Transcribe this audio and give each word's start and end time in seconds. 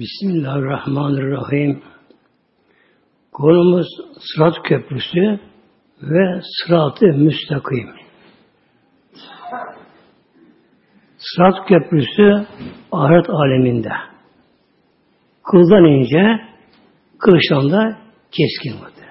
Bismillahirrahmanirrahim. 0.00 1.82
Konumuz 3.32 3.86
Sırat 4.18 4.54
Köprüsü 4.64 5.40
ve 6.02 6.40
Sırat-ı 6.42 7.06
Müstakim. 7.06 7.90
Sırat 11.18 11.68
Köprüsü 11.68 12.46
ahiret 12.92 13.30
aleminde. 13.30 13.92
Kıldan 15.50 15.84
ince, 15.84 16.40
kılıçtan 17.18 17.70
da 17.70 17.98
keskin 18.30 18.82
vardır. 18.82 19.04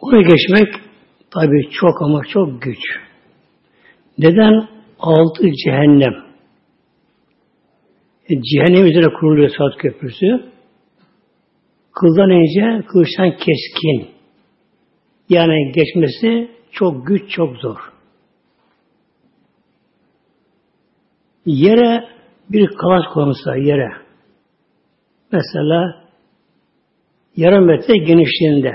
Onu 0.00 0.22
geçmek 0.22 0.74
tabi 1.30 1.70
çok 1.70 2.02
ama 2.02 2.24
çok 2.24 2.62
güç. 2.62 2.80
Neden? 4.18 4.68
Altı 4.98 5.50
cehennem. 5.64 6.25
E, 8.28 8.42
cehennem 8.42 8.86
üzerine 8.86 9.12
kuruluyor 9.12 9.50
saat 9.58 9.76
köprüsü. 9.78 10.50
Kıldan 11.92 12.30
ince, 12.30 12.86
kılıçtan 12.86 13.30
keskin. 13.30 14.10
Yani 15.28 15.72
geçmesi 15.72 16.50
çok 16.72 17.06
güç, 17.06 17.30
çok 17.30 17.56
zor. 17.56 17.76
Yere 21.46 22.08
bir 22.50 22.66
kalas 22.66 23.14
konulsa 23.14 23.56
yere. 23.56 23.88
Mesela 25.32 26.04
yarım 27.36 27.66
metre 27.66 27.94
genişliğinde 27.94 28.72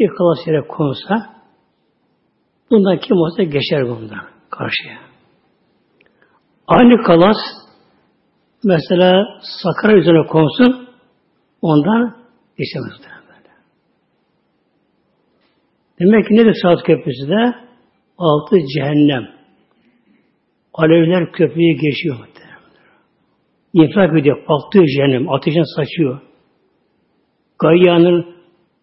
bir 0.00 0.08
kalas 0.08 0.46
yere 0.46 0.60
konsa 0.68 1.38
bundan 2.70 2.98
kim 2.98 3.16
olsa 3.16 3.42
geçer 3.42 3.88
bundan 3.88 4.24
karşıya. 4.50 4.98
Aynı 6.66 7.02
kalas 7.02 7.36
mesela 8.64 9.24
Sakarya 9.62 9.98
üzerine 9.98 10.26
konsun 10.26 10.88
ondan 11.62 12.16
geçemez. 12.58 12.92
Demek 16.00 16.28
ki 16.28 16.34
nedir 16.34 16.56
saat 16.62 16.82
köprüsü 16.82 17.28
de? 17.28 17.54
Altı 18.18 18.56
cehennem. 18.76 19.28
Alevler 20.74 21.32
köprüyü 21.32 21.74
geçiyor. 21.80 22.16
İnfak 23.72 24.18
ediyor. 24.18 24.44
Patlıyor 24.46 24.86
cehennem. 24.86 25.32
Ateşin 25.32 25.76
saçıyor. 25.76 26.20
Gayyanın 27.58 28.34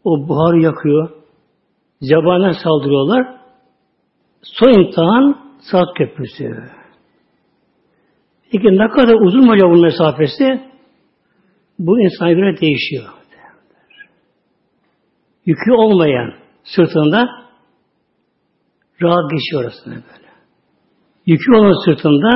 o 0.03 0.27
buharı 0.27 0.61
yakıyor. 0.61 1.09
Zebana 2.02 2.53
saldırıyorlar. 2.53 3.36
Son 4.42 4.73
imtihan 4.73 5.38
saat 5.71 5.88
köprüsü. 5.97 6.45
Peki 8.56 8.78
ne 8.78 8.89
kadar 8.89 9.14
uzun 9.14 9.48
acaba 9.48 9.70
bunun 9.70 9.81
mesafesi? 9.81 10.61
Bu 11.80 12.00
insana 12.00 12.31
göre 12.31 12.61
değişiyor. 12.61 13.09
Yükü 15.45 15.72
olmayan 15.72 16.34
sırtında 16.64 17.30
rahat 19.02 19.31
geçiyor 19.31 19.64
orasına 19.64 19.94
böyle. 19.94 20.30
Yükü 21.26 21.56
olan 21.56 21.86
sırtında 21.86 22.30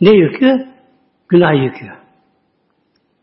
ne 0.00 0.10
yükü? 0.10 0.66
Günah 1.28 1.64
yükü. 1.64 1.86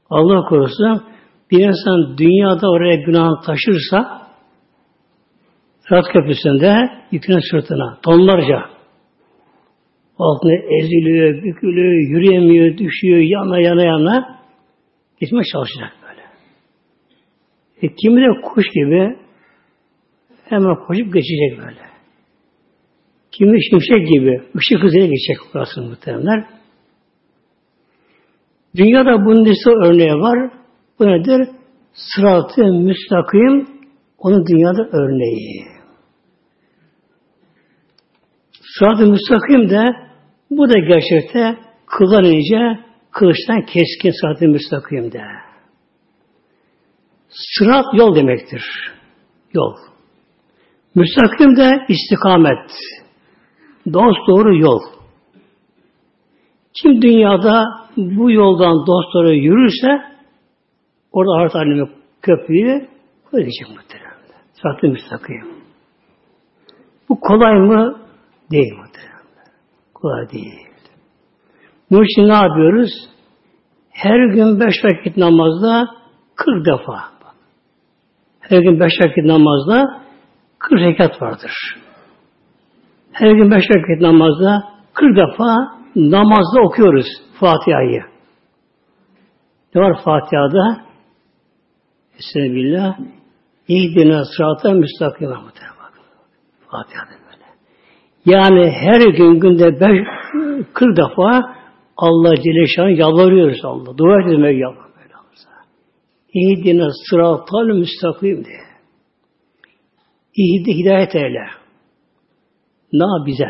Allah 0.10 0.46
korusun 0.50 1.04
bir 1.52 1.60
insan 1.60 2.18
dünyada 2.18 2.70
oraya 2.70 2.96
günah 2.96 3.44
taşırsa 3.46 4.28
Sırat 5.88 6.06
Köprüsü'nde 6.14 6.90
yükünün 7.12 7.52
sırtına 7.52 7.98
tonlarca 8.04 8.81
altına 10.22 10.54
eziliyor, 10.54 11.44
bükülüyor, 11.44 11.94
yürüyemiyor, 12.10 12.78
düşüyor, 12.78 13.20
yana 13.20 13.60
yana 13.60 13.84
yana 13.84 14.40
gitmeye 15.20 15.44
çalışacak 15.52 15.94
böyle. 16.04 16.22
E, 17.82 17.96
kimi 17.96 18.22
de 18.22 18.42
kuş 18.42 18.66
gibi 18.76 19.18
hemen 20.50 20.76
koşup 20.76 21.14
geçecek 21.14 21.58
böyle. 21.58 21.92
Kimi 23.32 23.58
şimşek 23.70 24.08
gibi 24.08 24.42
ışık 24.58 24.84
hızıyla 24.84 25.08
geçecek 25.08 25.38
burası 25.54 25.82
muhtemelenler. 25.82 26.46
Dünyada 28.76 29.26
bunun 29.26 29.46
lise 29.46 29.70
örneği 29.70 30.14
var. 30.14 30.52
Bu 31.00 31.08
nedir? 31.08 31.50
Sıratı 31.94 32.64
müstakim 32.64 33.68
onun 34.18 34.48
dünyada 34.48 34.90
örneği. 34.92 35.82
Sırat-ı 38.80 39.06
müstakim 39.08 39.70
de 39.70 40.11
bu 40.52 40.70
da 40.70 40.80
gerçekte 40.80 41.58
kıldan 41.86 42.24
ince, 42.24 42.80
kılıçtan 43.12 43.62
keskin 43.62 44.12
sırat-ı 44.22 44.48
müstakimde. 44.48 45.22
Sırat 47.30 47.86
yol 47.94 48.16
demektir. 48.16 48.64
Yol. 49.54 49.76
Müstakim 50.96 51.56
de 51.58 51.86
istikamet. 51.90 52.72
Dost 53.94 54.28
doğru 54.28 54.58
yol. 54.58 54.80
Kim 56.82 57.02
dünyada 57.02 57.66
bu 57.98 58.32
yoldan 58.32 58.88
dost 58.88 59.14
doğru 59.14 59.34
yürürse 59.34 60.02
orada 61.12 61.32
ahiret 61.38 61.56
alemi 61.56 61.90
köprüyü 62.22 62.88
ödeyecek 63.34 63.70
muhtemelen. 63.70 64.12
Sırat-ı 64.54 64.88
müstakim. 64.88 65.48
Bu 67.10 67.20
kolay 67.20 67.54
mı? 67.54 68.02
Değil 68.52 68.74
muhtemelen. 68.74 69.11
Kolay 70.02 70.30
değil. 70.30 70.68
Bunun 71.92 72.04
için 72.04 72.30
ne 72.30 72.34
yapıyoruz? 72.34 72.92
Her 73.90 74.34
gün 74.34 74.60
beş 74.60 74.76
vakit 74.84 75.18
namazda 75.18 75.88
kırk 76.36 76.66
defa. 76.66 77.04
Her 78.40 78.60
gün 78.60 78.80
beş 78.80 78.94
vakit 79.06 79.26
namazda 79.26 80.02
kırk 80.60 80.80
rekat 80.80 81.22
vardır. 81.22 81.52
Her 83.12 83.32
gün 83.32 83.52
beş 83.52 83.64
vakit 83.70 84.02
namazda 84.02 84.64
kırk 84.94 85.18
defa 85.18 85.56
namazda 85.96 86.62
okuyoruz 86.62 87.08
Fatiha'yı. 87.40 88.04
Ne 89.76 89.82
var 89.82 90.04
Fatiha'da? 90.04 90.82
Estağfirullah. 92.18 92.98
İhdina 93.68 94.26
sırata 94.26 94.72
müstakime. 94.72 95.36
Fatiha'da. 96.68 97.21
Yani 98.26 98.72
her 98.72 99.02
gün 99.02 99.40
günde 99.40 99.80
beş, 99.80 100.08
kırk 100.74 100.98
defa 100.98 101.56
Allah 101.98 102.36
Celle 102.36 102.68
Şan'a 102.76 102.90
yalvarıyoruz 102.90 103.66
Allah. 103.66 103.98
Dua 103.98 104.22
etmek 104.22 104.62
yalvarıyoruz. 104.62 104.92
İhdine 106.34 106.88
sıratal 107.10 107.66
müstakim 107.66 108.46
diye. 108.46 108.62
İhdi 110.36 110.72
hidayet 110.78 111.16
eyle. 111.16 111.48
Na 112.94 113.26
bize. 113.26 113.50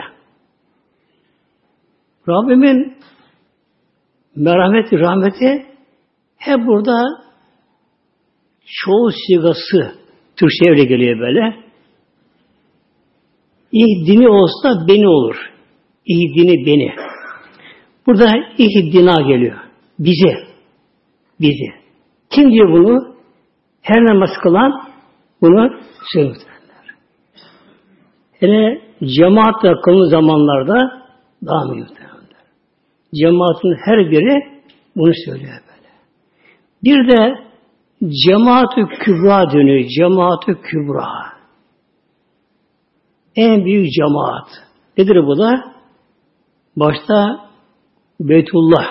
Rabbimin 2.30 2.98
merhameti, 4.36 5.00
rahmeti 5.00 5.66
hep 6.38 6.60
burada 6.68 7.02
çoğu 8.66 9.12
sigası 9.28 9.96
Türkçe 10.36 10.70
öyle 10.70 10.84
geliyor 10.84 11.20
böyle. 11.20 11.71
İhdini 13.72 14.30
olsa 14.30 14.88
beni 14.88 15.08
olur. 15.08 15.36
İhdini 16.06 16.66
beni. 16.66 16.96
Burada 18.08 18.32
ihdina 18.58 19.22
geliyor. 19.22 19.58
Bizi. 20.00 20.38
Bizi. 21.40 21.82
Kim 22.30 22.52
diyor 22.52 22.72
bunu? 22.72 23.16
Her 23.82 24.06
namaz 24.06 24.30
kılan 24.44 24.82
bunu 25.42 25.80
söylüyorlar. 26.14 26.52
Hele 28.40 28.82
cemaatle 29.04 29.82
kılın 29.82 30.10
zamanlarda 30.10 31.04
daha 31.46 31.66
mı 31.66 31.88
Cemaatin 33.16 33.76
her 33.86 34.12
biri 34.12 34.62
bunu 34.96 35.12
söylüyor 35.26 35.54
böyle. 35.68 35.90
Bir 36.84 37.10
de 37.10 37.36
cemaat-ı 38.28 38.88
kübra 39.00 39.52
dönüyor. 39.52 39.90
Cemaat-ı 39.98 40.62
kübra. 40.62 41.31
En 43.36 43.66
büyük 43.66 43.92
cemaat. 43.92 44.48
Nedir 44.98 45.28
bu 45.28 45.38
da? 45.38 45.52
Başta 46.76 47.40
Beytullah, 48.20 48.86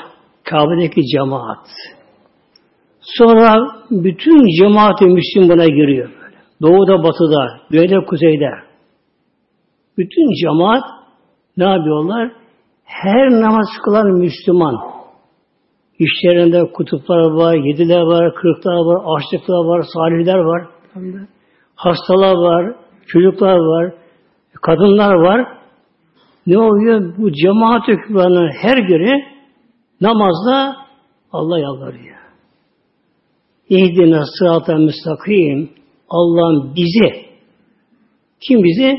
Kabe'deki 0.44 1.00
cemaat. 1.06 1.66
Sonra 3.00 3.66
bütün 3.90 4.62
cemaat-i 4.62 5.04
Müslüm 5.06 5.48
buna 5.48 5.66
giriyor. 5.66 6.08
Böyle. 6.08 6.36
Doğuda, 6.62 7.02
batıda, 7.02 7.60
güneyde, 7.70 8.04
kuzeyde. 8.06 8.50
Bütün 9.98 10.42
cemaat 10.42 10.84
ne 11.56 11.64
yapıyorlar? 11.64 12.32
Her 12.84 13.30
namaz 13.30 13.68
kılan 13.84 14.06
Müslüman. 14.06 14.76
İşlerinde 15.98 16.72
kutuplar 16.72 17.30
var, 17.30 17.54
yediler 17.54 18.00
var, 18.00 18.34
kırıklar 18.34 18.72
var, 18.72 19.16
açlıklar 19.16 19.64
var, 19.64 19.84
salihler 19.94 20.38
var. 20.38 20.66
Hastalar 21.74 22.34
var, 22.34 22.76
çocuklar 23.06 23.56
var, 23.56 23.94
kadınlar 24.62 25.14
var. 25.14 25.58
Ne 26.46 26.58
oluyor? 26.58 27.14
Bu 27.18 27.32
cemaat 27.32 27.88
hükümlerinin 27.88 28.52
her 28.62 28.88
biri 28.88 29.30
Namazda 30.00 30.76
Allah 31.32 31.58
yalvarıyor. 31.58 32.16
İhdine 33.68 34.22
sıratel 34.38 34.74
müstakim 34.74 35.70
Allah'ın 36.10 36.74
bizi 36.76 37.30
kim 38.40 38.62
bizi? 38.62 38.96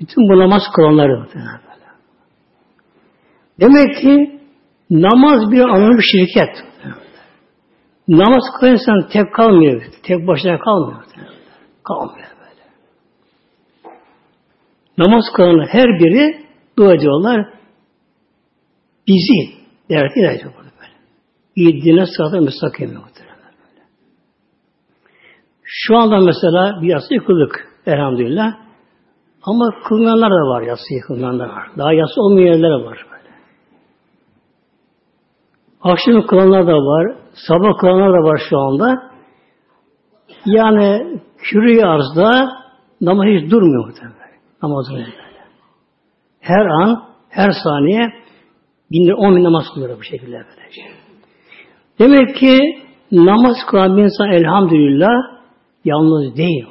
Bütün 0.00 0.28
bu 0.28 0.38
namaz 0.38 0.62
kılanları. 0.74 1.26
Demek 3.60 3.96
ki 3.96 4.40
namaz 4.90 5.50
bir 5.50 5.60
bir 5.98 6.02
şirket. 6.02 6.64
Namaz 8.08 8.42
kılan 8.60 8.72
insan 8.72 9.08
tek 9.12 9.34
kalmıyor. 9.34 9.82
Tek 10.02 10.26
başına 10.26 10.58
kalmıyor. 10.58 11.04
Kalmıyor. 11.84 12.31
Namaz 14.98 15.24
kılan 15.36 15.66
her 15.68 15.86
biri 15.86 16.46
dua 16.78 16.94
ediyorlar. 16.94 17.46
Bizi 19.08 19.62
devlet 19.90 20.16
ediyor 20.16 20.52
burada 20.56 20.70
böyle. 20.80 20.92
İddine 21.56 22.06
sıratı 22.06 22.42
müstakim 22.42 22.88
muhtemelen 22.88 23.52
böyle. 23.62 23.82
Şu 25.62 25.96
anda 25.96 26.20
mesela 26.20 26.82
bir 26.82 26.88
yasa 26.88 27.14
yıkıldık 27.14 27.68
elhamdülillah. 27.86 28.54
Ama 29.42 29.70
kılmayanlar 29.88 30.30
da 30.30 30.34
var, 30.34 30.62
yası 30.62 30.94
yıkılmayanlar 30.94 31.48
var. 31.48 31.68
Daha 31.78 31.92
yası 31.92 32.20
olmayan 32.20 32.46
yerler 32.46 32.70
var 32.70 33.06
böyle. 33.10 33.34
Akşam 35.82 36.26
kılanlar 36.26 36.66
da 36.66 36.72
var, 36.72 37.16
sabah 37.48 37.78
kılanlar 37.80 38.12
da 38.12 38.28
var 38.28 38.42
şu 38.50 38.58
anda. 38.58 39.12
Yani 40.46 41.20
kürü 41.38 41.82
arzda 41.82 42.48
namaz 43.00 43.26
hiç 43.26 43.50
durmuyor 43.50 43.86
muhtemelen. 43.86 44.21
Namazın 44.62 44.94
böyle. 44.96 45.06
Her 46.40 46.66
an, 46.66 47.02
her 47.28 47.50
saniye 47.64 48.12
bin 48.90 49.10
on 49.12 49.36
bin 49.36 49.44
namaz 49.44 49.64
kılıyor 49.74 49.98
bu 49.98 50.02
şekilde 50.02 50.32
böylece. 50.32 50.82
Demek 51.98 52.36
ki 52.36 52.58
namaz 53.12 53.56
kılan 53.70 53.96
bir 53.96 54.02
insan 54.02 54.32
elhamdülillah 54.32 55.14
yalnız 55.84 56.36
değil 56.36 56.66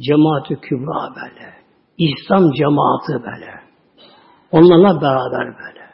cemaati 0.00 0.54
kübra 0.60 1.14
böyle. 1.16 1.54
İslam 1.98 2.52
cemaati 2.52 3.12
böyle. 3.12 3.50
Onlarla 4.52 5.00
beraber 5.00 5.46
böyle. 5.46 5.84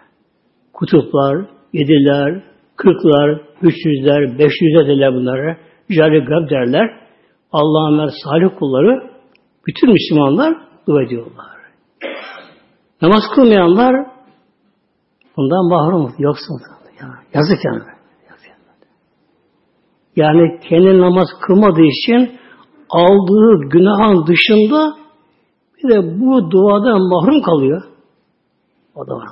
Kutuplar, 0.73 1.47
yediler, 1.73 2.43
kırklar, 2.77 3.41
üç 3.63 3.75
yüzler, 3.85 4.39
beş 4.39 4.53
yüzler 4.61 4.87
derler 4.87 5.15
bunları. 5.15 5.57
Cari 5.91 6.27
derler. 6.51 7.01
Allah'ın 7.53 8.11
salih 8.25 8.59
kulları 8.59 9.14
bütün 9.67 9.93
Müslümanlar 9.93 10.55
dua 10.87 11.03
ediyorlar. 11.03 11.47
Namaz 13.03 13.23
kılmayanlar 13.35 13.95
bundan 15.37 15.69
mahrum 15.69 16.15
yoksa 16.19 16.55
ya, 17.01 17.09
yazık 17.35 17.65
yani. 17.65 17.95
Yani 20.17 20.61
kendi 20.69 21.01
namaz 21.01 21.29
kılmadığı 21.41 21.83
için 21.83 22.39
aldığı 22.91 23.69
günahın 23.69 24.27
dışında 24.27 24.95
bir 25.77 25.89
de 25.89 26.21
bu 26.21 26.51
duadan 26.51 27.01
mahrum 27.01 27.43
kalıyor. 27.43 27.83
O 28.95 29.07
da 29.07 29.15
var. 29.15 29.29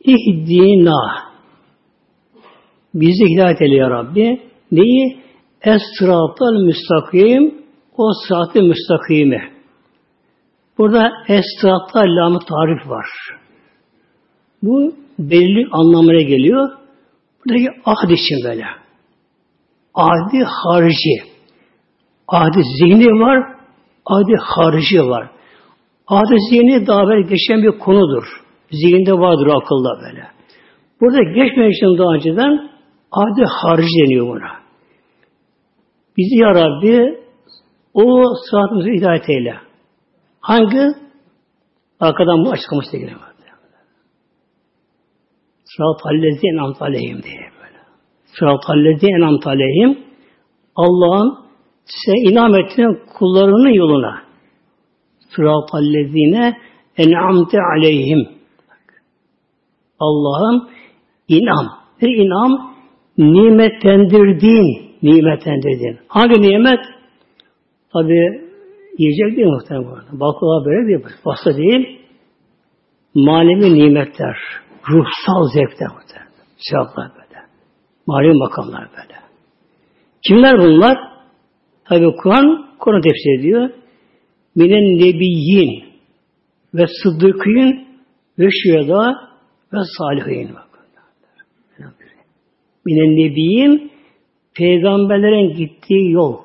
İhdina 0.00 1.26
bizi 3.00 3.24
hidayet 3.34 3.62
eyle 3.62 3.76
ya 3.76 3.90
Rabbi. 3.90 4.40
Neyi? 4.72 5.16
Es-sıratal 5.62 6.64
müstakim 6.64 7.54
o 7.96 8.10
sıratı 8.28 8.62
müstakimi. 8.62 9.50
Burada 10.78 11.12
es-sıratal 11.28 12.16
lamı 12.16 12.38
tarif 12.38 12.90
var. 12.90 13.06
Bu 14.62 14.94
belli 15.18 15.66
anlamına 15.72 16.22
geliyor. 16.22 16.68
Buradaki 17.44 17.68
ahd 17.84 18.10
için 18.10 18.44
böyle. 18.44 18.64
Ahdi 19.94 20.44
harici. 20.44 21.36
Ahdi 22.28 22.62
zihni 22.78 23.06
var, 23.06 23.38
ahdi 24.06 24.34
harici 24.40 25.08
var. 25.08 25.30
Ahdi 26.06 26.36
zihni 26.50 26.86
daha 26.86 27.06
böyle 27.06 27.22
geçen 27.22 27.62
bir 27.62 27.78
konudur. 27.78 28.24
Zihinde 28.70 29.12
vardır 29.12 29.46
akılda 29.46 29.88
böyle. 30.02 30.26
Burada 31.00 31.22
geçmeyen 31.22 31.70
için 31.70 31.98
daha 31.98 32.14
önceden 32.14 32.75
ahdi 33.12 33.44
harici 33.62 34.02
deniyor 34.04 34.26
buna. 34.26 34.50
Bizi 36.16 36.36
ya 36.36 36.54
Rabbi 36.54 37.20
o 37.94 38.24
sıratımızı 38.50 38.88
hidayet 38.88 39.30
eyle. 39.30 39.54
Hangi? 40.40 40.94
Arkadan 42.00 42.44
bu 42.44 42.50
açıklamışta 42.50 42.96
geliyor. 42.96 43.20
Sırat 45.76 46.00
hallezi 46.04 46.46
enamt 46.52 46.82
aleyhim 46.82 47.22
diye 47.22 47.50
böyle. 47.60 47.78
Sırat 48.38 48.64
hallezi 48.64 49.06
enamt 49.06 49.46
aleyhim 49.46 49.98
Allah'ın 50.76 51.38
size 51.84 52.30
inam 52.30 52.54
ettiğin 52.54 53.00
kullarının 53.18 53.74
yoluna. 53.74 54.22
Sırat 55.36 55.72
hallezine 55.72 56.56
en'amte 56.96 57.58
aleyhim. 57.76 58.28
Allah'ın 60.00 60.68
inam. 61.28 61.66
Ne 62.02 62.08
inam? 62.08 62.75
Nimetlendirdiğin. 63.18 64.96
Nimetlendirdiğin. 65.02 65.98
Hangi 66.08 66.42
nimet? 66.42 66.80
Tabi 67.92 68.46
yiyecek 68.98 69.36
değil 69.36 69.48
muhtemelen. 69.48 70.20
Baklava 70.20 70.64
böyle 70.64 70.88
değil. 70.88 71.16
Pasta 71.24 71.56
değil. 71.56 72.00
Manevi 73.14 73.74
nimetler 73.74 74.36
ruhsal 74.88 75.48
zevkler 75.54 75.88
muhtemelen. 75.88 76.32
Sevaplar 76.58 77.10
böyle. 77.14 77.40
Manevi 78.06 78.32
makamlar 78.32 78.88
böyle. 78.96 79.16
Kimler 80.28 80.58
bunlar? 80.58 80.96
Tabi 81.88 82.16
Kur'an, 82.16 82.68
Kur'an 82.78 83.00
tefsir 83.00 83.40
ediyor. 83.40 83.70
Minen 84.54 84.98
nebiyyin 84.98 85.84
ve 86.74 86.84
sıddıkîn 87.02 87.86
ve 88.38 88.48
şühedâ 88.50 89.14
ve 89.72 89.78
salihin. 89.98 90.50
Minen 92.86 93.10
nebiyyin 93.16 93.92
peygamberlerin 94.54 95.56
gittiği 95.56 96.10
yol. 96.10 96.36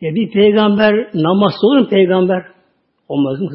Ya 0.00 0.14
bir 0.14 0.30
peygamber 0.30 0.94
namazda 1.14 1.66
olur 1.66 1.78
mu 1.78 1.88
peygamber? 1.88 2.42
Olmaz 3.08 3.40
mı? 3.40 3.50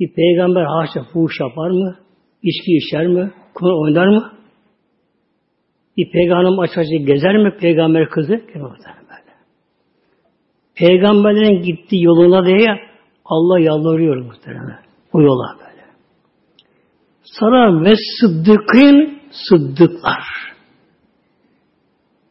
Bir 0.00 0.12
peygamber 0.12 0.64
haşa 0.64 1.02
fuhuş 1.12 1.40
yapar 1.40 1.70
mı? 1.70 1.96
İçki 2.42 2.76
içer 2.76 3.06
mi? 3.06 3.32
Kumar 3.54 3.72
oynar 3.72 4.06
mı? 4.06 4.32
Bir 5.96 6.10
peygamber 6.10 6.64
aç 6.64 6.78
açı 6.78 6.96
gezer 6.96 7.36
mi? 7.36 7.56
Peygamber 7.60 8.08
kızı? 8.08 8.40
Peygamberlerin 10.74 11.62
gittiği 11.62 12.02
yoluna 12.02 12.46
diye 12.46 12.80
Allah 13.24 13.60
yalvarıyor 13.60 14.16
muhtemelen. 14.16 14.78
O 15.12 15.20
yola 15.20 15.67
böyle. 17.28 17.38
Sonra 17.40 17.84
ve 17.84 17.94
sıddıkın 18.20 19.18
sıddıklar. 19.30 20.24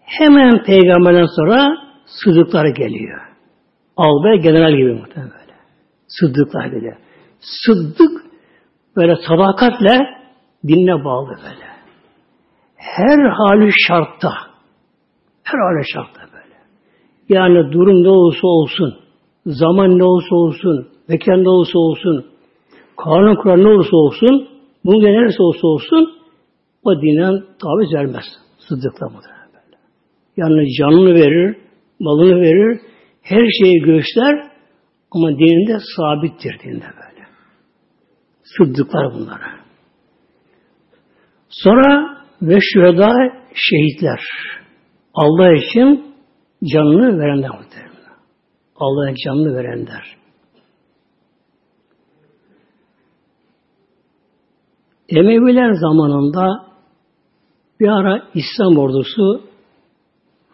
Hemen 0.01 0.63
peygamberden 0.63 1.27
sonra 1.35 1.77
sıddıklar 2.05 2.65
geliyor. 2.65 3.21
Albay 3.97 4.41
general 4.41 4.71
gibi 4.71 4.93
muhtemelen 4.93 5.31
böyle. 5.31 5.53
Sıddıklar 6.07 6.65
geliyor. 6.65 6.97
Sıddık 7.39 8.25
böyle 8.95 9.15
sadakatle 9.27 9.99
dinle 10.67 11.05
bağlı 11.05 11.29
böyle. 11.29 11.67
Her 12.75 13.29
hali 13.29 13.71
şartta. 13.87 14.33
Her 15.43 15.59
hali 15.59 15.83
şartta 15.93 16.21
böyle. 16.33 16.55
Yani 17.29 17.71
durum 17.71 18.03
ne 18.03 18.09
olursa 18.09 18.47
olsun, 18.47 18.99
zaman 19.45 19.97
ne 19.97 20.03
olursa 20.03 20.35
olsun, 20.35 20.87
mekan 21.07 21.43
ne 21.43 21.49
olursa 21.49 21.79
olsun, 21.79 22.25
kanun 22.97 23.35
kural 23.35 23.55
ne 23.55 23.67
olursa 23.67 23.97
olsun, 23.97 24.56
bunun 24.85 25.03
ne 25.03 25.11
neresi 25.11 25.41
olursa 25.41 25.67
olsun, 25.67 26.17
o 26.83 27.01
dinen 27.01 27.43
taviz 27.61 27.93
vermez. 27.93 28.25
Sıddıkla 28.59 29.09
muhtemelen. 29.09 29.37
Yani 30.37 30.73
canını 30.79 31.13
verir, 31.13 31.57
malını 31.99 32.41
verir, 32.41 32.81
her 33.21 33.47
şeyi 33.61 33.79
göster 33.79 34.51
ama 35.11 35.29
dininde 35.29 35.77
sabittir 35.95 36.59
dininde 36.63 36.85
böyle. 36.85 37.27
Sıddıklar 38.43 39.13
bunlara. 39.13 39.59
Sonra 41.49 42.17
ve 42.41 42.59
şüheda 42.61 43.13
şehitler. 43.53 44.19
Allah 45.13 45.53
için 45.53 46.15
canını 46.73 47.19
verenler 47.19 47.49
muhtemelen. 47.49 47.97
Allah'a 48.75 49.15
canını 49.25 49.55
verenler. 49.55 50.16
Emeviler 55.09 55.73
zamanında 55.73 56.67
bir 57.79 57.87
ara 57.87 58.23
İslam 58.33 58.77
ordusu 58.77 59.41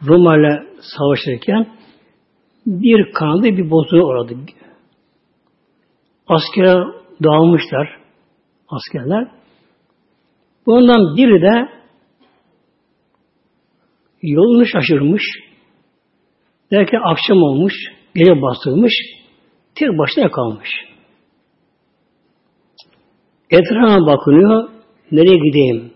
Roma 0.08 0.38
ile 0.38 0.68
savaşırken 0.98 1.68
bir 2.66 3.12
kanadı 3.14 3.44
bir 3.44 3.72
bozuğu 3.72 4.04
uğradı. 4.04 4.36
Askere 6.28 6.84
dağılmışlar. 7.24 7.98
Askerler. 8.70 9.32
Bundan 10.66 11.18
biri 11.18 11.42
de 11.42 11.70
yolunu 14.22 14.66
şaşırmış. 14.66 15.24
Derken 16.72 17.02
akşam 17.12 17.38
olmuş, 17.38 17.74
gece 18.16 18.42
bastırmış, 18.42 18.94
tek 19.76 19.90
başına 19.90 20.32
kalmış. 20.32 20.70
Etrafa 23.54 24.06
bakınıyor, 24.08 24.70
nereye 25.12 25.38
gideyim? 25.38 25.94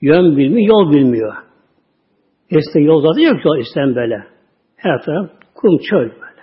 Yön 0.00 0.36
bilmiyor, 0.36 0.68
yol 0.68 0.92
bilmiyor. 0.92 1.34
Eskiden 2.50 2.84
yol 2.84 3.02
zaten 3.02 3.20
yok 3.20 3.44
yol 3.44 3.58
isten 3.58 3.94
böyle. 3.94 4.26
Her 4.76 5.02
taraf 5.02 5.30
kum 5.54 5.78
çöl 5.78 6.10
böyle. 6.10 6.42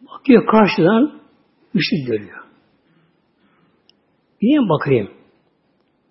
Bakıyor 0.00 0.46
karşıdan 0.46 1.12
ışık 1.76 2.06
görüyor. 2.06 2.44
Niye 4.42 4.60
bakayım? 4.60 5.10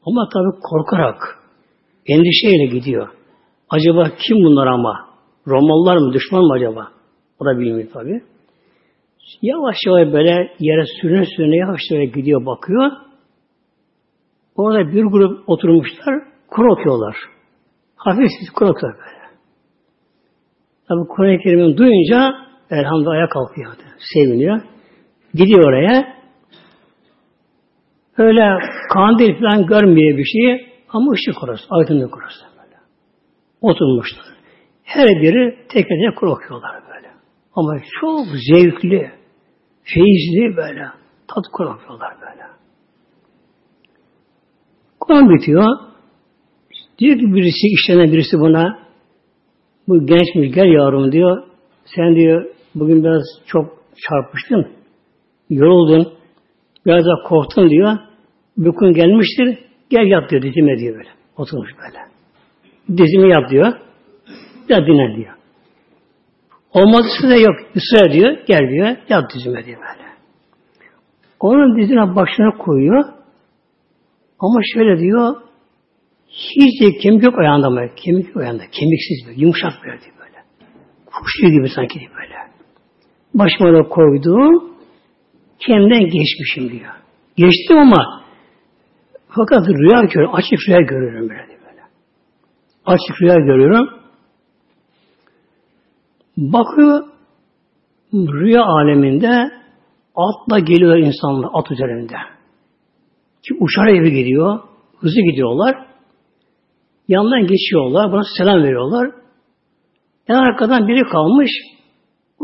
Ama 0.05 0.29
tabii 0.33 0.61
korkarak, 0.61 1.39
endişeyle 2.05 2.65
gidiyor. 2.65 3.09
Acaba 3.69 4.03
kim 4.27 4.37
bunlar 4.37 4.67
ama? 4.67 5.09
Romalılar 5.47 5.97
mı, 5.97 6.13
düşman 6.13 6.41
mı 6.41 6.53
acaba? 6.53 6.87
O 7.39 7.45
da 7.45 7.59
bilmiyor 7.59 7.89
tabii. 7.93 8.21
Yavaş 9.41 9.75
yavaş 9.85 10.13
böyle 10.13 10.51
yere 10.59 10.85
sürüne 11.01 11.25
sürüne 11.25 11.55
yavaş 11.55 11.81
yavaş 11.91 12.13
gidiyor 12.15 12.45
bakıyor. 12.45 12.91
Orada 14.59 14.91
bir 14.91 15.03
grup 15.03 15.49
oturmuşlar, 15.49 16.23
Kur 16.49 16.65
okuyorlar. 16.65 17.15
Hafif 17.95 18.29
Kur 18.55 18.65
okuyorlar 18.65 18.99
böyle. 18.99 19.19
Tabi 20.87 21.07
Kur'an-ı 21.07 21.37
Kerim'i 21.43 21.77
duyunca 21.77 22.33
elhamdülillah 22.69 23.11
ayağa 23.11 23.29
kalkıyor. 23.29 23.73
Seviniyor. 24.13 24.61
Gidiyor 25.33 25.67
oraya. 25.69 26.19
Öyle 28.17 28.59
kandil 28.93 29.39
falan 29.39 29.65
görmüyor 29.65 30.17
bir 30.17 30.25
şey 30.25 30.67
ama 30.89 31.11
ışık 31.11 31.43
orası, 31.43 31.63
aydınlık 31.69 32.17
orası 32.17 32.45
böyle. 32.57 32.77
Oturmuşlar. 33.61 34.25
Her 34.83 35.07
biri 35.07 35.57
tek 35.69 35.87
tek 35.87 36.17
Kur 36.17 36.27
okuyorlar 36.27 36.81
böyle. 36.95 37.07
Ama 37.55 37.73
çok 38.01 38.25
zevkli, 38.25 39.11
feyizli 39.83 40.57
böyle. 40.57 40.87
Tat 41.27 41.43
Kur 41.53 41.65
okuyorlar 41.65 42.13
böyle. 42.21 42.58
Kur'an 45.09 45.29
bitiyor. 45.29 45.77
Diyor 46.99 47.17
ki 47.19 47.33
birisi, 47.33 47.67
işlenen 47.73 48.11
birisi 48.11 48.39
buna 48.39 48.79
bu 49.87 50.05
gençmiş 50.05 50.55
gel 50.55 50.65
yavrum 50.65 51.11
diyor. 51.11 51.43
Sen 51.95 52.15
diyor 52.15 52.45
bugün 52.75 53.03
biraz 53.03 53.23
çok 53.47 53.65
çarpmıştın. 54.09 54.67
Yoruldun. 55.49 56.13
Biraz 56.85 57.05
da 57.05 57.23
korktun 57.27 57.69
diyor. 57.69 57.97
Bükün 58.57 58.93
gelmiştir. 58.93 59.57
Gel 59.89 60.05
yap 60.07 60.29
diyor 60.29 60.41
dizime 60.41 60.79
diyor 60.79 60.97
böyle. 60.97 61.09
Oturmuş 61.37 61.69
böyle. 61.77 61.99
Dizimi 62.97 63.29
yap 63.29 63.49
diyor. 63.49 63.73
Ya 64.69 64.85
dinlen 64.85 65.15
diyor. 65.15 65.33
Olmazsa 66.73 67.29
da 67.29 67.35
yok. 67.35 67.55
Israr 67.75 68.13
diyor. 68.13 68.37
Gel 68.47 68.69
diyor. 68.69 68.95
Yap 69.09 69.23
dizime 69.35 69.65
diyor 69.65 69.77
böyle. 69.77 70.09
Onun 71.39 71.81
dizine 71.81 72.15
başına 72.15 72.57
koyuyor. 72.57 73.18
Ama 74.39 74.59
şöyle 74.73 74.99
diyor, 74.99 75.35
hiç 76.27 76.81
de 76.81 76.97
kemik 76.97 77.23
yok 77.23 77.39
ayağında 77.39 77.69
mı? 77.69 77.87
Kemik 77.95 78.27
yok 78.27 78.37
ayağında. 78.37 78.63
Kemiksiz 78.71 79.27
böyle, 79.27 79.41
yumuşak 79.41 79.71
böyle 79.83 80.01
diyor 80.01 80.15
böyle. 80.19 80.37
Kuşluyor 81.05 81.53
gibi 81.53 81.69
sanki 81.69 81.99
diyor 81.99 82.11
böyle. 82.15 82.35
Başıma 83.33 83.73
da 83.73 83.89
koydum, 83.89 84.73
kendimden 85.59 86.03
geçmişim 86.03 86.69
diyor. 86.79 86.93
Geçtim 87.37 87.77
ama 87.77 88.23
fakat 89.27 89.67
rüya 89.67 90.01
görüyorum, 90.01 90.35
açık 90.35 90.59
rüya 90.67 90.81
görüyorum 90.81 91.29
böyle 91.29 91.47
diyor 91.47 91.59
böyle. 91.69 91.81
Açık 92.85 93.21
rüya 93.21 93.35
görüyorum. 93.35 93.89
Bakıyor, 96.37 97.03
rüya 98.13 98.63
aleminde 98.63 99.51
atla 100.15 100.59
geliyor 100.59 100.97
insanlar, 100.97 101.49
at 101.53 101.71
üzerinde. 101.71 102.15
Ki 103.43 103.53
uçar 103.59 103.87
evi 103.87 104.11
gidiyor. 104.11 104.59
Hızlı 104.99 105.21
gidiyorlar. 105.31 105.75
Yandan 107.07 107.47
geçiyorlar. 107.47 108.11
Buna 108.11 108.23
selam 108.37 108.63
veriyorlar. 108.63 109.11
En 110.27 110.35
arkadan 110.35 110.87
biri 110.87 111.03
kalmış. 111.03 111.51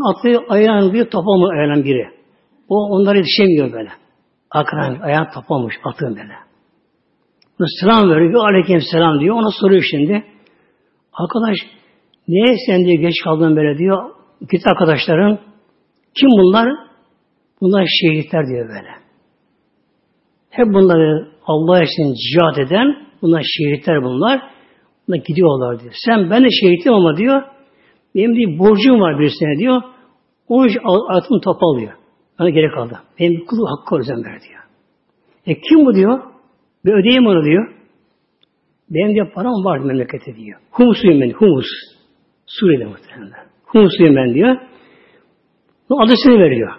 Atlı 0.06 0.44
ayağın 0.50 0.94
bir 0.94 1.06
topamış 1.06 1.50
ayağın 1.54 1.84
biri. 1.84 2.10
O 2.70 2.76
onlara 2.76 3.18
yetişemiyor 3.18 3.74
böyle. 3.74 3.90
Arkadan 4.52 5.00
ayağın 5.00 5.28
topamış 5.34 5.76
atın 5.84 6.10
böyle. 6.10 6.34
Buna 7.60 7.68
selam 7.82 8.10
veriyor. 8.10 8.50
Aleyküm 8.50 8.82
selam 8.92 9.20
diyor. 9.20 9.36
Ona 9.36 9.52
soruyor 9.62 9.84
şimdi. 9.92 10.24
Arkadaş 11.14 11.58
niye 12.28 12.56
sen 12.68 12.86
diye 12.86 12.96
geç 12.96 13.16
kaldın 13.24 13.56
böyle 13.56 13.78
diyor. 13.78 14.12
Git 14.52 14.68
arkadaşların. 14.68 15.40
Kim 16.20 16.30
bunlar? 16.30 16.70
Bunlar 17.62 17.86
şehitler 18.02 18.48
diyor 18.48 18.68
böyle. 18.70 19.05
Hep 20.56 20.68
bunları 20.74 21.28
Allah 21.46 21.84
için 21.84 22.14
cihat 22.32 22.58
eden, 22.60 22.88
bunlar 23.22 23.44
şehitler 23.58 24.04
bunlar. 24.04 24.42
Bunlar 25.08 25.18
gidiyorlar 25.18 25.80
diyor. 25.80 25.94
Sen 26.06 26.30
ben 26.30 26.44
de 26.44 26.48
şehitim 26.62 26.94
ama 26.94 27.18
diyor, 27.18 27.42
benim 28.16 28.34
bir 28.34 28.60
borcum 28.60 29.02
var 29.02 29.20
birisine 29.20 29.60
diyor. 29.60 29.82
O 30.48 30.66
iş 30.66 30.74
altın 30.84 31.40
topalıyor. 31.40 31.94
Bana 32.40 32.50
gerek 32.50 32.74
kaldı. 32.74 33.00
Benim 33.20 33.32
bir 33.32 33.46
kulu 33.46 33.68
hakkı 33.68 33.96
özen 33.96 34.18
ver 34.18 34.42
diyor. 34.42 34.62
E 35.46 35.62
kim 35.62 35.86
bu 35.86 35.96
diyor? 35.96 36.20
Bir 36.86 36.94
ödeyeyim 36.94 37.28
onu 37.28 37.46
diyor. 37.46 37.74
Benim 38.90 39.14
diyor 39.14 39.32
param 39.34 39.66
var 39.66 39.80
memlekete 39.80 40.36
diyor. 40.36 40.60
Humusuyum 40.72 41.22
ben, 41.22 41.32
humus. 41.32 41.66
Suriye'de 42.46 42.86
muhtemelen. 42.86 43.46
Humusuyum 43.66 44.16
ben 44.16 44.34
diyor. 44.34 44.58
Bu 45.90 46.02
adresini 46.02 46.40
veriyor. 46.40 46.72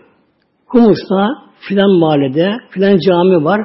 Humus'ta 0.66 1.45
filan 1.68 1.98
mahallede 1.98 2.52
filan 2.70 2.98
cami 3.06 3.44
var. 3.44 3.60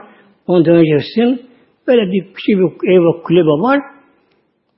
Onu 0.48 0.66
döneceksin. 0.66 1.50
Böyle 1.88 2.12
bir 2.12 2.34
küçük 2.34 2.58
bir 2.84 2.90
ev 2.90 3.00
var, 3.00 3.24
kulübe 3.24 3.50
var. 3.50 3.80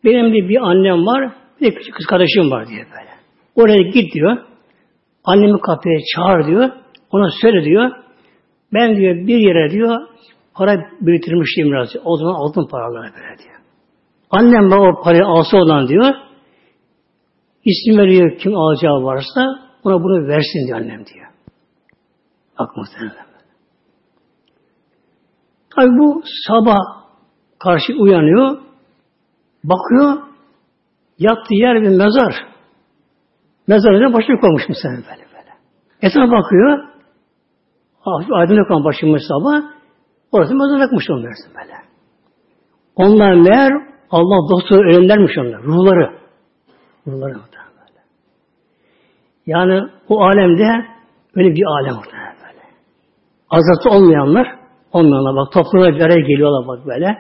Benim 0.06 0.30
de 0.34 0.50
bir 0.50 0.58
annem 0.70 1.06
var. 1.06 1.32
Bir 1.62 1.66
de 1.66 1.76
küçük 1.76 1.96
kız 1.96 2.06
kardeşim 2.06 2.52
var 2.52 2.68
diye 2.68 2.80
böyle. 2.80 3.10
Oraya 3.56 3.82
git 3.90 4.14
diyor. 4.14 4.38
Annemi 5.24 5.60
kapıya 5.62 6.00
çağır 6.16 6.48
diyor. 6.48 6.70
Ona 7.12 7.30
söyle 7.42 7.64
diyor. 7.64 7.92
Ben 8.74 8.96
diyor 8.96 9.28
bir 9.28 9.38
yere 9.38 9.72
diyor 9.72 10.08
para 10.56 10.76
biriktirmişim 11.02 11.72
biraz. 11.72 11.90
O 12.06 12.18
zaman 12.18 12.34
altın 12.34 12.68
paraları 12.68 13.14
böyle 13.14 13.38
diyor. 13.44 13.60
Annem 14.30 14.72
bana 14.72 14.82
o 14.82 15.04
parayı 15.04 15.26
alsa 15.26 15.58
olan 15.58 15.88
diyor. 15.88 16.14
İsim 17.66 17.98
veriyor 17.98 18.38
kim 18.38 18.56
alacağı 18.56 19.04
varsa 19.04 19.42
ona 19.84 20.04
bunu 20.04 20.28
versin 20.28 20.68
diyor 20.68 20.80
annem 20.80 21.06
diyor. 21.06 21.28
Muhtemelen. 22.60 23.26
Tabi 25.76 25.88
bu 25.88 26.24
sabah 26.48 26.80
karşı 27.60 27.94
uyanıyor, 27.94 28.58
bakıyor, 29.64 30.18
yattığı 31.20 31.56
yer 31.56 31.82
bir 31.82 31.90
mezar. 31.90 32.48
Mezarına 33.68 34.14
başını 34.14 34.40
koymuş 34.40 34.70
mu 34.70 34.76
sen 34.82 34.92
böyle 34.92 35.26
böyle. 35.34 35.52
Etrafa 36.02 36.32
bakıyor, 36.32 36.84
aydınlık 38.32 38.72
olan 38.72 38.84
başımız 38.84 39.22
sabah, 39.28 39.62
orası 40.32 40.54
mezarlıkmış 40.56 41.10
onlar 41.10 41.32
böyle. 41.58 41.74
Onlar 42.96 43.34
meğer 43.34 43.72
Allah 44.12 44.50
dostu 44.52 44.76
ölümlermiş 44.76 45.38
onlar, 45.38 45.64
ruhları. 45.64 46.20
Ruhları 47.08 47.34
böyle. 47.34 47.54
Yani 49.46 49.90
o 50.10 50.22
alemde 50.22 50.86
öyle 51.36 51.56
bir 51.56 51.64
alem 51.66 51.98
orada. 51.98 52.23
Azatı 53.54 53.90
olmayanlar 53.90 54.64
Olmayanlar 54.94 55.36
bak 55.36 55.54
topluluğa 55.54 55.96
bir 55.96 56.02
araya 56.02 56.20
geliyorlar 56.20 56.68
bak 56.68 56.86
böyle. 56.88 57.18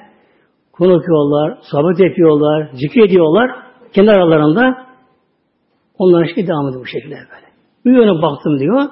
Konuşuyorlar, 0.72 1.58
sohbet 1.72 2.00
yapıyorlar, 2.00 2.70
zikir 2.74 3.04
ediyorlar. 3.04 3.52
Kendi 3.94 4.12
aralarında 4.12 4.88
onların 5.98 6.34
şey 6.34 6.48
devam 6.48 6.68
ediyor 6.68 6.82
bu 6.82 6.88
şekilde 6.88 7.16
böyle. 7.16 7.48
Bir 7.86 7.92
yöne 7.92 8.22
baktım 8.22 8.60
diyor. 8.60 8.90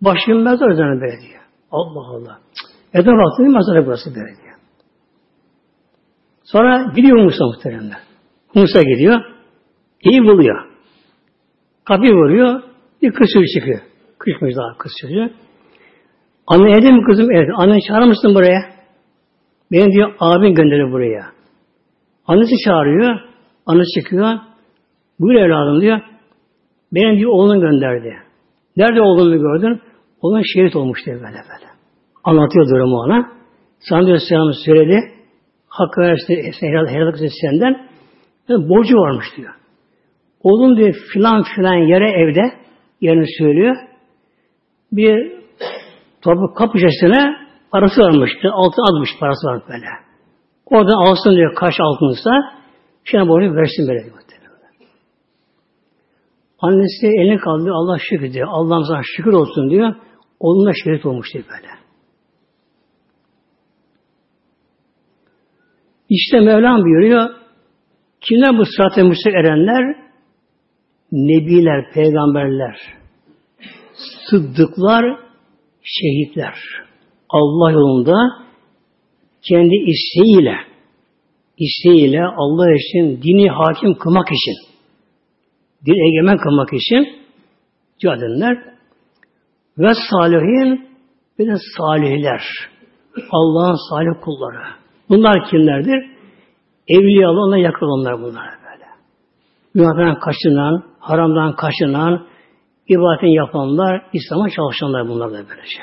Başım 0.00 0.42
mezar 0.42 0.70
üzerine 0.70 1.00
böyle 1.00 1.20
diyor. 1.20 1.42
Allah 1.70 2.06
Allah. 2.06 2.38
Ede 2.94 3.10
baktım 3.10 3.52
mezara 3.54 3.86
burası 3.86 4.10
böyle 4.10 4.36
diyor. 4.42 4.56
Sonra 6.44 6.92
gidiyor 6.96 7.24
Musa 7.24 7.44
muhteremler. 7.44 7.98
Musa 8.54 8.82
gidiyor. 8.82 9.20
İyi 10.02 10.22
buluyor. 10.22 10.70
Kapıyı 11.84 12.12
vuruyor. 12.12 12.62
Bir 13.02 13.12
kız 13.12 13.28
çıkıyor. 13.54 13.80
Kışmış 14.18 14.56
daha 14.56 14.78
kız 14.78 14.92
çocuğu. 15.00 15.30
Anne 16.50 16.70
evde 16.70 16.92
mi 16.92 17.02
kızım? 17.02 17.30
Evet. 17.32 17.48
Anne 17.56 17.78
çağırmışsın 17.88 18.34
buraya. 18.34 18.60
Beni 19.72 19.92
diyor 19.92 20.14
abin 20.20 20.54
gönderiyor 20.54 20.92
buraya. 20.92 21.26
Annesi 22.26 22.54
çağırıyor. 22.64 23.20
Annesi 23.66 24.00
çıkıyor. 24.00 24.38
Buyur 25.20 25.40
evladım 25.40 25.80
diyor. 25.80 26.00
Benim 26.92 27.18
diyor 27.18 27.30
oğlunu 27.30 27.60
gönderdi. 27.60 28.16
Nerede 28.76 29.00
oğlunu 29.00 29.38
gördün? 29.38 29.80
Oğlun 30.22 30.42
şehit 30.54 30.76
olmuş 30.76 31.06
diye 31.06 31.16
böyle 31.16 31.26
böyle. 31.26 31.70
Anlatıyor 32.24 32.68
durumu 32.68 32.96
ona. 32.96 33.32
Sana 33.80 34.06
diyor 34.06 34.18
selam 34.28 34.52
söyledi. 34.64 35.00
Hakkı 35.68 36.00
versin, 36.00 36.34
helal, 36.60 36.86
helal 36.86 37.12
senden. 37.40 37.88
Borcu 38.48 38.96
varmış 38.96 39.26
diyor. 39.36 39.54
Oğlum 40.42 40.76
diyor 40.76 40.94
filan 41.12 41.44
filan 41.56 41.74
yere 41.74 42.10
evde 42.10 42.52
yerini 43.00 43.26
söylüyor. 43.38 43.76
Bir 44.92 45.39
topu 46.22 46.54
kapı 46.54 46.72
köşesine 46.72 47.36
parası 47.72 48.00
varmıştı. 48.00 48.48
Altın 48.52 48.82
azmış 48.94 49.10
parası 49.20 49.46
var 49.46 49.62
böyle. 49.68 49.86
Orada 50.66 50.92
alsın 50.96 51.30
diyor 51.30 51.54
kaş 51.54 51.74
altınsa 51.80 52.30
şimdi 53.04 53.28
borcu 53.28 53.54
versin 53.54 53.88
böyle 53.88 54.04
diyor. 54.04 54.20
Annesi 56.62 57.06
elini 57.06 57.38
kaldırıyor. 57.38 57.74
Allah 57.76 57.98
şükür 57.98 58.32
diyor. 58.32 58.48
Allah'ım 58.50 58.84
sana 58.84 59.02
şükür 59.16 59.32
olsun 59.32 59.70
diyor. 59.70 59.94
Oğluna 60.40 60.72
şehit 60.84 61.06
olmuş 61.06 61.34
diyor 61.34 61.44
böyle. 61.50 61.68
İşte 66.08 66.40
Mevlam 66.40 66.82
buyuruyor. 66.82 67.30
Kimler 68.20 68.58
bu 68.58 68.64
sırat-ı 68.64 69.30
erenler? 69.30 69.96
Nebiler, 71.12 71.92
peygamberler, 71.92 72.78
sıddıklar, 74.30 75.04
şehitler. 75.82 76.54
Allah 77.28 77.70
yolunda 77.70 78.16
kendi 79.48 79.74
isteğiyle 79.74 80.56
isteğiyle 81.58 82.22
Allah 82.36 82.74
için 82.74 83.22
dini 83.22 83.50
hakim 83.50 83.94
kılmak 83.94 84.28
için 84.28 84.70
din 85.86 86.08
egemen 86.08 86.38
kılmak 86.38 86.72
için 86.72 87.08
cihad 87.98 88.20
ve 89.78 89.92
salihin 90.10 90.90
ve 91.38 91.46
de 91.46 91.56
salihler. 91.76 92.42
Allah'ın 93.30 93.76
salih 93.90 94.24
kulları. 94.24 94.62
Bunlar 95.08 95.50
kimlerdir? 95.50 96.10
Evliyalı 96.88 97.40
ona 97.40 97.58
yakın 97.58 97.86
olanlar 97.86 98.22
bunlar 98.22 98.48
böyle. 98.64 98.86
Günahdan 99.74 100.18
kaçınan, 100.20 100.84
haramdan 100.98 101.56
kaçınan, 101.56 102.26
ibadetin 102.94 103.26
yapanlar, 103.26 104.02
İslam'a 104.12 104.50
çalışanlar 104.50 105.08
bunlar 105.08 105.30
da 105.30 105.34
böylece. 105.48 105.82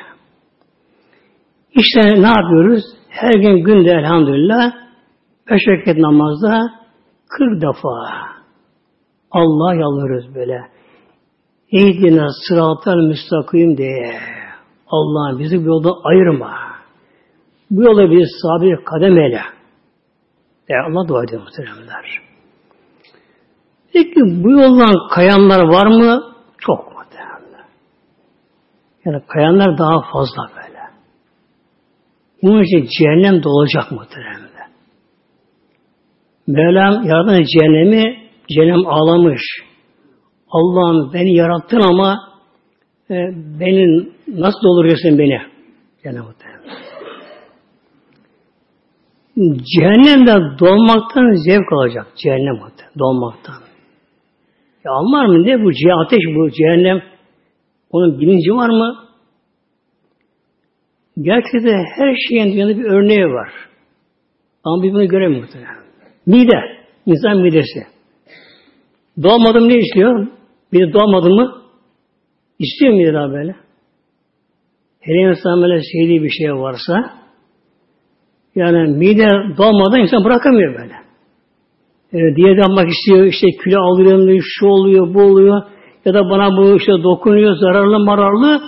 İşte 1.71 2.21
ne 2.21 2.27
yapıyoruz? 2.27 2.83
Her 3.09 3.33
gün 3.33 3.63
günde 3.63 3.91
elhamdülillah 3.91 4.71
beş 5.49 5.61
vakit 5.67 5.97
namazda 5.97 6.71
40 7.29 7.61
defa 7.61 8.27
Allah 9.31 9.75
yalvarırız 9.75 10.35
böyle. 10.35 10.61
Ehdina 11.71 12.27
sıratel 12.47 12.95
müstakim 12.95 13.77
diye. 13.77 14.19
Allah'ım 14.87 15.39
bizi 15.39 15.65
bu 15.65 15.67
yolda 15.67 15.89
ayırma. 16.03 16.53
Bu 17.71 17.83
yola 17.83 18.11
bir 18.11 18.25
sabir 18.41 18.85
kadem 18.85 19.17
eyle. 19.17 19.41
E 20.69 20.73
Allah 20.75 21.07
dua 21.07 21.23
ediyor 21.23 21.41
muhteremler. 21.41 22.21
Peki 23.93 24.43
bu 24.43 24.51
yoldan 24.51 25.07
kayanlar 25.09 25.59
var 25.59 25.87
mı? 25.87 26.23
Çok. 26.57 26.96
Yani 29.07 29.21
kayanlar 29.27 29.77
daha 29.77 30.01
fazla 30.11 30.49
böyle. 30.55 30.79
Bunun 32.43 32.63
için 32.63 32.87
cehennem 32.99 33.43
dolacak 33.43 33.91
muhteremler. 33.91 34.67
Mevlam 36.47 37.03
yaradan 37.07 37.43
cehennemi 37.43 38.27
Cehennem 38.49 38.87
ağlamış. 38.87 39.41
Allah'ım 40.49 41.13
beni 41.13 41.35
yarattın 41.35 41.81
ama 41.81 42.15
e, 43.09 43.15
beni 43.59 44.09
nasıl 44.27 44.59
dolduruyorsun 44.63 45.19
beni? 45.19 45.41
Cenab-ı 46.03 46.33
Cehennemde 49.75 50.59
dolmaktan 50.59 51.45
zevk 51.45 51.73
alacak. 51.73 52.07
Cehennem 52.23 52.55
dolmaktan. 52.99 53.55
Ya 54.85 54.91
anlar 54.91 55.25
mı 55.25 55.45
ne 55.45 55.63
bu? 55.63 55.69
Ateş 56.05 56.19
bu 56.35 56.51
cehennem. 56.51 57.01
Onun 57.91 58.19
bilinci 58.19 58.51
var 58.51 58.69
mı? 58.69 59.07
Gerçekten 61.21 61.85
her 61.97 62.15
şeyin 62.27 62.53
dünyada 62.53 62.77
bir 62.77 62.85
örneği 62.85 63.25
var. 63.25 63.49
Ama 64.63 64.83
biz 64.83 64.93
bunu 64.93 65.07
göremiyoruz. 65.07 65.49
Mide. 66.25 66.59
insan 67.05 67.37
midesi. 67.37 67.79
Doğmadım 69.23 69.69
ne 69.69 69.77
istiyor? 69.77 70.27
Bir 70.73 70.93
doğmadı 70.93 71.29
mı? 71.29 71.61
İstiyor 72.59 72.93
mu 72.93 73.13
daha 73.13 73.31
böyle? 73.31 73.55
Hele 74.99 75.29
insan 75.29 75.61
böyle 75.61 75.81
sevdiği 75.81 76.23
bir 76.23 76.29
şey 76.29 76.53
varsa 76.53 77.17
yani 78.55 78.97
mide 78.97 79.27
doğmadan 79.57 80.01
insan 80.01 80.23
bırakamıyor 80.23 80.73
böyle. 80.81 80.93
Yani 82.11 82.35
diyet 82.35 82.57
yapmak 82.57 82.89
istiyor, 82.89 83.25
işte 83.25 83.47
kilo 83.63 83.79
alıyorum, 83.79 84.39
şu 84.41 84.65
oluyor, 84.65 85.13
bu 85.13 85.21
oluyor. 85.21 85.61
Ya 86.07 86.13
da 86.13 86.29
bana 86.29 86.57
bu 86.57 86.77
işte 86.77 86.91
dokunuyor, 87.03 87.55
zararlı 87.55 88.05
mararlı. 88.05 88.61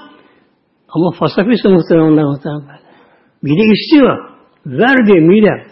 Ama 0.89 1.12
fasafisi 1.12 1.67
muhtemelen 1.69 2.12
onlar 2.12 2.23
muhtemelen 2.23 2.62
böyle. 2.62 2.80
Mide 3.41 3.73
istiyor. 3.73 4.30
Ver 4.65 5.06
diyor 5.06 5.19
mide. 5.19 5.63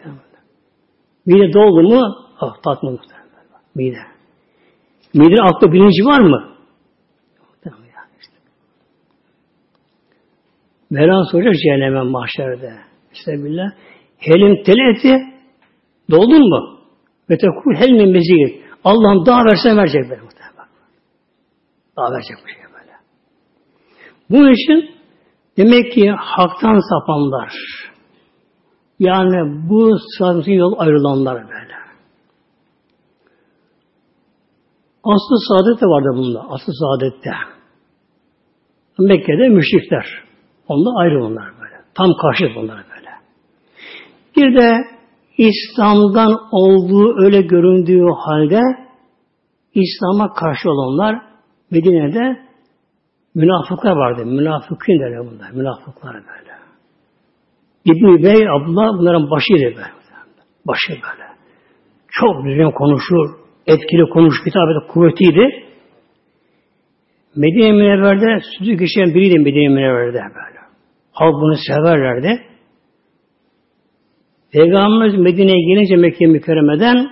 Mide 1.25 1.53
doldu 1.53 1.84
mu? 1.89 2.01
Ah, 2.39 2.53
tatlı 2.63 2.91
muhtemelen. 2.91 3.27
Mide. 3.75 3.97
Midenin 5.13 5.53
aklı 5.53 5.71
bilinci 5.71 6.06
var 6.06 6.19
mı? 6.19 6.43
Mevlam 10.89 11.25
soracak 11.32 11.53
cehenneme 11.53 12.01
mahşerde. 12.01 12.73
Estağfirullah. 13.12 13.69
Helim 14.17 14.63
teleti 14.63 15.17
doldun 16.12 16.49
mu? 16.49 16.80
Ve 17.30 17.38
tekul 17.38 17.75
helmin 17.75 18.12
meziyet. 18.12 18.62
Allah'ım 18.84 19.25
daha 19.25 19.45
versen 19.45 19.77
verecek 19.77 20.10
böyle 20.10 20.21
muhtemelen. 20.21 20.57
Verecek 21.97 22.38
bu 22.43 22.47
şey 22.47 22.63
böyle. 22.73 22.93
Bunun 24.29 24.51
için 24.53 24.95
demek 25.57 25.93
ki 25.93 26.10
haktan 26.12 26.79
sapanlar 26.89 27.53
yani 28.99 29.69
bu 29.69 29.97
sıratın 30.17 30.51
yol 30.51 30.73
ayrılanlar 30.77 31.36
böyle. 31.36 31.77
Aslı 35.03 35.38
saadet 35.47 35.81
de 35.81 35.86
vardı 35.86 36.10
bunda. 36.17 36.39
Aslı 36.49 36.73
saadette. 36.73 37.31
Mekke'de 38.99 39.49
müşrikler. 39.49 40.05
Onda 40.67 40.89
ayrı 40.99 41.21
bunlar 41.21 41.45
böyle. 41.62 41.75
Tam 41.95 42.10
karşı 42.21 42.55
bunlar 42.55 42.77
böyle. 42.77 43.10
Bir 44.36 44.60
de 44.60 44.77
İslam'dan 45.38 46.39
olduğu 46.51 47.23
öyle 47.25 47.41
göründüğü 47.41 48.05
halde 48.25 48.62
İslam'a 49.73 50.33
karşı 50.33 50.69
olanlar 50.69 51.21
Medine'de 51.71 52.39
münafıklar 53.36 53.91
vardı. 53.91 54.25
Münafıkın 54.25 54.99
derler 54.99 55.19
bunlar. 55.19 55.51
Münafıklar 55.51 56.13
böyle. 56.13 56.53
İbn-i 57.86 58.23
Bey, 58.23 58.49
Abdullah 58.49 58.88
bunların 58.99 59.30
başıydı 59.32 59.63
böyle. 59.63 59.88
Başı 60.65 60.89
böyle. 60.89 61.27
Çok 62.08 62.45
düzgün 62.45 62.71
konuşur, 62.71 63.30
etkili 63.67 64.10
konuş, 64.10 64.36
kitabede 64.43 64.88
kuvvetiydi. 64.88 65.67
Medine 67.36 67.71
Münevver'de 67.71 68.39
sözü 68.58 68.73
geçen 68.73 69.15
biriydi 69.15 69.39
Medine 69.39 69.67
Münevver'de 69.67 70.17
böyle. 70.17 70.60
Halk 71.12 71.34
bunu 71.34 71.56
severlerdi. 71.67 72.41
Peygamberimiz 74.51 75.19
Medine'ye 75.19 75.75
gelince 75.75 75.95
Mekke 75.95 76.25
mükerremeden 76.25 77.08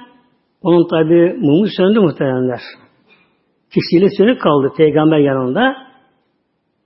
onun 0.61 0.87
tabi 0.87 1.33
mumu 1.39 1.67
söndü 1.77 1.99
muhteremler. 1.99 2.59
Kişiyle 3.75 4.09
sönük 4.17 4.41
kaldı 4.41 4.73
peygamber 4.77 5.17
yanında. 5.17 5.75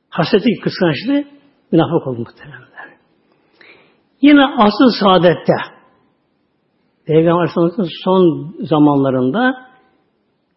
Hasreti 0.10 0.50
kıskançlı 0.64 1.24
münafık 1.72 2.08
oldu 2.08 2.20
muhteremler. 2.20 2.70
Yine 4.22 4.46
asıl 4.46 4.90
saadette 5.00 5.54
Peygamber 7.08 7.32
Aleyhisselam'ın 7.32 7.90
son 8.04 8.54
zamanlarında 8.66 9.70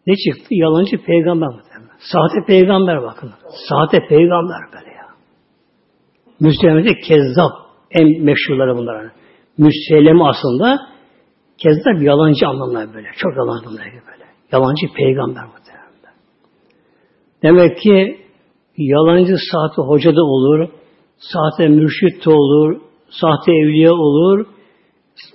ne 0.07 0.13
çıktı? 0.15 0.47
Yalancı 0.51 0.97
peygamber 0.97 1.47
muhtemelen. 1.47 1.97
Sahte 2.11 2.45
peygamber 2.47 3.01
bakın. 3.01 3.31
Sahte 3.69 3.99
peygamber 4.09 4.59
böyle 4.73 4.89
ya. 4.89 5.07
Müslümanlıkta 6.39 6.93
kezzap 7.07 7.51
en 7.91 8.23
meşhurları 8.23 8.77
bunlar. 8.77 9.11
Müslüman 9.57 10.29
aslında 10.29 10.79
kezzap 11.57 12.01
yalancı 12.01 12.47
anlamlar 12.47 12.93
böyle. 12.93 13.07
Çok 13.17 13.37
yalancı 13.37 13.67
anlamlar 13.67 13.85
böyle. 13.85 14.25
Yalancı 14.51 14.93
peygamber 14.95 15.43
muhtemelen. 15.43 15.62
Demek 17.43 17.77
ki 17.77 18.21
yalancı 18.77 19.35
sahte 19.51 19.81
hoca 19.81 20.15
da 20.15 20.23
olur, 20.23 20.69
sahte 21.17 21.67
mürşit 21.67 22.25
de 22.25 22.29
olur, 22.29 22.81
sahte 23.09 23.51
evliya 23.51 23.93
olur, 23.93 24.45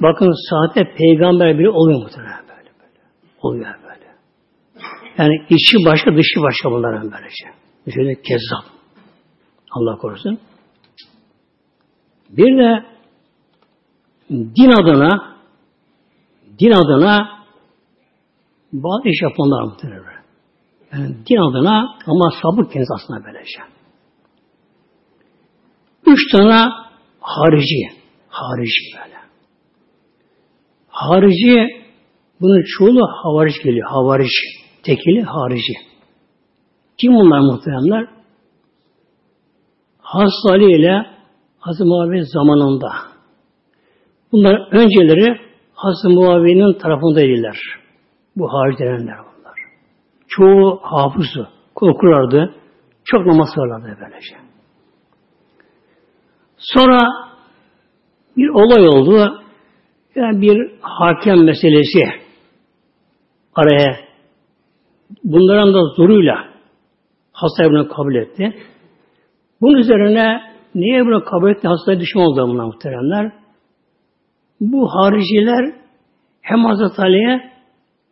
Bakın 0.02 0.32
sahte 0.50 0.94
peygamber 0.94 1.58
biri 1.58 1.70
oluyor 1.70 2.02
muhtemelen 2.02 2.42
böyle 2.48 2.70
böyle. 2.80 3.00
Oluyor 3.42 3.74
böyle. 3.82 4.06
Yani 5.18 5.46
içi 5.50 5.76
başka, 5.86 6.16
dışı 6.16 6.42
başka 6.42 6.70
bunların 6.70 7.12
böylece. 7.12 7.44
Şöyle 7.94 8.14
kezzap. 8.14 8.64
Allah 9.70 9.96
korusun. 9.96 10.38
Bir 12.30 12.58
de 12.58 12.84
din 14.30 14.82
adına 14.82 15.36
din 16.58 16.70
adına 16.70 17.44
bazı 18.72 19.08
iş 19.08 19.22
yapanlar 19.22 19.62
muhtemelen. 19.62 20.17
Yani 20.92 21.16
din 21.28 21.36
adına 21.36 21.96
ama 22.06 22.30
sabık 22.42 22.72
kendisi 22.72 22.94
aslında 22.94 23.24
böylece. 23.24 23.60
Üç 26.06 26.32
tane 26.32 26.70
harici. 27.20 27.88
Harici 28.28 28.80
böyle. 28.96 29.18
Harici 30.88 31.84
bunun 32.40 32.64
çoğulu 32.78 33.00
havariç 33.22 33.62
geliyor. 33.64 33.88
Havariç. 33.90 34.32
Tekili 34.82 35.22
harici. 35.22 35.72
Kim 36.98 37.12
bunlar 37.14 37.40
muhteremler? 37.40 38.08
Hazreti 39.98 40.48
Ali 40.50 40.80
ile 40.80 41.06
Hazreti 41.58 41.84
Muaviye 41.84 42.24
zamanında. 42.24 42.88
Bunlar 44.32 44.72
önceleri 44.72 45.40
Hazreti 45.74 46.14
Muaviye'nin 46.14 46.78
tarafındaydılar. 46.78 47.58
Bu 48.36 48.52
hariç 48.52 48.78
denenler. 48.78 49.27
Çoğu 50.28 50.80
hafızı. 50.82 51.48
Okurlardı. 51.74 52.54
Çok 53.04 53.26
namaz 53.26 53.48
kılarlardı 53.54 53.98
böylece. 54.00 54.36
Sonra 56.58 56.98
bir 58.36 58.48
olay 58.48 58.88
oldu. 58.88 59.42
Yani 60.14 60.40
bir 60.40 60.72
hakem 60.80 61.44
meselesi 61.44 62.00
araya 63.54 63.96
bunların 65.24 65.74
da 65.74 65.80
zoruyla 65.96 66.48
hasta 67.32 67.70
bunu 67.70 67.88
kabul 67.88 68.14
etti. 68.14 68.56
Bunun 69.60 69.78
üzerine 69.78 70.40
niye 70.74 71.04
bunu 71.06 71.24
kabul 71.24 71.50
etti? 71.50 71.68
Hastaya 71.68 72.00
düşman 72.00 72.24
oldu 72.24 72.48
bunlar 72.48 72.64
muhteremler. 72.64 73.32
Bu 74.60 74.88
hariciler 74.88 75.74
hem 76.42 76.64
Hazreti 76.64 77.02
Ali'ye 77.02 77.50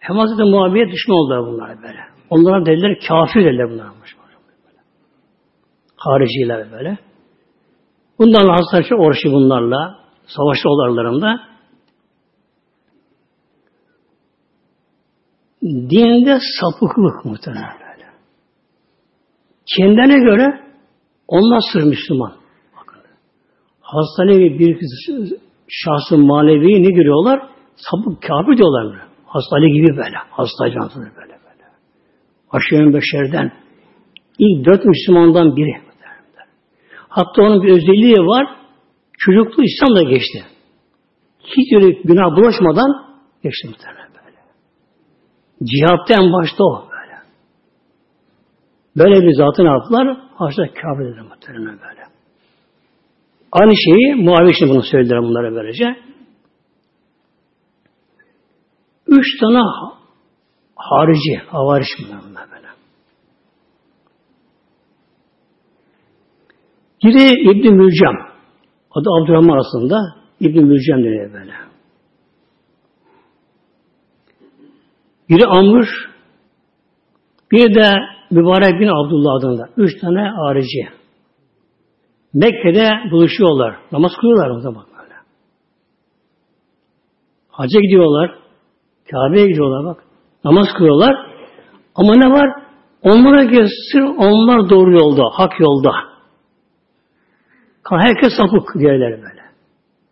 hem 0.06 0.16
Hazreti 0.16 0.42
Muaviye 0.42 0.88
düşman 0.92 1.16
oldular 1.16 1.46
bunlar 1.46 1.82
böyle. 1.82 2.00
Onlara 2.30 2.66
dediler 2.66 2.98
kafir 3.08 3.44
dediler 3.44 3.70
bunlar. 3.70 3.86
Hariciler 5.96 6.72
böyle. 6.72 6.98
Bunlarla 8.18 8.52
Hazreti 8.52 8.94
uğraşı 8.94 9.28
bunlarla 9.32 9.98
savaş 10.26 10.58
olaylarında 10.66 11.40
dinde 15.62 16.38
sapıklık 16.60 17.24
muhtemelen 17.24 17.74
böyle. 17.80 18.06
Kendine 19.76 20.18
göre 20.18 20.60
onlar 21.28 21.60
sır 21.72 21.82
Müslüman. 21.82 22.32
Bakın. 22.76 23.00
Hastane 23.80 24.38
bir 24.38 24.78
şahsın 25.68 26.26
manevi 26.26 26.82
ne 26.82 26.90
görüyorlar? 26.90 27.48
Sapık 27.76 28.22
kafir 28.22 28.56
diyorlar. 28.56 29.06
Hastane 29.36 29.68
gibi 29.70 29.96
böyle. 29.96 30.16
Hasta 30.30 30.70
cansız 30.70 31.02
böyle 31.02 31.36
böyle. 31.46 31.64
Aşırı 32.50 32.94
beşerden 32.94 33.52
ilk 34.38 34.66
dört 34.66 34.84
Müslümandan 34.84 35.56
biri. 35.56 35.86
Hatta 37.08 37.42
onun 37.42 37.62
bir 37.62 37.68
özelliği 37.68 38.16
var. 38.16 38.46
Çocukluğu 39.18 39.62
İslam'da 39.62 40.02
geçti. 40.02 40.44
Hiç 41.56 41.72
öyle 41.72 41.90
günah 42.04 42.36
bulaşmadan 42.36 42.90
geçti 43.42 43.68
muhtemelen 43.68 44.10
böyle. 44.24 44.38
Cihatta 45.64 46.14
en 46.14 46.32
başta 46.32 46.64
o 46.64 46.88
böyle. 46.90 47.16
Böyle 48.96 49.26
bir 49.26 49.34
zatı 49.34 49.64
ne 49.64 49.68
yaptılar? 49.68 50.16
Haşta 50.34 50.62
dediler 50.62 51.22
muhtemelen 51.22 51.78
böyle. 51.88 52.02
Aynı 53.52 53.72
şeyi 53.76 54.14
Muaviye 54.14 54.50
için 54.50 54.68
bunu 54.68 54.82
söylediler 54.82 55.22
bunlara 55.22 55.54
böylece. 55.54 56.05
Üç 59.16 59.40
tane 59.40 59.60
harici, 60.76 61.42
havariş 61.48 61.88
bunlar 61.98 62.46
böyle. 62.50 62.66
Biri 67.04 67.50
İbn 67.50 67.74
Mülcem. 67.74 68.14
Adı 68.90 69.08
Abdurrahman 69.20 69.58
aslında. 69.58 70.16
İbn 70.40 70.64
Mülcem 70.64 70.98
deniyor 70.98 71.32
böyle. 71.32 71.52
Biri 75.28 75.46
Amr, 75.46 75.86
bir 77.52 77.74
de 77.74 77.94
Mübarek 78.30 78.80
bin 78.80 78.88
Abdullah 78.88 79.34
adında. 79.38 79.68
Üç 79.76 80.00
tane 80.00 80.28
harici. 80.28 80.88
Mekke'de 82.34 82.90
buluşuyorlar. 83.10 83.76
Namaz 83.92 84.12
kılıyorlar 84.20 84.50
o 84.50 84.60
zaman 84.60 84.86
böyle. 84.98 85.14
Hacca 87.48 87.80
gidiyorlar. 87.80 88.45
Kabe'ye 89.10 89.46
gidiyorlar 89.46 89.84
bak. 89.84 90.04
Namaz 90.44 90.66
kılıyorlar. 90.78 91.16
Ama 91.94 92.14
ne 92.16 92.30
var? 92.30 92.62
Onlara 93.02 93.44
göre 93.44 93.68
onlar 94.18 94.70
doğru 94.70 94.92
yolda, 94.92 95.22
hak 95.32 95.60
yolda. 95.60 95.92
Herkes 97.90 98.32
sapık 98.36 98.74
diğerleri 98.78 99.22
böyle. 99.22 99.42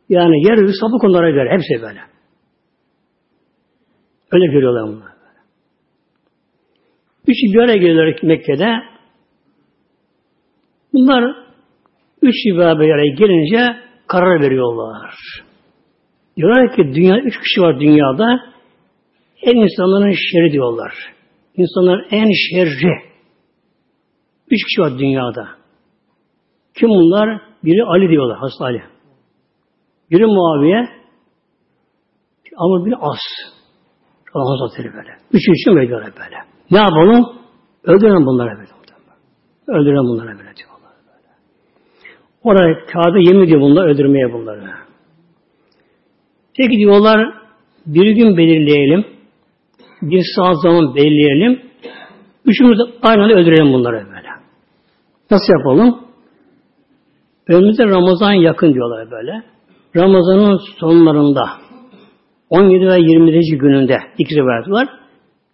Yani 0.09 0.47
yer 0.47 0.57
sapık 0.81 1.05
onlara 1.05 1.31
göre. 1.31 1.51
Hepsi 1.53 1.83
böyle. 1.83 2.01
Öyle 4.33 4.47
görüyorlar 4.47 4.83
bunlar. 4.83 5.13
Üç 7.27 7.37
araya 7.63 7.77
geliyorlar 7.77 8.17
Mekke'de. 8.23 8.83
Bunlar 10.93 11.37
üç 12.23 12.35
bir 12.81 12.91
araya 12.91 13.15
gelince 13.15 13.77
karar 14.07 14.41
veriyorlar. 14.41 15.15
Diyorlar 16.37 16.77
ki 16.77 16.83
dünya 16.95 17.19
üç 17.19 17.41
kişi 17.41 17.61
var 17.61 17.81
dünyada. 17.81 18.54
En 19.45 19.57
insanların 19.57 20.11
şerri 20.11 20.53
diyorlar. 20.53 20.93
İnsanların 21.57 22.07
en 22.11 22.31
şerri. 22.51 22.93
Üç 24.51 24.65
kişi 24.65 24.81
var 24.81 24.99
dünyada. 24.99 25.49
Kim 26.75 26.89
bunlar? 26.89 27.41
Biri 27.65 27.85
Ali 27.85 28.09
diyorlar, 28.09 28.39
Hazreti 28.39 28.65
Ali. 28.65 28.83
Biri 30.11 30.27
Muaviye, 30.27 30.89
ama 32.57 32.87
bir 32.87 32.93
As. 33.01 33.55
Allah 34.35 34.61
Hazretleri 34.61 34.93
böyle. 34.95 35.11
Üçüncü 35.33 35.81
veriyorlar 35.81 36.13
böyle. 36.21 36.37
Ne 36.71 36.79
yapalım? 36.79 37.39
Öldürelim 37.85 38.27
bunlara 38.27 38.51
böyle. 38.51 38.69
Öldürelim 39.69 40.05
bunlara 40.05 40.29
böyle 40.29 40.57
diyorlar. 40.57 40.93
Böyle. 41.07 41.29
Oraya 42.43 42.87
Kabe 42.87 43.23
yemin 43.23 43.45
ediyor 43.45 43.61
bunlar, 43.61 43.87
öldürmeye 43.87 44.33
bunları. 44.33 44.71
Peki 46.57 46.77
diyorlar, 46.77 47.35
bir 47.87 48.11
gün 48.11 48.37
belirleyelim. 48.37 49.14
Bir 50.03 50.23
saat 50.37 50.63
zaman 50.63 50.95
belirleyelim. 50.95 51.63
Üçümüz 52.45 52.79
de 52.79 52.83
aynı 53.03 53.23
anda 53.23 53.35
öldürelim 53.35 53.73
bunları 53.73 53.97
böyle. 53.97 54.29
Nasıl 55.31 55.53
yapalım? 55.59 56.01
Önümüzde 57.49 57.87
Ramazan 57.87 58.33
yakın 58.33 58.75
diyorlar 58.75 59.11
böyle. 59.11 59.43
Ramazan'ın 59.97 60.61
sonlarında 60.81 61.45
17 62.51 62.87
ve 62.87 63.01
20. 63.01 63.59
gününde 63.59 63.99
iki 64.19 64.35
rivayet 64.35 64.71
var. 64.71 64.89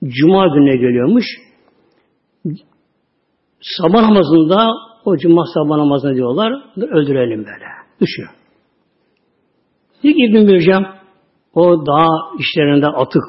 Cuma 0.04 0.46
gününe 0.46 0.76
geliyormuş. 0.76 1.24
Sabah 3.60 4.02
namazında 4.02 4.68
o 5.04 5.16
cuma 5.16 5.44
sabah 5.54 5.76
namazını 5.76 6.14
diyorlar. 6.14 6.52
Öldürelim 6.76 7.38
böyle. 7.38 7.66
Düşüyor. 8.00 8.28
İlk 10.02 10.16
İbn 10.18 10.48
Bürcem 10.48 10.86
o 11.54 11.86
daha 11.86 12.08
işlerinde 12.38 12.86
atık, 12.86 13.22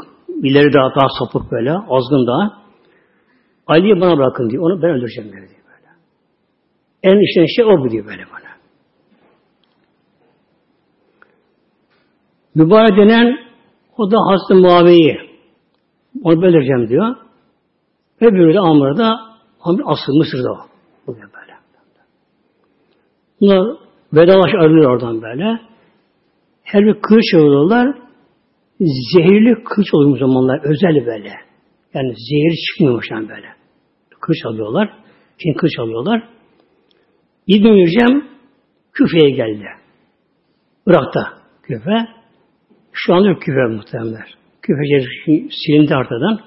ileri 0.44 0.74
daha, 0.74 0.96
daha 0.96 1.08
sapık 1.20 1.52
böyle, 1.52 1.72
azgın 1.72 2.28
daha. 2.28 2.62
Ali'yi 3.68 4.02
bana 4.02 4.18
bırakın 4.18 4.50
diyor. 4.50 4.64
Onu 4.64 4.82
ben 4.82 4.90
öldüreceğim 4.90 5.32
diyor 5.32 5.42
böyle. 5.42 5.90
En 7.04 7.20
işten 7.20 7.46
şey 7.56 7.66
o 7.66 7.80
bu 7.80 7.90
diyor 7.90 8.06
böyle 8.06 8.24
bana. 8.34 8.52
Mübarek 12.56 12.98
denen 12.98 13.38
o 13.98 14.12
da 14.12 14.18
Hazreti 14.18 14.62
Muaviye'yi 14.62 15.18
onu 16.24 16.42
belireceğim 16.42 16.90
diyor. 16.90 17.16
Ve 18.22 18.34
böyle 18.34 18.60
Amr'da 18.60 19.20
Amr 19.62 19.82
asıl 19.86 20.18
Mısır'da 20.18 20.52
o. 20.52 20.58
Bugün 21.08 21.24
böyle. 21.24 21.54
Bunlar 23.42 23.78
vedalaş 24.14 24.54
ayrılıyor 24.60 24.92
oradan 24.92 25.22
böyle. 25.22 25.60
Her 26.64 26.86
bir 26.86 27.02
kılıç 27.02 27.34
alıyorlar. 27.36 28.01
Zehirli 28.82 29.64
kılıç 29.64 29.94
oluyor 29.94 30.20
zamanlar. 30.20 30.60
Özel 30.64 31.06
böyle. 31.06 31.34
Yani 31.94 32.10
zehir 32.10 32.58
çıkmıyormuş 32.66 33.06
yani 33.12 33.30
böyle. 33.30 33.48
Kılıç 34.22 34.46
alıyorlar. 34.46 34.90
Kim 35.44 35.54
kılıç 35.54 35.80
alıyorlar. 35.80 36.30
İbn-i 37.48 37.72
Mürcem 37.72 38.24
Küfe'ye 38.94 39.30
geldi. 39.30 39.66
Irak'ta 40.88 41.42
Küfe. 41.64 42.08
Şu 42.94 43.14
anda 43.14 43.28
yok 43.28 43.42
küfe 43.42 43.76
muhtemelenler. 43.76 44.36
Küfe 44.62 45.06
silindi 45.50 45.96
artadan. 45.96 46.40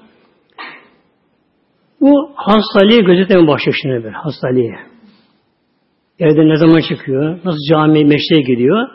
Bu 2.01 2.33
hastalığı 2.35 3.01
gözetmeye 3.01 3.47
başlıyor 3.47 3.77
şimdi 3.83 4.05
böyle 4.05 4.16
hastalığı. 4.16 4.94
Evde 6.18 6.49
ne 6.49 6.57
zaman 6.57 6.81
çıkıyor, 6.88 7.38
nasıl 7.44 7.59
camiye, 7.70 8.05
meşreye 8.05 8.42
gidiyor. 8.42 8.88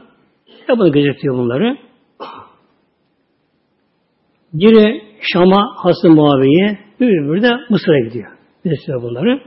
Ya 0.70 0.78
bunu 0.78 0.92
gözetiyor 0.92 1.38
bunları. 1.38 1.78
Biri 4.54 5.02
Şam'a 5.34 5.74
Hasan 5.76 6.12
Muaviye, 6.12 6.80
öbürü 7.00 7.42
de 7.42 7.52
Mısır'a 7.70 8.00
gidiyor. 8.00 8.32
Gözetiyor 8.64 9.02
bunları. 9.02 9.42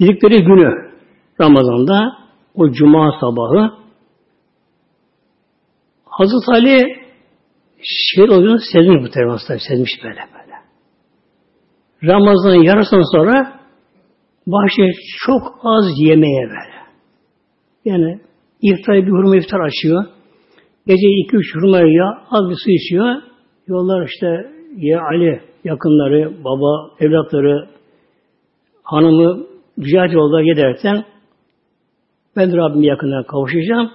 Dedikleri 0.00 0.44
günü 0.44 0.92
Ramazan'da 1.40 2.12
o 2.54 2.70
cuma 2.70 3.12
sabahı 3.20 3.70
Hazreti 6.04 6.52
Ali 6.52 7.06
şehir 7.82 8.28
olduğunu 8.28 8.58
sezmiş 8.72 9.02
bu 9.04 9.10
teröristler. 9.10 9.58
Sezmiş 9.68 9.90
böyle 10.04 10.20
böyle. 10.34 10.56
Ramazan'ın 12.04 12.62
yarısından 12.62 13.16
sonra 13.16 13.60
başlıyor 14.46 14.94
çok 15.26 15.42
az 15.62 15.84
yemeye 15.96 16.42
böyle. 16.42 16.76
Yani 17.84 18.20
iftar 18.62 18.94
bir 18.94 19.10
hurma 19.10 19.36
iftar 19.36 19.60
açıyor. 19.60 20.04
Gece 20.86 21.08
iki 21.24 21.36
üç 21.36 21.54
hurma 21.54 21.78
ya 21.78 22.24
az 22.30 22.50
bir 22.50 22.56
su 22.64 22.70
içiyor. 22.70 23.22
Yollar 23.66 24.06
işte 24.06 24.50
ya 24.76 25.00
Ali 25.02 25.40
yakınları, 25.64 26.44
baba, 26.44 26.90
evlatları, 27.00 27.68
hanımı 28.82 29.46
güzel 29.76 30.12
yolda 30.12 30.42
giderken 30.42 31.04
ben 32.36 32.56
Rabbime 32.56 32.86
yakından 32.86 33.24
kavuşacağım. 33.24 33.90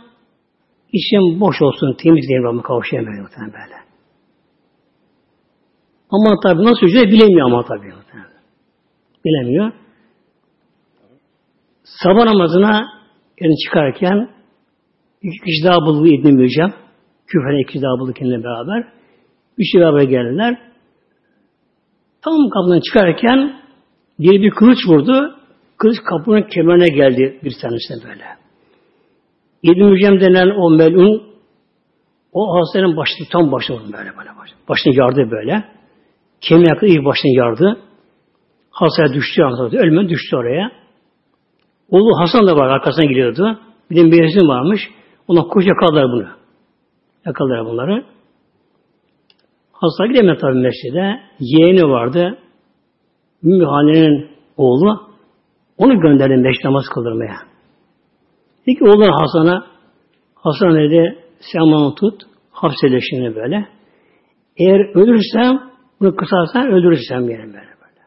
İçim 0.93 1.39
boş 1.39 1.61
olsun, 1.61 1.95
temiz 2.03 2.27
diye 2.27 2.39
Rabbime 2.43 2.61
kavuşayım 2.61 3.05
muhtemelen 3.05 3.53
böyle. 3.53 3.81
Ama 6.11 6.39
tabi 6.43 6.63
nasıl 6.63 6.87
ücret 6.87 7.07
bilemiyor 7.11 7.45
ama 7.45 7.65
tabi. 7.65 7.93
Bilemiyor. 9.25 9.71
Sabah 11.83 12.25
namazına 12.25 12.87
yani 13.41 13.55
çıkarken 13.65 14.29
iki 15.21 15.45
kişi 15.45 15.65
daha 15.65 15.77
buldu 15.77 16.07
İbn-i 16.07 16.31
Mücem. 16.31 16.73
Küfene 17.27 17.61
iki 17.61 17.67
kişi 17.67 17.81
daha 17.81 17.99
buldu 17.99 18.13
kendine 18.13 18.43
beraber. 18.43 19.00
Üçü 19.57 19.79
beraber 19.79 20.03
geldiler. 20.03 20.57
Tam 22.21 22.49
kapıdan 22.49 22.79
çıkarken 22.79 23.61
bir 24.19 24.41
bir 24.41 24.51
kılıç 24.51 24.77
vurdu. 24.87 25.35
Kılıç 25.77 25.97
kapının 26.09 26.41
kemerine 26.41 26.87
geldi 26.87 27.39
bir 27.43 27.53
tanesine 27.61 28.09
böyle. 28.09 28.25
İbn-i 29.63 29.83
Mücem 29.83 30.21
denen 30.21 30.49
o 30.49 30.69
melun 30.69 31.23
o 32.33 32.55
hastanın 32.55 32.97
başını 32.97 33.27
tam 33.31 33.51
başına 33.51 33.77
vurdu 33.77 33.93
böyle 33.93 34.17
böyle. 34.17 34.29
Başını 34.69 34.95
yardı 34.95 35.31
böyle. 35.31 35.63
Kemiğe 36.41 36.67
yakın 36.69 36.87
iyi 36.87 37.05
başını 37.05 37.31
yardı. 37.37 37.79
Hastaya 38.71 39.13
düştü 39.13 39.43
anlattı. 39.43 39.77
Ölmeden 39.77 40.09
düştü 40.09 40.35
oraya. 40.35 40.71
Oğlu 41.89 42.19
Hasan 42.19 42.47
da 42.47 42.55
var 42.55 42.67
arkasına 42.67 43.05
gidiyordu. 43.05 43.59
Bir 43.91 43.95
de 43.95 44.11
bir 44.11 44.47
varmış. 44.47 44.81
Ona 45.27 45.41
koş 45.41 45.65
yakaladılar 45.65 46.05
bunu. 46.11 46.27
Yakaladılar 47.25 47.65
bunları. 47.65 48.05
Hasta 49.81 50.05
gidemedi 50.07 50.37
tabi 50.41 50.53
mescide. 50.53 51.19
Yeğeni 51.39 51.83
vardı. 51.83 52.37
Ümmü 53.43 54.27
oğlu. 54.57 55.11
Onu 55.77 55.99
gönderdi 55.99 56.35
meşri 56.35 56.65
namaz 56.65 56.85
kıldırmaya. 56.93 57.37
Dedi 58.65 58.75
ki 58.75 58.83
oğlan 58.83 59.19
Hasan'a 59.21 59.71
Hasan 60.35 60.75
dedi 60.75 61.17
sen 61.39 61.61
bana 61.61 61.95
tut 61.95 62.21
hapsede 62.51 62.99
şimdi 63.09 63.35
böyle. 63.35 63.67
Eğer 64.57 64.95
ölürsem 64.95 65.71
bunu 65.99 66.15
kısarsan 66.15 66.71
öldürürsem 66.71 67.29
yerim 67.29 67.53
böyle 67.53 67.75
böyle. 67.81 68.01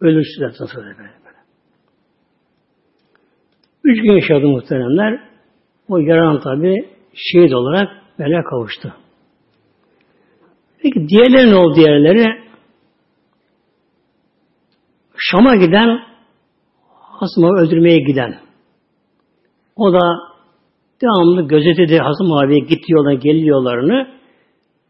Ölürsün 0.00 0.42
nasıl 0.42 0.76
böyle 0.76 0.98
böyle. 0.98 1.10
Üç 3.84 4.02
gün 4.02 4.12
yaşadı 4.12 4.46
muhteremler. 4.46 5.20
O 5.88 5.98
yaranan 5.98 6.40
tabi 6.40 6.74
şehit 7.14 7.54
olarak 7.54 7.88
böyle 8.18 8.42
kavuştu. 8.50 8.94
Peki 10.82 11.08
diğerleri 11.08 11.50
ne 11.50 11.56
oldu 11.56 11.74
diğerleri? 11.74 12.46
Şam'a 15.18 15.56
giden 15.56 16.00
Hasım'ı 17.20 17.60
öldürmeye 17.60 17.98
giden. 17.98 18.38
O 19.76 19.92
da 19.92 20.00
devamlı 21.02 21.42
gözetledi 21.42 21.98
Hasım 21.98 22.32
abiye 22.32 22.58
gitti 22.58 22.92
geliyorlarını. 23.20 24.08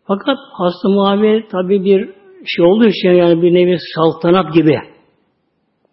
Fakat 0.07 0.39
Hasım 0.53 0.99
abi 0.99 1.47
tabi 1.53 1.85
bir 1.85 2.11
şey 2.47 2.65
olduğu 2.65 2.87
için 2.87 3.09
yani 3.09 3.43
bir 3.43 3.55
nevi 3.55 3.77
saltanat 3.95 4.55
gibi 4.55 4.79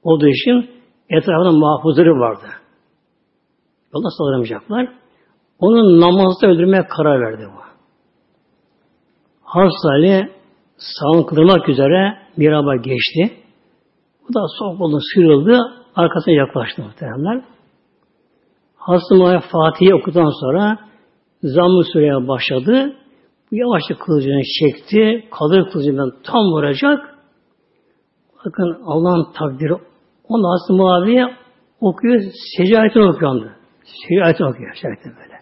olduğu 0.04 0.28
için 0.28 0.70
etrafında 1.10 1.52
muhafızları 1.52 2.12
vardı. 2.12 2.46
Yolda 3.96 4.10
saldıramayacaklar. 4.18 4.88
Onun 5.60 6.02
namazda 6.02 6.48
öldürmeye 6.48 6.88
karar 6.88 7.22
verdi 7.22 7.44
bu. 7.56 7.73
Hazreti 9.54 9.88
Ali 9.88 10.30
sağını 10.78 11.26
kırmak 11.26 11.70
üzere 11.70 12.18
miraba 12.38 12.76
geçti. 12.76 13.38
Bu 14.24 14.34
da 14.34 14.40
sol 14.60 14.78
kolunu 14.78 15.00
sıyrıldı, 15.14 15.60
arkasına 15.96 16.34
yaklaştı 16.34 16.82
muhteremler. 16.82 17.42
Hazreti 18.76 19.48
Fatih'i 19.52 19.96
okudan 19.96 20.32
sonra 20.42 20.80
zamm-ı 21.44 21.84
sureye 21.94 22.28
başladı. 22.28 22.96
Yavaşça 23.52 23.96
kılıcını 23.96 24.42
çekti. 24.60 25.28
Kalır 25.32 25.72
kılıcından 25.72 26.12
tam 26.24 26.46
vuracak. 26.46 27.00
Bakın 28.46 28.78
Allah'ın 28.86 29.28
takdiri. 29.34 29.74
Onu 30.28 30.52
Hazreti 30.52 30.74
Muaviye 30.74 31.26
okuyor, 31.82 32.22
secayetini 32.58 33.04
okuyor. 33.04 33.52
Secayetini 33.84 34.48
okuyor, 34.48 34.74
secayetini 34.76 35.14
böyle. 35.16 35.40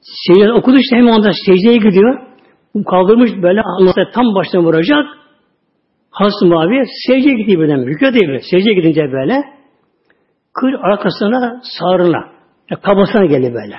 Secayetini 0.00 0.58
okudu 0.58 0.76
işte 0.76 0.96
hemen 0.96 1.12
onda 1.12 1.30
secdeye 1.46 1.76
gidiyor. 1.76 2.35
Bu 2.76 2.84
kaldırmış 2.84 3.30
böyle 3.42 3.60
Allah'a 3.62 4.10
tam 4.14 4.34
baştan 4.34 4.64
vuracak. 4.64 5.04
Hazreti 6.10 6.44
Muaviye 6.46 6.84
secdeye 7.06 7.34
gidiyor 7.34 7.60
böyle. 7.60 7.72
Rükû 7.72 8.14
değil 8.14 8.28
böyle. 8.28 8.40
Secdeye 8.50 8.74
gidince 8.74 9.12
böyle 9.12 9.44
kır 10.54 10.74
arkasına 10.92 11.60
sağrına 11.78 12.22
yani 12.70 12.80
kabasına 12.82 13.26
geldi 13.26 13.54
böyle. 13.54 13.76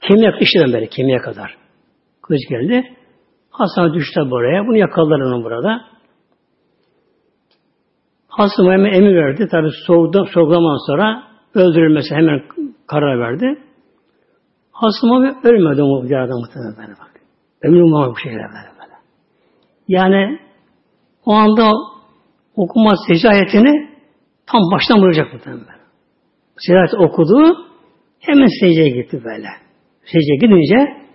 Kemiğe 0.00 0.32
işleden 0.40 0.72
böyle 0.72 0.86
kemiğe 0.86 1.18
kadar. 1.18 1.56
Kılıç 2.22 2.40
geldi. 2.50 2.96
Hasan 3.50 3.94
düştü 3.94 4.20
buraya. 4.30 4.66
Bunu 4.66 4.76
yakaladılar 4.76 5.20
onu 5.20 5.44
burada. 5.44 5.80
Hasan 8.28 8.64
hemen 8.64 8.92
emir 8.92 9.16
verdi. 9.16 9.48
Tabi 9.50 9.68
soğudan, 9.86 10.24
soğuklaman 10.34 10.86
sonra 10.86 11.22
öldürülmesi 11.54 12.14
hemen 12.14 12.42
karar 12.86 13.20
verdi. 13.20 13.62
Hasan 14.72 15.08
abi 15.08 15.48
ölmedi 15.48 15.82
o 15.82 16.04
bir 16.04 16.24
adam 16.24 16.38
muhtemelen 16.38 17.09
Ömrü 17.62 17.82
olmamak 17.82 18.10
bu 18.10 18.18
şeyler 18.18 18.48
böyle 18.48 18.70
böyle. 18.80 18.94
Yani 19.88 20.38
o 21.26 21.32
anda 21.32 21.70
okuma 22.56 22.94
secayetini 23.08 23.90
tam 24.46 24.60
baştan 24.72 25.00
vuracak 25.00 25.32
muhtemelen. 25.32 25.80
Secayet 26.58 26.94
okudu 26.94 27.66
hemen 28.20 28.48
secdeye 28.60 28.88
gitti 28.88 29.24
böyle. 29.24 29.48
Secdeye 30.04 30.36
gidince 30.36 31.06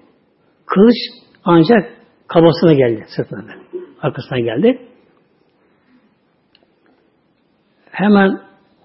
kılıç 0.66 0.96
ancak 1.44 1.94
kabasına 2.28 2.74
geldi 2.74 3.06
sırtına 3.16 3.42
böyle. 3.42 3.86
Arkasına 4.02 4.40
geldi. 4.40 4.82
Hemen 7.92 8.40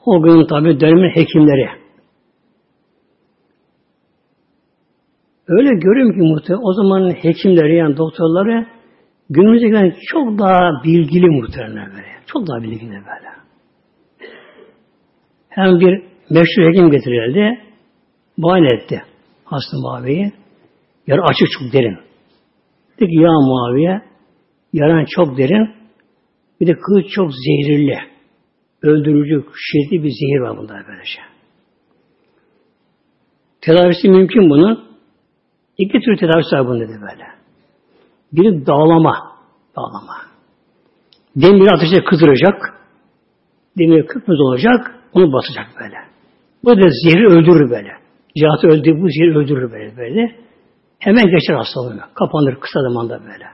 o 0.04 0.22
gün 0.22 0.46
tabi 0.46 0.80
dönemin 0.80 1.10
hekimleri 1.10 1.79
öyle 5.50 5.70
görüyorum 5.74 6.12
ki 6.12 6.20
muhtemelen 6.20 6.62
o 6.64 6.72
zamanın 6.72 7.10
hekimleri 7.10 7.76
yani 7.76 7.96
doktorları 7.96 8.66
günümüzdekinden 9.30 9.94
çok 10.06 10.38
daha 10.38 10.84
bilgili 10.84 11.26
muhtemelen 11.26 11.90
böyle. 11.90 12.10
Çok 12.26 12.46
daha 12.48 12.62
bilgili 12.62 12.90
böyle. 12.90 13.30
Hem 15.48 15.80
bir 15.80 16.02
meşhur 16.30 16.62
hekim 16.68 16.90
getirildi. 16.90 17.60
Muayene 18.36 18.74
etti 18.74 19.02
hasta 19.44 19.76
Muaviye'yi. 19.78 20.32
Yara 21.06 21.22
açık 21.22 21.48
çok 21.50 21.72
derin. 21.72 21.98
Dedi 23.00 23.10
ki 23.10 23.16
ya 23.16 23.30
Muaviye 23.30 24.02
yaran 24.72 25.04
çok 25.10 25.38
derin. 25.38 25.70
Bir 26.60 26.66
de 26.66 26.72
kılıç 26.72 27.06
çok 27.10 27.30
zehirli. 27.32 27.98
Öldürücü, 28.82 29.44
şiddetli 29.54 30.04
bir 30.04 30.10
zehir 30.10 30.40
var 30.40 30.56
bunda 30.56 30.74
böylece. 30.88 31.20
Tedavisi 33.60 34.08
mümkün 34.08 34.50
bunun. 34.50 34.89
İki 35.80 36.00
tür 36.00 36.16
tedavisi 36.16 36.56
var 36.56 36.66
bunun 36.66 36.80
dedi 36.80 36.92
böyle. 36.92 37.26
Biri 38.32 38.66
dağlama. 38.66 39.14
Dağlama. 39.76 40.16
Demiri 41.36 41.70
ateşe 41.70 42.04
kızdıracak. 42.04 42.56
Demir 43.78 44.06
kıpkırmızı 44.06 44.42
olacak. 44.42 44.94
Onu 45.12 45.32
basacak 45.32 45.66
böyle. 45.80 45.96
Bu 46.64 46.70
da 46.76 46.88
zehri 47.04 47.26
öldürür 47.26 47.70
böyle. 47.70 47.90
Cihatı 48.36 48.66
öldüğü 48.68 49.02
bu 49.02 49.08
zehri 49.08 49.38
öldürür 49.38 49.72
böyle 49.72 49.96
böyle. 49.96 50.36
Hemen 50.98 51.24
geçer 51.24 51.54
hastalığı. 51.54 52.00
Kapanır 52.14 52.54
kısa 52.60 52.80
zamanda 52.82 53.20
böyle. 53.20 53.46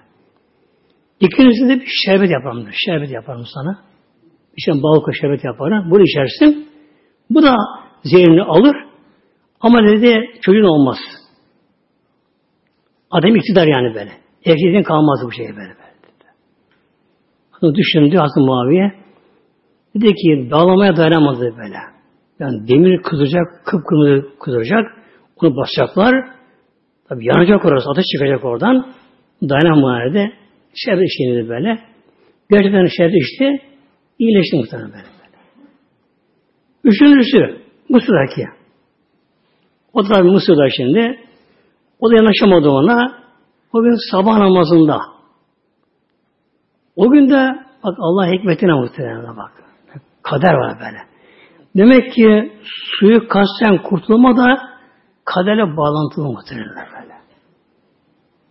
İkincisi 1.21 1.69
de 1.69 1.81
bir 1.81 1.91
şerbet 2.07 2.31
yaparım. 2.31 2.69
Şerbet 2.73 3.11
yaparım 3.11 3.45
sana. 3.55 3.79
İşte 4.57 4.73
bal 4.73 5.12
şerbet 5.21 5.45
yaparım. 5.45 5.91
Bunu 5.91 6.03
içersin. 6.03 6.69
Bu 7.31 7.43
da 7.43 7.55
zehrini 8.05 8.43
alır. 8.43 8.77
Ama 9.61 9.79
dedi 9.83 10.15
çocuğun 10.41 10.65
olmaz. 10.65 10.97
Adam 13.11 13.37
iktidar 13.37 13.66
yani 13.66 13.95
böyle. 13.95 14.11
Erkeğin 14.45 14.83
kalmaz 14.83 15.21
bu 15.25 15.33
şey 15.33 15.47
böyle. 15.47 15.57
böyle. 15.57 15.97
Bunu 17.62 17.75
düşündü 17.75 18.16
Hazreti 18.16 18.40
Muaviye. 18.40 18.92
Dedi 19.95 20.14
ki 20.14 20.51
dağlamaya 20.51 20.97
dayanamadı 20.97 21.57
böyle. 21.57 21.77
Yani 22.38 22.69
demir 22.69 23.03
kızacak, 23.03 23.47
kıpkırmızı 23.64 24.38
kızacak. 24.40 24.85
Onu 25.37 25.57
basacaklar. 25.57 26.14
Tabi 27.09 27.27
yanacak 27.27 27.64
orası, 27.64 27.90
ateş 27.90 28.05
çıkacak 28.12 28.45
oradan. 28.45 28.92
Dayanamadı. 29.42 30.33
Şerbet 30.75 31.05
içti 31.05 31.49
böyle. 31.49 31.79
Gerçekten 32.51 32.87
şerbet 32.97 33.23
içti. 33.23 33.62
İyileşti 34.19 34.57
muhtemelen 34.57 34.92
böyle. 34.92 35.05
böyle. 35.05 35.37
Üçüncüsü 36.85 37.61
Mısır'daki. 37.88 38.45
O 39.92 40.09
da 40.09 40.23
Mısır'da 40.23 40.69
şimdi. 40.77 41.19
O 42.00 42.11
da 42.11 42.16
yanaşamadı 42.16 42.70
ona. 42.70 43.26
O 43.72 43.82
gün 43.82 44.11
sabah 44.11 44.38
namazında. 44.38 45.00
O 46.96 47.11
gün 47.11 47.30
de 47.30 47.66
bak 47.85 47.96
Allah 47.98 48.26
hikmetine 48.26 48.72
muhtemelen 48.72 49.37
bak. 49.37 49.52
Kader 50.22 50.54
var 50.54 50.78
böyle. 50.80 50.98
Demek 51.76 52.12
ki 52.12 52.52
suyu 52.98 53.28
kasten 53.28 53.82
kurtulma 53.82 54.37
da 54.37 54.59
kaderle 55.24 55.76
bağlantılı 55.76 56.24
muhtemelen 56.24 56.87
böyle. 57.00 57.16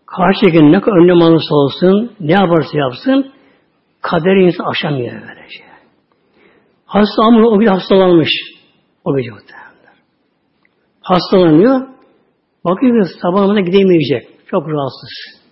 Karşıdaki 0.06 0.72
ne 0.72 0.82
kadar 0.82 0.98
önlem 0.98 1.22
alırsa 1.22 1.56
olsun, 1.56 2.12
ne 2.20 2.32
yaparsa 2.32 2.78
yapsın, 2.78 3.32
kaderi 4.02 4.46
insan 4.46 4.66
aşamıyor 4.66 5.22
böyle 5.22 5.50
şey. 5.50 5.66
Hasta 6.86 7.24
ama 7.24 7.48
o 7.48 7.60
gün 7.60 7.68
hastalanmış. 7.68 8.30
O 9.06 9.18
gece 9.18 9.32
muhtemelen. 9.32 9.66
Hastalanıyor. 11.02 11.95
Bakıyor 12.66 13.06
ki 13.06 13.12
sabahına 13.22 13.62
gidemeyecek. 13.62 14.28
Çok 14.48 14.70
rahatsız. 14.70 15.44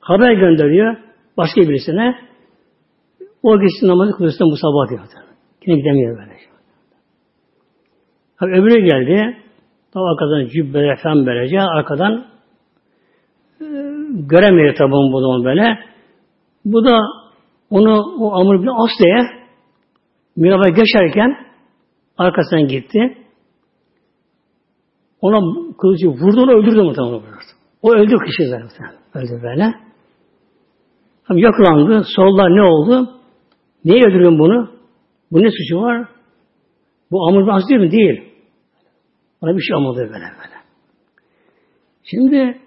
Haber 0.00 0.32
gönderiyor 0.32 0.96
başka 1.36 1.60
birisine. 1.60 2.14
O 3.42 3.60
gitsin 3.60 3.88
namazı 3.88 4.12
kılıyorsun 4.12 4.50
bu 4.50 4.56
sabah 4.56 4.90
diyor. 4.90 5.00
Yine 5.66 5.78
gidemiyor 5.78 6.18
böyle. 6.18 6.36
Tabi 8.40 8.50
öbürü 8.52 8.84
geldi. 8.84 9.36
Tam 9.92 10.02
arkadan 10.02 10.48
cübbele 10.48 10.96
falan 11.02 11.26
böylece 11.26 11.60
arkadan 11.60 12.26
e, 13.60 13.66
göremiyor 14.12 14.74
tabi 14.74 14.90
bu 14.90 15.20
zaman 15.20 15.44
böyle. 15.44 15.78
Bu 16.64 16.84
da 16.84 16.98
onu 17.70 18.04
o 18.18 18.32
amur 18.40 18.62
bir 18.62 18.68
as 18.68 18.90
diye 19.04 19.22
miraba 20.36 20.68
geçerken 20.68 21.36
arkasından 22.18 22.68
gitti. 22.68 23.25
Ona 25.26 25.72
kılıcı 25.80 26.08
vurdu 26.08 26.40
onu 26.42 26.52
öldürdü 26.52 26.82
muhtemelen. 26.82 27.22
O 27.82 27.92
öldü 27.92 28.16
kişi 28.26 28.48
zaten. 28.48 28.92
Öldü 29.14 29.42
böyle. 29.42 29.74
Tabii 31.28 31.42
yakalandı. 31.42 32.04
Sollar 32.16 32.56
ne 32.56 32.62
oldu? 32.62 33.10
Niye 33.84 34.04
öldürüyorsun 34.04 34.38
bunu? 34.38 34.70
Bu 35.32 35.42
ne 35.42 35.50
suçu 35.50 35.80
var? 35.80 36.08
Bu 37.10 37.28
amur 37.28 37.46
bir 37.46 37.68
değil 37.68 37.80
mi? 37.80 37.92
Değil. 37.92 38.32
Ona 39.40 39.56
bir 39.56 39.62
şey 39.62 39.76
olmadı 39.76 39.98
böyle 39.98 40.12
böyle. 40.12 40.56
Şimdi 42.02 42.60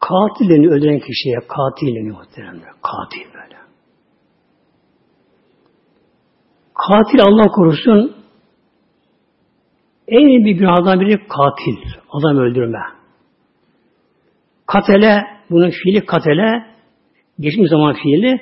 katil 0.00 0.50
deniyor 0.50 0.72
öldüren 0.72 0.98
kişiye. 0.98 1.36
Katil 1.48 1.86
deniyor 1.86 2.16
muhtemelen. 2.16 2.60
Katil 2.60 3.34
böyle. 3.34 3.56
Katil 6.74 7.20
Allah 7.20 7.48
korusun 7.48 8.16
en 10.08 10.44
bir 10.44 10.50
günahdan 10.50 11.00
biri 11.00 11.18
katil. 11.28 12.00
Adam 12.10 12.38
öldürme. 12.38 12.78
Katele, 14.66 15.22
bunun 15.50 15.70
fiili 15.70 16.06
katele, 16.06 16.66
geçmiş 17.40 17.70
zaman 17.70 17.94
fiili 18.02 18.40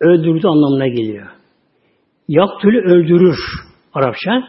öldürdü 0.00 0.46
anlamına 0.46 0.86
geliyor. 0.86 1.26
Yaktülü 2.28 2.78
öldürür 2.80 3.38
Arapça. 3.94 4.42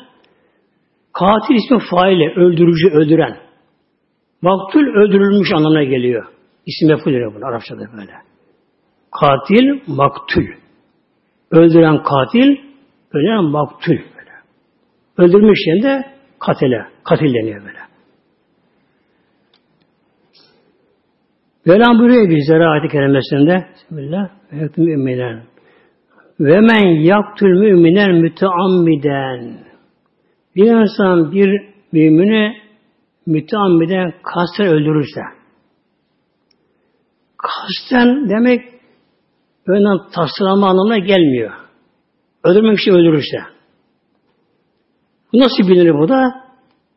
Katil 1.13 1.55
ismi 1.55 1.79
faile, 1.91 2.33
öldürücü, 2.35 2.89
öldüren. 2.89 3.37
Maktul 4.41 4.81
öldürülmüş 4.81 5.51
anlamına 5.53 5.83
geliyor. 5.83 6.25
İsim 6.65 6.89
yapılıyor 6.89 7.35
bunu 7.35 7.45
Arapçada 7.45 7.97
böyle. 7.97 8.11
Katil, 9.11 9.81
maktul. 9.87 10.45
Öldüren 11.51 12.03
katil, 12.03 12.57
ölen 13.13 13.43
maktul. 13.43 13.97
Öldürmüş 15.17 15.59
de 15.83 16.05
katile, 16.39 16.85
katil 17.03 17.33
deniyor 17.33 17.61
böyle. 17.65 17.79
Mevlam 21.65 21.99
buyuruyor 21.99 22.29
bizlere 22.29 22.65
ayet-i 22.65 22.87
kerimesinde 22.87 23.65
Bismillah 23.73 24.29
müminen 24.77 25.43
ve 26.39 26.59
men 26.59 26.87
yaktül 27.01 27.59
müminen 27.59 28.15
müteammiden 28.15 29.57
bir 30.55 30.71
insan 30.71 31.31
bir 31.31 31.69
mümini 31.91 32.57
müteammiden 33.25 34.13
kasten 34.23 34.67
öldürürse 34.67 35.21
kasten 37.45 38.29
demek 38.29 38.61
önden 39.67 39.97
tasarlama 40.15 40.69
anlamına 40.69 40.97
gelmiyor. 40.97 41.51
Öldürmek 42.43 42.79
için 42.79 42.91
öldürürse. 42.91 43.54
Nasıl 45.35 45.71
bilinir 45.71 45.93
bu 45.93 46.09
da? 46.09 46.45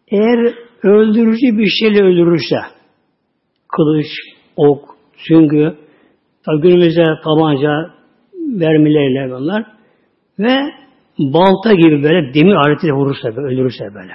Eğer 0.09 0.55
öldürücü 0.83 1.59
bir 1.59 1.67
şeyle 1.67 2.03
öldürürse, 2.03 2.57
kılıç, 3.69 4.07
ok, 4.57 4.85
süngü, 5.17 5.77
günümüzde 6.63 7.05
tabanca, 7.25 7.95
mermilerle 8.47 9.35
bunlar 9.35 9.67
ve 10.39 10.73
balta 11.19 11.75
gibi 11.75 12.03
böyle 12.03 12.35
demir 12.35 12.55
aletiyle 12.55 12.93
vurursa, 12.93 13.37
böyle, 13.37 13.47
öldürürse 13.55 13.85
böyle. 13.95 14.13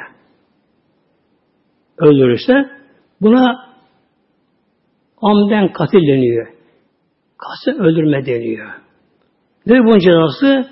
Öldürürse 1.97 2.53
buna 3.21 3.73
amden 5.21 5.73
katil 5.73 6.07
deniyor. 6.07 6.47
Kasten 7.37 7.83
öldürme 7.83 8.25
deniyor. 8.25 8.73
Ve 9.67 9.79
bunun 9.79 9.99
cezası 9.99 10.69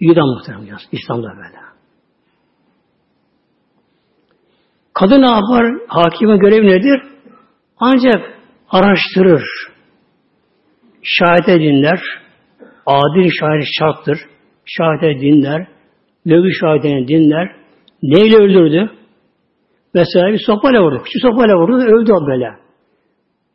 idam 0.00 0.28
muhtemelen 0.28 0.78
İslam'da 0.92 1.28
böyle. 1.28 1.61
Kadın 4.94 5.22
ne 5.22 5.30
yapar? 5.30 5.66
Hakimin 5.88 6.38
görevi 6.38 6.66
nedir? 6.66 7.02
Ancak 7.78 8.38
araştırır. 8.70 9.42
Şahide 11.02 11.60
dinler. 11.60 12.00
Adil 12.86 13.30
şahit 13.40 13.66
şarttır. 13.78 14.18
Şahide 14.64 15.20
dinler. 15.20 15.66
Lögü 16.26 16.52
şahidini 16.60 17.08
dinler. 17.08 17.56
Neyle 18.02 18.36
öldürdü? 18.36 18.90
Mesela 19.94 20.32
bir 20.32 20.42
sopayla 20.46 20.82
vurdu. 20.82 21.02
Küçük 21.04 21.22
sopayla 21.22 21.56
vurdu. 21.56 21.76
Öldü 21.76 22.12
o 22.12 22.26
böyle. 22.26 22.46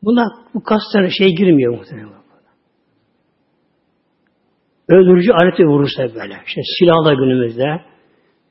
Buna 0.04 0.24
bu 0.54 0.64
kaslara 0.64 1.10
şey 1.10 1.36
girmiyor 1.36 1.78
muhtemelen. 1.78 2.18
Öldürücü 4.90 5.32
aleti 5.32 5.64
vurursa 5.64 6.04
böyle. 6.04 6.34
İşte 6.48 6.62
silahla 6.80 7.14
günümüzde 7.14 7.82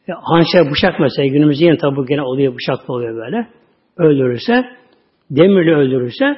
e, 0.08 0.12
hançer 0.12 0.70
bıçak 0.70 1.00
mesela 1.00 1.28
günümüzde 1.28 1.64
yine 1.64 1.76
tabi 1.76 2.06
gene 2.08 2.22
oluyor 2.22 2.54
bıçakla 2.54 2.94
oluyor 2.94 3.16
böyle. 3.16 3.48
Öldürürse, 3.96 4.64
demirle 5.30 5.74
öldürürse 5.74 6.36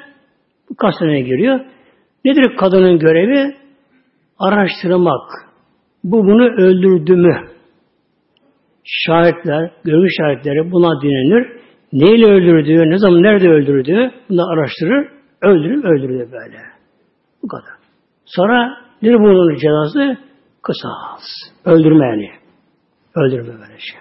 bu 0.70 0.76
kastaneye 0.76 1.20
giriyor. 1.20 1.60
Nedir 2.24 2.56
kadının 2.56 2.98
görevi? 2.98 3.54
Araştırmak. 4.38 5.30
Bu 6.04 6.24
bunu 6.24 6.44
öldürdü 6.44 7.16
mü? 7.16 7.48
Şahitler, 8.84 9.70
görgü 9.84 10.08
şahitleri 10.18 10.72
buna 10.72 11.02
dinlenir. 11.02 11.58
Neyle 11.92 12.26
öldürdüğü, 12.32 12.90
ne 12.90 12.98
zaman 12.98 13.22
nerede 13.22 13.48
öldürdüğü 13.48 14.10
bunu 14.28 14.52
araştırır, 14.52 15.08
öldürür, 15.42 15.84
öldürür 15.84 16.32
böyle. 16.32 16.58
Bu 17.42 17.48
kadar. 17.48 17.74
Sonra 18.24 18.70
nedir 19.02 19.14
bunun 19.14 19.56
cezası? 19.56 20.18
Kısas. 20.62 21.22
Öldürme 21.64 22.06
yani. 22.06 22.37
Öldürme 23.18 23.52
böyle 23.60 23.78
şey. 23.78 24.00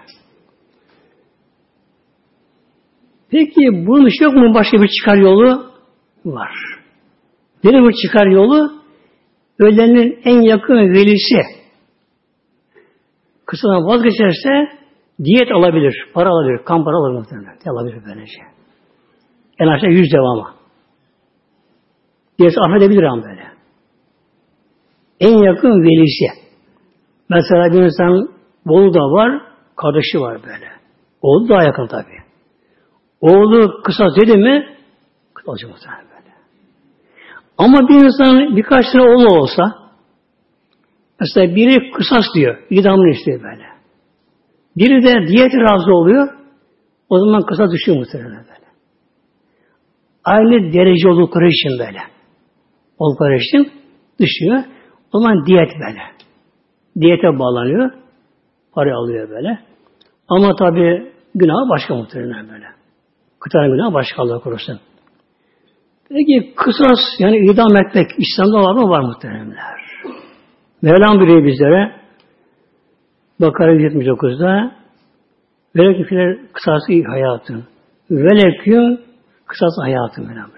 Peki 3.30 3.86
bunun 3.86 4.10
yok 4.20 4.34
mu 4.34 4.54
başka 4.54 4.82
bir 4.82 4.88
çıkar 4.88 5.16
yolu? 5.16 5.72
Var. 6.24 6.52
Nedir 7.64 7.82
bu 7.82 7.92
çıkar 7.92 8.26
yolu? 8.26 8.72
Ölenin 9.58 10.20
en 10.24 10.40
yakın 10.40 10.76
velisi 10.76 11.58
kısadan 13.46 13.86
vazgeçerse 13.86 14.78
diyet 15.24 15.52
alabilir, 15.52 15.94
para 16.14 16.28
alabilir, 16.28 16.64
kan 16.64 16.84
para 16.84 16.96
alabilir 16.96 17.18
muhtemelen. 17.18 17.58
Alabilir 17.66 18.02
böylece. 18.06 18.40
En 19.58 19.66
aşağı 19.66 19.90
yüz 19.90 20.12
devama. 20.12 20.54
Diğerisi 22.38 22.60
affedebilir 22.60 23.02
ama 23.02 23.22
böyle. 23.22 23.44
En 25.20 25.36
yakın 25.42 25.82
velisi. 25.82 26.48
Mesela 27.28 27.72
bir 27.72 27.82
insan 27.82 28.37
oğlu 28.70 28.94
da 28.94 29.00
var, 29.00 29.42
kardeşi 29.76 30.20
var 30.20 30.42
böyle. 30.42 30.68
Oğlu 31.22 31.48
daha 31.48 31.62
yakın 31.62 31.86
tabi. 31.86 32.18
Oğlu 33.20 33.82
kısa 33.82 34.16
dedi 34.16 34.36
mi 34.36 34.78
olacak 35.48 35.70
muhtemelen 35.70 36.04
böyle. 36.04 36.34
Ama 37.58 37.88
bir 37.88 38.04
insan 38.04 38.56
birkaç 38.56 38.84
tane 38.92 39.04
oğlu 39.04 39.40
olsa 39.40 39.62
mesela 41.20 41.54
biri 41.54 41.90
kısas 41.90 42.24
diyor, 42.34 42.58
idamını 42.70 43.10
istiyor 43.10 43.42
böyle. 43.42 43.64
Biri 44.76 45.02
de 45.02 45.28
diyet 45.28 45.54
razı 45.54 45.92
oluyor, 45.92 46.28
o 47.08 47.18
zaman 47.18 47.42
kısa 47.42 47.70
düşüyor 47.70 47.98
muhtemelen 47.98 48.44
böyle. 48.44 48.68
Aynı 50.24 50.72
derece 50.72 51.08
oldukları 51.08 51.48
için 51.48 51.78
böyle. 51.78 51.98
Oldukları 52.98 53.36
için 53.36 53.72
düşüyor. 54.20 54.64
O 55.12 55.20
zaman 55.20 55.46
diyet 55.46 55.70
böyle. 55.86 56.00
Diyete 57.00 57.38
bağlanıyor. 57.38 57.90
Para 58.78 58.96
alıyor 58.96 59.30
böyle. 59.30 59.58
Ama 60.28 60.56
tabi 60.56 61.12
günah 61.34 61.70
başka 61.70 61.94
muhtemelen 61.94 62.48
böyle. 62.48 62.66
Kıtanın 63.40 63.70
günahı 63.70 63.94
başka 63.94 64.22
Allah 64.22 64.38
korusun. 64.38 64.80
Peki 66.08 66.54
kısas 66.56 66.98
yani 67.18 67.36
idam 67.36 67.76
etmek 67.76 68.10
İslam'da 68.18 68.58
var 68.58 68.74
mı? 68.74 68.88
Var 68.88 69.00
muhteremler. 69.00 69.80
Mevlam 70.82 71.20
biriyor 71.20 71.44
bizlere 71.44 71.92
Bakara 73.40 73.74
179'da 73.74 74.72
Velekü 75.76 76.48
kısası 76.52 76.92
hayatın. 77.08 77.64
Velekü 78.10 79.04
kısas 79.46 79.72
hayatın 79.82 80.26
Mevlam 80.28 80.50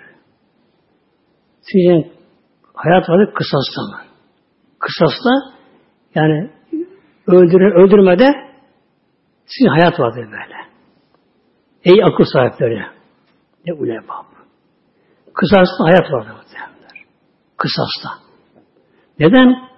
Sizin 1.61 2.13
hayat 2.75 3.09
vardı 3.09 3.33
kısasta 3.35 3.83
mı? 3.83 4.01
Kısasta 4.79 5.31
yani 6.15 6.51
öldüre, 7.33 7.75
öldürmede 7.75 8.27
sizin 9.47 9.69
hayat 9.69 10.01
vardır 10.01 10.25
böyle. 10.25 10.57
Ey 11.85 12.05
akıl 12.05 12.25
sahipleri. 12.25 12.83
Ne 13.67 13.73
ulema. 13.73 14.27
Kısasta 15.35 15.85
hayat 15.85 16.13
vardır. 16.13 16.33
Kısasta. 17.57 18.09
Neden? 19.19 19.71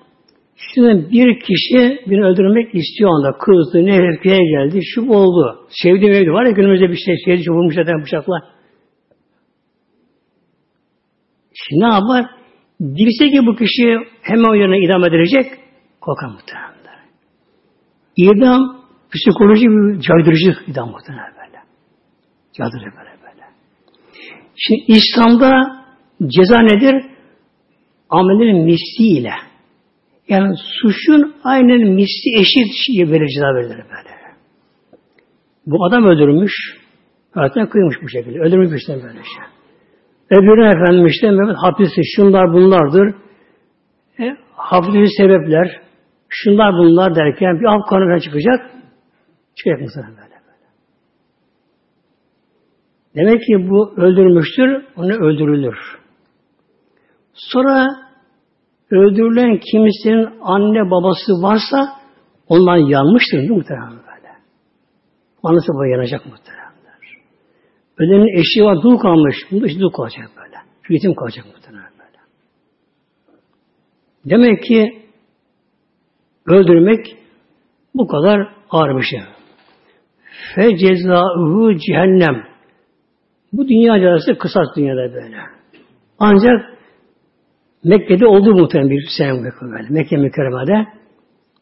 Şimdi 0.74 1.10
bir 1.10 1.40
kişi 1.40 2.10
birini 2.10 2.24
öldürmek 2.26 2.74
istiyor 2.74 3.10
anda. 3.10 3.38
Kızdı, 3.38 3.86
ne 3.86 3.98
öfkeye 4.08 4.44
geldi, 4.50 4.80
şu 4.94 5.10
oldu. 5.10 5.66
Sevdiğim 5.82 6.14
evde 6.14 6.30
var 6.30 6.44
ya 6.44 6.50
günümüzde 6.50 6.88
bir 6.90 6.96
şey 6.96 7.16
sevdi, 7.24 7.50
vurmuş 7.50 7.74
zaten 7.74 8.02
bıçakla. 8.02 8.34
Şimdi 11.54 11.84
ne 11.84 11.94
yapar? 11.94 12.26
Bilse 12.80 13.28
ki 13.28 13.46
bu 13.46 13.56
kişi 13.56 13.96
hemen 14.22 14.50
o 14.50 14.54
yerine 14.54 14.78
idam 14.78 15.04
edilecek, 15.04 15.46
korkar 16.00 16.28
muhtemelen. 16.28 16.81
İdam 18.16 18.82
psikolojik 19.14 19.68
bir 19.68 20.00
caydırıcı 20.00 20.70
idam 20.70 20.90
muhtemelen 20.90 21.32
böyle. 21.40 21.58
Caydırıcı 22.52 22.96
böyle 22.96 23.10
böyle. 23.22 23.44
Şimdi 24.56 24.80
İslam'da 24.86 25.52
ceza 26.26 26.58
nedir? 26.58 27.10
Amelin 28.10 28.64
misliyle. 28.64 29.32
Yani 30.28 30.54
suçun 30.56 31.34
aynen 31.44 31.80
misli 31.80 32.40
eşit 32.40 32.72
şey 32.86 33.10
böyle 33.10 33.28
ceza 33.28 33.54
verilir 33.54 33.84
böyle. 33.84 34.22
Bu 35.66 35.84
adam 35.86 36.04
öldürmüş, 36.04 36.52
hayatına 37.34 37.68
kıymış 37.68 37.96
bu 38.02 38.08
şekilde. 38.08 38.38
Öldürmüş 38.40 38.80
işte 38.80 38.94
böyle 38.94 39.22
şey. 39.22 39.44
Öbürüne 40.30 40.68
efendim 40.68 41.06
işte 41.06 41.30
Mehmet 41.30 41.56
hapisi 41.56 42.00
şunlar 42.16 42.52
bunlardır. 42.52 43.14
E, 44.20 44.36
hafif 44.52 45.08
sebepler, 45.16 45.80
şunlar 46.32 46.74
bunlar 46.74 47.14
derken 47.14 47.60
bir 47.60 47.64
av 47.64 47.80
kanuna 47.90 48.20
çıkacak. 48.20 48.70
Çıkacak 49.54 49.80
mısın 49.80 50.04
böyle. 50.08 50.32
Demek 53.16 53.40
ki 53.40 53.70
bu 53.70 53.94
öldürmüştür, 53.96 54.84
onu 54.96 55.12
öldürülür. 55.12 55.76
Sonra 57.34 57.86
öldürülen 58.90 59.60
kimisinin 59.72 60.28
anne 60.40 60.90
babası 60.90 61.32
varsa 61.42 61.88
ondan 62.48 62.76
yanmıştır 62.76 63.38
değil 63.38 63.50
mi 63.50 63.56
muhtemelen 63.56 63.90
böyle. 63.90 64.32
Anası 65.42 65.72
baba 65.74 65.86
yanacak 65.86 66.26
muhtemelen. 66.26 66.62
Ölenin 67.98 68.38
eşi 68.40 68.64
var, 68.64 68.82
dul 68.82 68.98
kalmış. 68.98 69.36
Bunda 69.50 69.66
işte 69.66 69.80
dul 69.80 69.90
kalacak 69.90 70.30
böyle. 70.36 70.56
Yetim 70.88 71.14
kalacak 71.14 71.44
muhtemelen 71.54 71.90
böyle. 71.98 72.18
Demek 74.24 74.62
ki 74.62 75.01
öldürmek 76.46 77.06
bu 77.94 78.06
kadar 78.06 78.48
ağır 78.70 78.96
bir 78.96 79.02
şey. 79.02 79.20
Fe 80.54 80.76
cezauhu 80.76 81.76
cehennem. 81.76 82.44
Bu 83.52 83.68
dünya 83.68 84.00
cezası 84.00 84.38
kısas 84.38 84.66
dünyada 84.76 85.14
böyle. 85.14 85.36
Ancak 86.18 86.72
Mekke'de 87.84 88.26
oldu 88.26 88.54
muhtemelen 88.54 88.90
bir 88.90 89.08
sene 89.18 89.32
böyle. 89.60 89.88
Mekke 89.90 90.16
mükerremede 90.16 90.88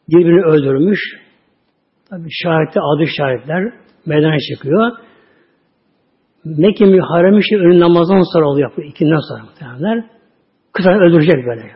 birbirini 0.09 0.45
öldürmüş. 0.45 0.99
Tabi 2.09 2.27
şahitler, 2.43 2.81
adı 2.95 3.07
şahitler 3.17 3.73
meydana 4.05 4.37
çıkıyor. 4.39 4.91
Mekke 6.45 6.85
müharremi 6.85 7.43
şey 7.49 7.57
önün 7.57 7.79
namazdan 7.79 8.33
sonra 8.33 8.45
oluyor. 8.45 8.71
İkinden 8.77 9.19
sonra 9.29 9.43
muhtemelenler. 9.43 10.05
Kısa 10.73 10.89
öldürecek 10.91 11.35
böyle. 11.35 11.61
böyle. 11.61 11.71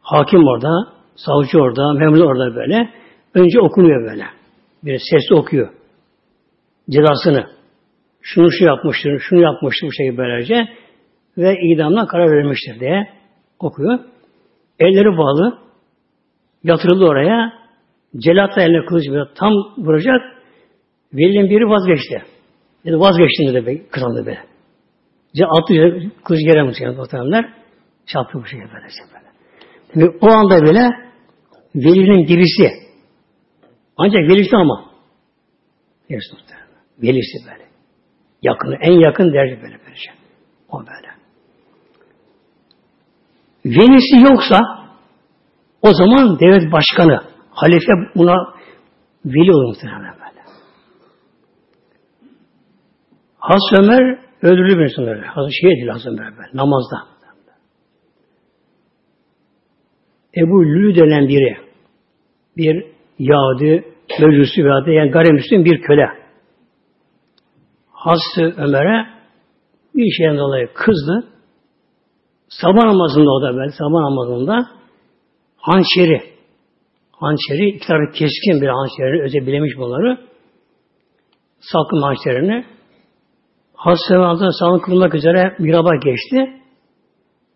Hakim 0.00 0.44
orada, 0.44 0.68
savcı 1.16 1.58
orada, 1.58 1.92
memur 1.92 2.20
orada 2.20 2.56
böyle. 2.56 2.90
Önce 3.34 3.60
okunuyor 3.60 4.10
böyle. 4.10 4.24
Bir 4.84 4.98
sesli 4.98 5.34
okuyor. 5.34 5.68
Cezasını. 6.90 7.46
Şunu 8.22 8.50
şu 8.50 8.64
yapmıştır, 8.64 9.18
şunu 9.18 9.40
yapmıştır 9.40 9.86
bu 9.86 9.92
şekilde 9.92 10.16
böylece. 10.16 10.68
Ve 11.38 11.56
idamdan 11.60 12.06
karar 12.06 12.30
verilmiştir 12.30 12.80
diye 12.80 13.08
okuyor. 13.58 13.98
Elleri 14.78 15.18
bağlı. 15.18 15.58
Yatırıldı 16.64 17.04
oraya. 17.04 17.52
Celat 18.16 18.56
da 18.56 18.62
eline 18.62 18.84
kılıç 18.84 19.04
tam 19.34 19.52
vuracak. 19.78 20.20
Velinin 21.14 21.50
biri 21.50 21.68
vazgeçti. 21.68 22.22
Dedi 22.84 22.98
vazgeçtim 22.98 23.46
dedi 23.46 23.66
be, 23.66 23.88
kızandı 23.90 24.26
be. 24.26 24.38
Attı 25.44 25.74
kılıç 26.24 26.40
yere 26.46 26.62
muhtemelen 26.62 26.96
muhtemelenler. 26.96 27.52
Çarptı 28.06 28.38
bu 28.38 28.46
şekilde 28.46 28.72
böyle. 28.72 28.86
Böyle. 29.96 30.06
Demek 30.06 30.22
o 30.22 30.26
anda 30.26 30.66
böyle 30.66 30.88
velinin 31.74 32.28
birisi 32.28 32.82
ancak 33.96 34.30
velisi 34.30 34.56
ama 34.56 34.84
muhtemelen. 36.08 36.68
Velisi 37.02 37.46
böyle. 37.50 37.68
Yakını, 38.42 38.76
en 38.80 38.92
yakın 38.92 39.32
derece 39.32 39.62
böyle 39.62 39.78
böyle 39.84 39.96
şey. 39.96 40.14
O 40.68 40.78
böyle. 40.78 41.12
Velisi 43.64 44.32
yoksa 44.32 44.58
o 45.82 45.94
zaman 45.94 46.40
devlet 46.40 46.72
başkanı, 46.72 47.22
halife 47.50 47.92
buna 48.16 48.34
veli 49.24 49.54
olur 49.54 49.68
muhtemelen. 49.68 50.22
Hazreti 53.42 53.82
Ömer 53.82 54.18
öldürüldü 54.42 54.78
bir 54.78 54.84
insan 54.84 55.06
böyle. 55.06 55.26
Hazreti 55.26 55.62
değil 55.62 55.88
Hazreti 55.88 56.08
Ömer 56.08 56.36
böyle. 56.38 56.50
Namazda. 56.54 57.11
Ebu 60.36 60.64
Lü 60.64 60.94
denen 60.94 61.28
biri 61.28 61.56
bir 62.56 62.86
Yahudi, 63.18 63.92
Meclisi 64.20 64.64
veya 64.64 64.82
yani 64.86 65.10
gayrimüslim 65.10 65.64
bir 65.64 65.82
köle. 65.82 66.08
Hazreti 67.92 68.60
Ömer'e 68.60 69.06
bir 69.94 70.10
şeyden 70.10 70.38
dolayı 70.38 70.68
kızdı. 70.74 71.28
Sabah 72.48 72.84
namazında 72.84 73.30
o 73.30 73.42
da 73.42 73.56
böyle, 73.56 73.70
sabah 73.70 74.00
namazında 74.00 74.68
hançeri, 75.56 76.22
hançeri, 77.12 77.68
iki 77.68 77.86
tarafı 77.86 78.12
keskin 78.12 78.60
bir 78.62 78.68
hançeri, 78.68 79.22
özel 79.22 79.46
bilemiş 79.46 79.72
bunları, 79.78 80.18
salkım 81.60 82.02
hançerini 82.02 82.64
Hazreti 83.74 84.14
Hazretleri 84.14 84.52
sağlık 84.52 84.84
kılmak 84.84 85.14
üzere 85.14 85.56
miraba 85.58 85.94
geçti. 85.94 86.60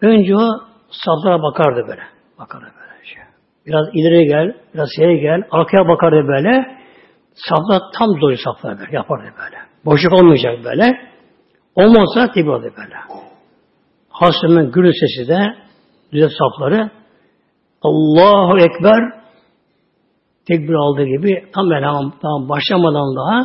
Önce 0.01 0.37
o 0.37 0.49
saflara 0.91 1.43
bakardı 1.43 1.87
böyle. 1.89 2.16
Bakardı 2.39 2.67
böyle. 2.81 3.05
Şey. 3.05 3.23
Biraz 3.67 3.87
ileri 3.93 4.25
gel, 4.25 4.57
biraz 4.75 4.89
şeye 4.97 5.17
gel, 5.17 5.43
arkaya 5.51 5.89
bakardı 5.89 6.29
böyle. 6.29 6.77
Saflar 7.35 7.83
tam 7.99 8.21
dolu 8.21 8.37
saflar 8.37 8.79
böyle, 8.79 8.97
yapardı 8.97 9.25
böyle. 9.25 9.57
Boşluk 9.85 10.13
olmayacak 10.13 10.65
böyle. 10.65 11.11
Olmazsa 11.75 12.33
tipi 12.33 12.51
oldu 12.51 12.73
böyle. 12.77 12.97
Hazretleri'nin 14.09 14.73
gürül 14.73 14.93
sesi 15.01 15.29
de 15.29 15.57
düze 16.13 16.29
safları 16.39 16.91
Allahu 17.83 18.59
Ekber 18.59 19.27
tekbir 20.49 20.75
aldığı 20.75 21.05
gibi 21.05 21.51
tam 21.55 21.71
böyle 21.71 21.87
tam 22.23 22.49
başlamadan 22.49 23.17
daha 23.17 23.41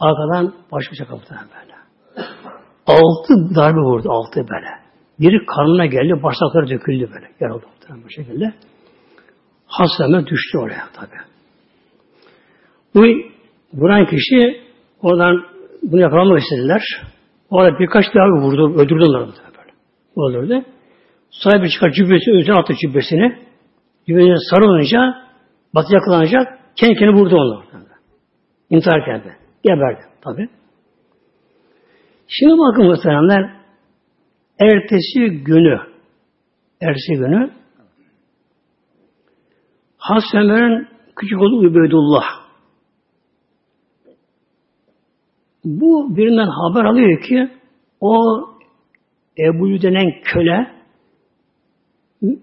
arkadan 0.00 0.54
başlayacak 0.72 1.08
kapıdan 1.08 1.38
böyle. 1.38 1.76
Altı 2.86 3.54
darbe 3.54 3.80
vurdu. 3.80 4.08
Altı 4.10 4.36
böyle. 4.36 4.85
Biri 5.20 5.46
karnına 5.46 5.86
geldi, 5.86 6.22
bağırsakları 6.22 6.68
döküldü 6.68 7.10
böyle. 7.14 7.28
Yaraldı 7.40 7.66
bu 8.04 8.10
şekilde. 8.10 8.54
Hasta 9.66 10.26
düştü 10.26 10.58
oraya 10.58 10.88
tabi. 10.92 11.16
Bu 12.94 13.00
vuran 13.74 14.06
kişi 14.06 14.60
oradan 15.02 15.44
bunu 15.82 16.00
yakalamak 16.00 16.42
istediler. 16.42 16.82
Orada 17.50 17.78
birkaç 17.78 18.04
daha 18.14 18.26
vurdu, 18.26 18.74
öldürdü 18.74 19.04
onları 19.08 19.26
böyle. 19.26 19.72
Öldürdü. 20.16 20.64
Sahibi 21.30 21.70
çıkar 21.70 21.90
cübbesi, 21.90 22.30
üzerine 22.30 22.60
attı 22.60 22.74
cübbesini. 22.82 23.38
Cübbesine 24.08 24.36
sarılınca, 24.50 25.14
batı 25.74 25.94
yakalanacak, 25.94 26.58
kendi 26.76 26.94
kendine 26.94 27.20
vurdu 27.20 27.36
onlar. 27.36 27.66
İntihar 28.70 29.04
kendi. 29.04 29.36
Geberdi 29.64 30.00
tabi. 30.24 30.48
Şimdi 32.28 32.52
bakın 32.52 32.86
muhteremler, 32.86 33.56
ertesi 34.60 35.44
günü, 35.44 35.80
ertesi 36.80 37.12
günü 37.12 37.50
Ömer'in 40.34 40.88
küçük 41.16 41.40
oğlu 41.40 41.66
Übeydullah 41.66 42.46
bu 45.66 46.16
birinden 46.16 46.46
haber 46.46 46.84
alıyor 46.84 47.22
ki 47.22 47.48
o 48.00 48.16
Ebu 49.38 49.82
denen 49.82 50.12
köle 50.24 50.76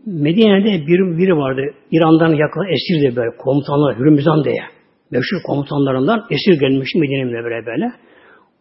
Medine'de 0.05 0.87
bir 0.87 1.17
biri 1.17 1.37
vardı. 1.37 1.61
İran'dan 1.91 2.29
yakın 2.29 2.65
esirdi 2.73 3.15
böyle 3.15 3.37
komutanlar 3.37 3.97
Hürmüzan 3.97 4.43
diye. 4.43 4.63
Meşhur 5.11 5.43
komutanlarından 5.45 6.25
esir 6.29 6.59
gelmiş 6.59 6.89
Medine'ye 6.95 7.43
böyle 7.43 7.65
böyle. 7.65 7.91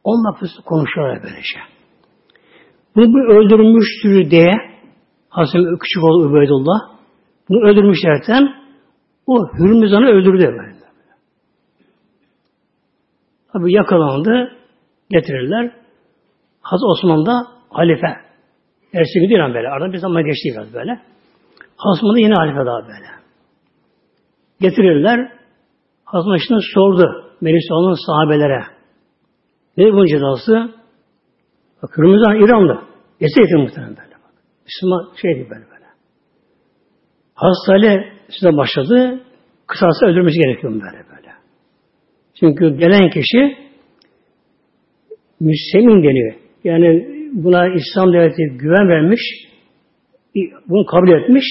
Onunla 0.04 0.38
konuşuyorlar 0.64 1.22
böylece. 1.22 1.81
Bunu 2.96 3.06
bir 3.06 3.34
öldürmüştür 3.34 4.30
diye 4.30 4.52
Hasan 5.28 5.78
küçük 5.78 6.04
oğlu 6.04 6.30
Übeydullah 6.30 6.92
bunu 7.48 7.68
öldürmüşlerken 7.68 8.54
o 9.26 9.48
Hürmüzan'ı 9.58 10.06
öldürdü 10.06 10.44
böyle. 10.44 10.82
Tabi 13.52 13.72
yakalandı, 13.72 14.56
getirirler. 15.10 15.72
Hazreti 16.60 16.86
Osman 16.86 17.26
da 17.26 17.46
halife. 17.70 18.06
Ersi 18.94 19.20
bir 19.20 19.36
İran 19.36 19.54
böyle. 19.54 19.68
Aradan 19.68 19.92
bir 19.92 19.98
zaman 19.98 20.24
geçti 20.24 20.48
biraz 20.54 20.74
böyle. 20.74 20.90
Hazreti 21.76 22.06
Osman 22.06 22.14
da 22.14 22.18
yine 22.18 22.34
halife 22.34 22.66
daha 22.66 22.82
böyle. 22.82 23.08
Getirirler. 24.60 25.32
Hazreti 26.04 26.54
sordu. 26.74 27.34
Melisa'nın 27.40 28.06
sahabelere. 28.06 28.64
Ne 29.76 29.92
bunun 29.92 30.06
cezası? 30.06 30.81
Bak 31.82 31.98
Hürmüzan 31.98 32.36
İran'da. 32.36 32.82
Esir 33.20 33.56
muhtemelen 33.56 33.96
böyle. 33.96 34.14
Bak. 34.24 34.34
Müslüman 34.64 35.08
şeydi 35.22 35.50
böyle 35.50 35.64
böyle. 35.70 35.86
Hastane 37.34 38.12
size 38.28 38.56
başladı. 38.56 39.20
Kısası 39.66 40.06
öldürmesi 40.06 40.38
gerekiyor 40.38 40.72
böyle 40.72 41.04
böyle. 41.16 41.32
Çünkü 42.40 42.76
gelen 42.76 43.10
kişi 43.10 43.56
Müslümin 45.40 46.02
deniyor. 46.02 46.34
Yani 46.64 47.08
buna 47.32 47.68
İslam 47.74 48.12
devleti 48.12 48.42
güven 48.58 48.88
vermiş, 48.88 49.20
bunu 50.68 50.86
kabul 50.86 51.08
etmiş, 51.08 51.44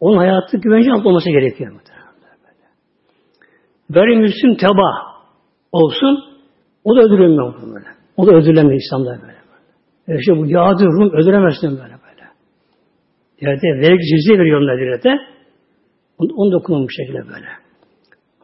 onun 0.00 0.16
hayatı 0.16 0.56
güvence 0.56 0.92
altında 0.92 1.08
olması 1.08 1.30
gerekiyor. 1.30 1.72
Gayrimüslim 3.90 4.56
teba 4.56 5.16
olsun, 5.72 6.24
o 6.84 6.96
da 6.96 7.00
öldürülmüyor 7.00 7.54
böyle. 7.74 7.86
O 8.16 8.26
da 8.26 8.32
öldürülemiyor 8.32 8.80
İslam'da 8.80 9.22
böyle. 9.22 9.35
Böyle. 10.08 10.18
İşte 10.18 10.36
bu 10.36 10.46
Yahudi 10.46 10.84
Rum 10.84 11.10
öldüremezsin 11.12 11.70
böyle 11.70 11.96
böyle. 12.06 12.24
Devlete 13.40 13.68
vergi 13.68 14.04
cizye 14.16 14.38
veriyorlar 14.38 14.78
devlete. 14.78 15.10
Onu, 16.18 16.28
onu 16.36 16.52
da 16.52 16.58
kullanmış 16.64 16.94
şekilde 16.96 17.28
böyle. 17.28 17.46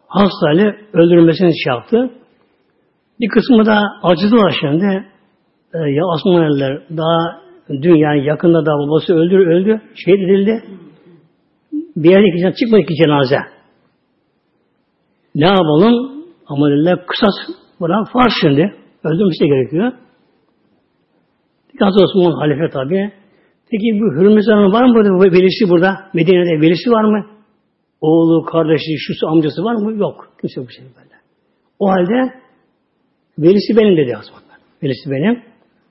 Hastane 0.06 0.76
öldürülmesini 0.92 1.50
şey 1.64 1.74
yaptı. 1.74 2.10
Bir 3.20 3.28
kısmı 3.28 3.66
da 3.66 3.80
acıdılar 4.02 4.54
şimdi. 4.60 5.04
Ee, 5.74 5.78
ya 5.78 6.04
Osmanlılar 6.06 6.82
daha 6.96 7.42
dün 7.68 7.96
yani 7.96 8.24
yakında 8.24 8.66
da 8.66 8.70
babası 8.70 9.14
öldü, 9.14 9.36
öldü, 9.36 9.80
şehit 9.94 10.20
edildi. 10.20 10.64
Bir 11.96 12.10
yerde 12.10 12.26
iki 12.26 12.60
çıkmadı 12.60 12.82
ki 12.82 12.94
cenaze. 12.94 13.38
Ne 15.34 15.46
yapalım? 15.46 16.24
Ama 16.46 16.70
dediler 16.70 17.06
kısas 17.06 17.56
buna 17.80 18.04
farz 18.12 18.32
şimdi. 18.40 18.74
Öldürmesi 19.04 19.44
gerekiyor. 19.44 19.92
Hazreti 21.80 22.04
Osman 22.04 22.32
halife 22.40 22.68
tabi. 22.70 23.12
Peki 23.70 24.00
bu 24.00 24.20
Hürmüzan'ın 24.20 24.72
var 24.72 24.84
mı 24.84 24.94
burada? 24.94 25.32
Velisi 25.32 25.70
burada. 25.70 26.10
Medine'de 26.14 26.60
velisi 26.60 26.90
var 26.90 27.04
mı? 27.04 27.26
Oğlu, 28.00 28.44
kardeşi, 28.44 28.98
şusu, 28.98 29.28
amcası 29.28 29.64
var 29.64 29.74
mı? 29.74 29.98
Yok. 29.98 30.28
Kimse 30.40 30.60
bu 30.60 30.70
şey 30.70 30.84
böyle. 30.84 31.16
O 31.78 31.88
halde 31.88 32.34
velisi 33.38 33.76
benim 33.76 33.96
dedi 33.96 34.16
Osman. 34.20 34.42
Velisi 34.82 35.10
benim. 35.10 35.42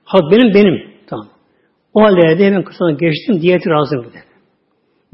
Hak 0.04 0.32
benim, 0.32 0.54
benim. 0.54 0.92
Tamam. 1.06 1.28
O 1.94 2.02
halde 2.02 2.38
de 2.38 2.46
hemen 2.46 2.64
kısadan 2.64 2.96
geçtim. 2.96 3.42
Diyeti 3.42 3.70
razım 3.70 4.04
dedi. 4.04 4.22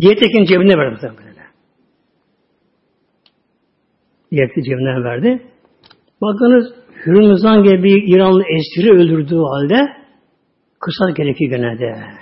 Diyetekin 0.01 0.45
cebine 0.45 0.79
verdi. 0.79 1.01
Böyle. 1.03 1.43
Diyeti 4.31 4.63
cebinden 4.63 5.05
verdi. 5.05 5.43
Bakınız 6.23 6.75
Hürmüzan 7.07 7.63
gibi 7.63 7.83
bir 7.83 8.15
İranlı 8.15 8.43
esiri 8.43 8.91
öldürdüğü 8.91 9.37
halde 9.37 9.98
kısas 10.81 11.15
gerekiyor 11.15 11.51
gene. 11.51 12.19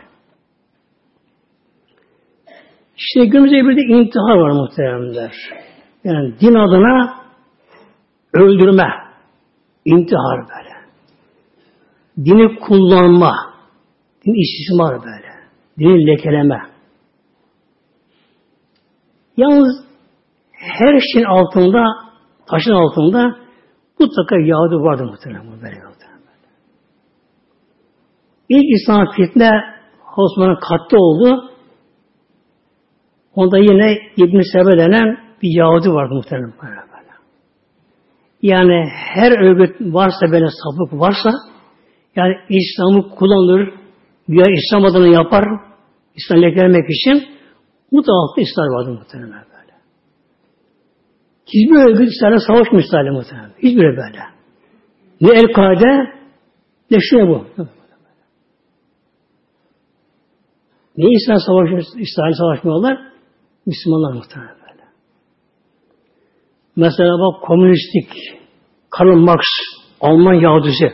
İşte 2.96 3.24
günümüzde 3.26 3.56
bir 3.56 3.76
de 3.76 3.80
intihar 3.80 4.36
var 4.36 4.50
muhteremler. 4.50 5.32
Yani 6.04 6.40
din 6.40 6.54
adına 6.54 7.14
öldürme, 8.32 8.88
intihar 9.84 10.40
böyle. 10.40 10.76
Dini 12.24 12.58
kullanma, 12.58 13.34
din 14.26 14.34
istismar 14.42 15.04
böyle. 15.04 15.26
Dini 15.78 16.06
lekeleme. 16.06 16.60
Yalnız 19.36 19.84
her 20.52 21.00
şeyin 21.12 21.26
altında, 21.26 21.84
taşın 22.46 22.72
altında 22.72 23.36
mutlaka 23.98 24.36
Yahudi 24.36 24.74
vardı 24.74 25.04
muhtemelen 25.04 25.62
böyle. 25.62 25.95
İlk 28.48 28.80
İslam 28.80 29.06
fitne 29.16 29.50
Osman'ın 30.16 30.58
kattı 30.60 30.96
oldu. 30.96 31.50
Onda 33.34 33.58
yine 33.58 33.98
İbn-i 34.16 34.44
Sebe 34.44 34.78
denen 34.78 35.18
bir 35.42 35.58
Yahudi 35.58 35.92
vardı 35.92 36.14
muhtemelen. 36.14 36.52
Yani 38.42 38.90
her 39.14 39.40
örgüt 39.40 39.76
varsa 39.80 40.32
böyle 40.32 40.46
sapık 40.46 41.00
varsa 41.00 41.30
yani 42.16 42.34
İslam'ı 42.48 43.10
kullanır, 43.10 43.74
ya 44.28 44.44
İslam 44.56 44.84
adını 44.84 45.08
yapar, 45.08 45.44
İslam 46.14 46.42
lekelemek 46.42 46.90
için 46.90 47.28
mutlaka 47.92 48.40
İslam 48.40 48.66
vardı 48.66 48.90
muhtemelen 48.90 49.30
böyle. 49.32 49.72
Hiçbir 51.46 51.90
örgüt 51.90 52.12
İslam'la 52.12 52.38
savaşmıyor 52.38 52.84
İslam'la 52.84 53.12
muhtemelen. 53.12 53.50
Hiçbir 53.58 53.82
böyle. 53.82 54.20
Ne 55.20 55.38
El-Kaide 55.38 56.12
ne 56.90 56.98
şu 57.00 57.16
bu. 57.16 57.46
Ne 60.96 61.06
İslam 61.10 61.38
savaşıyor, 61.38 61.78
İsrail 61.78 62.32
savaşmıyorlar? 62.32 62.98
Müslümanlar 63.66 64.12
muhtemelen 64.12 64.54
böyle. 64.54 64.84
Mesela 66.76 67.10
bak 67.10 67.42
komünistik 67.42 68.10
Karl 68.90 69.16
Marx 69.16 69.44
Alman 70.00 70.34
Yahudisi 70.34 70.92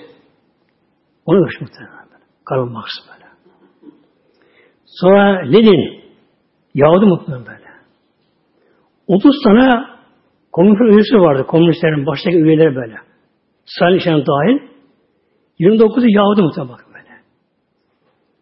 onu 1.26 1.38
görmüş 1.38 1.61
muhtemelen 1.61 2.07
böyle. 2.12 2.24
Karl 2.44 2.64
Marx 2.64 2.90
böyle. 3.09 3.30
Sonra 4.86 5.42
Lenin 5.53 6.03
Yahudi 6.74 7.05
muhtemelen 7.05 7.46
böyle. 7.46 7.62
30 9.07 9.42
tane 9.44 9.70
komünist 10.53 10.80
üyesi 10.80 11.14
vardı. 11.14 11.46
Komünistlerin 11.46 12.07
baştaki 12.07 12.36
üyeleri 12.36 12.76
böyle. 12.76 12.96
Stalin 13.64 13.98
işine 13.98 14.26
dahil. 14.26 14.59
29'u 15.61 16.09
Yahudi 16.09 16.42
muhtemelen 16.42 16.94
böyle. 16.94 17.09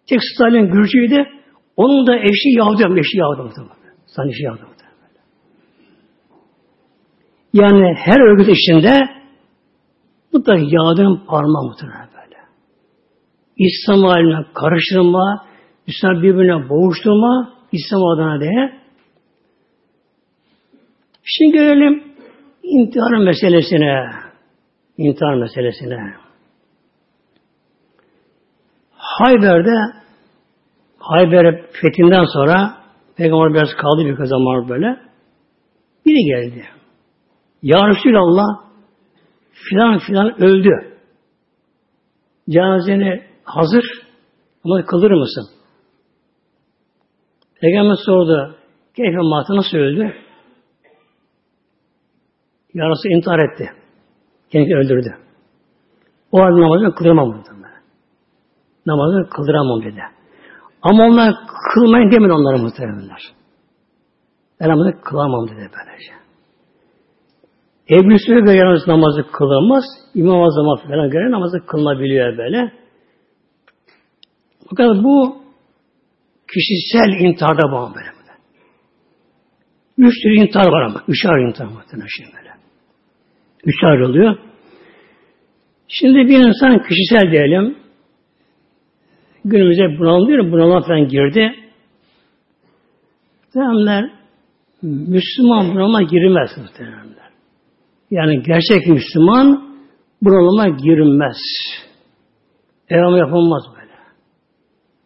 Tek 0.09 0.21
Stalin 0.35 0.67
Gürcü'ydü. 0.67 1.40
Onun 1.77 2.07
da 2.07 2.17
eşi 2.17 2.49
Yahudi, 2.59 3.01
eşi 3.01 3.19
Yahudi. 3.19 3.53
Stalin 4.07 4.29
eşi 4.29 4.43
Yahudi. 4.43 4.71
Yani 7.53 7.95
her 7.97 8.21
örgüt 8.21 8.49
içinde 8.49 9.09
mutlaka 10.33 10.61
Yahudi'nin 10.61 11.27
parmağı 11.27 11.65
muhtemelen 11.65 12.09
böyle. 12.15 12.37
İslam 13.57 14.03
haline 14.03 14.47
karıştırma, 14.55 15.47
İslam 15.87 16.23
birbirine 16.23 16.69
boğuşturma, 16.69 17.55
İslam 17.73 18.05
adına 18.05 18.41
diye. 18.41 18.81
Şimdi 21.25 21.57
görelim 21.57 22.05
intihar 22.63 23.19
meselesine. 23.25 24.11
İntihar 24.99 25.35
meselesine. 25.35 26.15
Hayber'de 28.93 30.01
Hayber 31.11 31.65
fethinden 31.73 32.25
sonra 32.25 32.77
Peygamber 33.17 33.55
biraz 33.55 33.75
kaldı 33.75 34.05
bir 34.05 34.25
zaman 34.25 34.69
böyle. 34.69 35.01
Biri 36.07 36.25
geldi. 36.25 36.65
Ya 37.63 37.79
Resulallah 37.89 38.47
filan 39.53 39.99
filan 39.99 40.43
öldü. 40.43 40.97
Cenazeni 42.51 43.23
hazır 43.45 43.85
ama 44.65 44.85
kılır 44.85 45.11
mısın? 45.11 45.47
Peygamber 47.61 47.97
sordu. 48.07 48.57
Keyfe 48.97 49.19
matı 49.19 49.57
nasıl 49.57 49.79
öldü? 49.79 50.15
Yarası 52.75 53.09
intihar 53.09 53.39
etti. 53.39 53.71
Kendini 54.53 54.77
öldürdü. 54.77 55.17
O 56.33 56.41
halde 56.41 56.61
namazını 56.61 56.95
kıldıramam 56.95 57.33
dedi. 57.33 57.51
Namazını 58.87 59.29
kıldıramam 59.31 59.83
dedi. 59.83 60.20
Ama 60.83 61.05
onlar 61.05 61.35
kılmayın 61.75 62.11
demedi 62.11 62.33
onlara 62.33 62.63
muhtemelenler. 62.63 63.23
Ben 64.61 64.69
namazı 64.69 65.01
kılamam 65.01 65.49
dedi 65.49 65.71
böylece. 65.77 66.13
Ebu 67.91 68.19
Süre 68.19 68.41
göre 68.41 68.57
yalnız 68.57 68.89
namazı 68.89 69.31
kılamaz. 69.33 69.85
İmam 70.15 70.43
Azam'a 70.43 70.77
falan 70.77 71.11
göre 71.11 71.31
namazı 71.31 71.67
kılınabiliyor 71.67 72.39
böyle. 72.39 72.73
Fakat 74.69 75.05
bu 75.05 75.43
kişisel 76.53 77.21
intiharda 77.21 77.73
bağlı 77.73 77.95
böyle. 77.95 78.11
Üç 79.99 80.23
tür 80.23 80.31
intihar 80.31 80.67
var 80.67 80.83
ama. 80.83 81.03
Üçer 81.09 81.49
intihar 81.49 81.67
muhtemelen 81.67 82.09
şey 82.09 82.27
böyle. 82.27 82.51
Üçer 83.65 84.01
oluyor. 84.01 84.39
Şimdi 85.89 86.19
bir 86.29 86.39
insan 86.39 86.83
kişisel 86.83 87.33
diyelim 87.33 87.77
günümüzde 89.45 89.99
bunalım 89.99 90.29
diyor, 90.29 90.53
bunalıma 90.53 90.81
falan 90.81 91.09
girdi. 91.09 91.55
Muhtemelenler 93.45 94.11
Müslüman 94.83 95.75
bunalıma 95.75 96.03
girmez 96.03 96.51
muhtemelenler. 96.57 97.31
Yani 98.11 98.43
gerçek 98.43 98.87
Müslüman 98.87 99.77
bunalıma 100.23 100.69
girmez. 100.69 101.37
Evam 102.89 103.17
yapılmaz 103.17 103.63
böyle. 103.77 103.91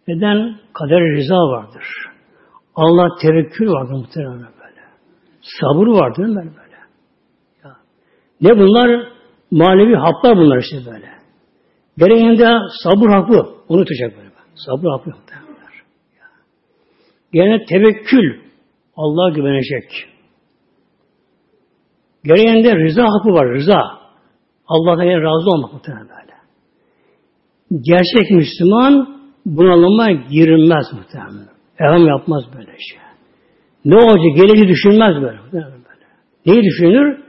Neden? 0.09 0.57
Kader 0.72 1.01
rıza 1.01 1.35
vardır. 1.35 1.85
Allah 2.74 3.09
tevekkül 3.22 3.68
vardır 3.68 3.95
muhtemelen 3.95 4.39
böyle. 4.39 4.80
Sabır 5.61 5.87
vardır 5.87 6.24
mi 6.24 6.37
böyle? 6.37 6.78
Ya. 7.64 7.76
Ne 8.41 8.59
bunlar? 8.59 9.09
Manevi 9.51 9.97
haplar 9.97 10.37
bunlar 10.37 10.59
işte 10.59 10.91
böyle. 10.91 11.09
Gereğinde 11.99 12.51
sabır 12.82 13.09
hapı 13.09 13.53
unutacak 13.69 14.17
böyle. 14.17 14.29
Sabır 14.55 14.91
hapı 14.91 15.11
muhtemelen. 15.11 15.55
Gene 17.33 17.65
tevekkül. 17.65 18.41
Allah'a 18.97 19.31
güvenecek. 19.31 20.09
Gereğinde 22.25 22.77
rıza 22.77 23.05
hapı 23.05 23.29
var, 23.29 23.55
rıza. 23.55 23.81
Allah'tan 24.67 25.05
yani 25.05 25.23
razı 25.23 25.51
olmak 25.51 25.73
muhtemelen. 25.73 26.15
Gerçek 27.71 28.31
Müslüman 28.31 29.21
bunalıma 29.47 30.11
girilmez 30.11 30.87
muhtemelen. 30.93 31.49
Evham 31.79 32.07
yapmaz 32.07 32.45
böyle 32.57 32.71
şey. 32.71 32.99
Ne 33.85 33.97
olacak? 33.97 34.37
Geleceği 34.37 34.69
düşünmez 34.69 35.15
böyle. 35.23 35.39
böyle. 35.53 35.67
Neyi 36.47 36.62
düşünür? 36.62 37.25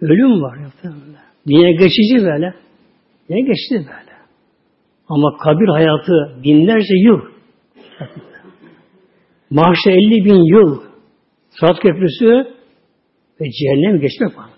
Ölüm 0.00 0.42
var 0.42 0.56
muhtemelen. 0.56 1.22
Dünya 1.46 1.70
geçici 1.70 2.26
böyle. 2.26 2.54
Ne 3.28 3.40
geçti 3.40 3.74
böyle. 3.74 4.05
Ama 5.08 5.36
kabir 5.36 5.68
hayatı 5.68 6.42
binlerce 6.42 6.94
yıl. 6.94 7.20
Mahşer 9.50 9.92
50 9.92 10.24
bin 10.24 10.56
yıl. 10.56 10.82
Saat 11.60 11.80
köprüsü 11.80 12.56
ve 13.40 13.50
cehennem 13.50 14.00
geçmek 14.00 14.38
var. 14.38 14.50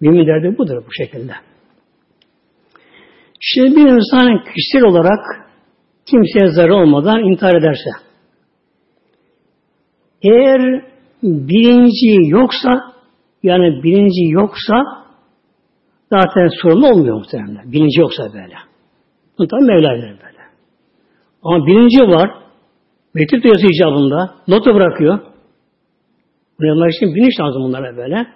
Mümin 0.00 0.26
derdi 0.26 0.58
budur 0.58 0.82
bu 0.86 0.92
şekilde. 0.92 1.32
Şimdi 3.40 3.76
bir 3.76 3.86
insan 3.86 4.44
kişisel 4.54 4.82
olarak 4.82 5.48
kimseye 6.06 6.50
zarar 6.50 6.68
olmadan 6.68 7.24
intihar 7.24 7.54
ederse 7.54 7.90
eğer 10.22 10.84
bilinci 11.22 12.30
yoksa 12.30 12.92
yani 13.42 13.82
bilinci 13.82 14.32
yoksa 14.32 14.74
zaten 16.12 16.48
sorun 16.62 16.82
olmuyor 16.82 17.16
muhtemelen. 17.16 17.72
Bilinci 17.72 18.00
yoksa 18.00 18.32
böyle. 18.32 18.54
Bu 19.38 19.46
tabi 19.46 19.64
Mevla'yla 19.64 20.06
böyle. 20.06 20.38
Ama 21.42 21.66
bilinci 21.66 22.00
var. 22.00 22.30
Mektup 23.14 23.44
yazı 23.44 23.66
icabında. 23.66 24.34
Notu 24.48 24.74
bırakıyor. 24.74 25.18
Bunlar 26.60 26.88
için 26.88 27.14
bilinç 27.14 27.40
lazım 27.40 27.62
bunlara 27.62 27.96
böyle. 27.96 28.26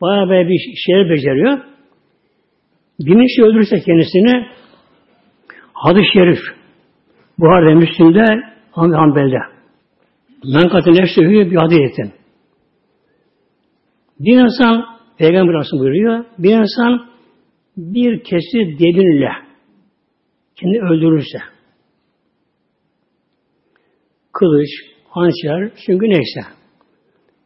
Bayağı 0.00 0.28
böyle 0.28 0.48
bir 0.48 0.74
şeyler 0.86 1.10
beceriyor. 1.10 1.58
Bilinçli 3.00 3.44
öldürürse 3.44 3.80
kendisini 3.80 4.46
hadis-i 5.72 6.12
şerif 6.12 6.38
Buhar'da, 7.38 7.74
Müslim'de, 7.74 8.42
Hanbel'de. 8.72 9.38
Men 10.44 10.68
katı 10.68 10.90
nefsühü 10.90 11.50
bir 11.50 11.56
hadiyetin. 11.56 12.12
Bir 14.20 14.40
insan, 14.40 14.84
Peygamber 15.18 15.54
Aleyhisselam 15.54 15.82
buyuruyor, 15.82 16.24
bir 16.38 16.58
insan 16.58 17.06
bir 17.76 18.24
kesi 18.24 18.58
dedinle 18.58 19.51
kendi 20.56 20.78
öldürürse 20.78 21.38
kılıç, 24.32 24.68
hançer, 25.08 25.70
çünkü 25.86 26.06
neyse 26.06 26.40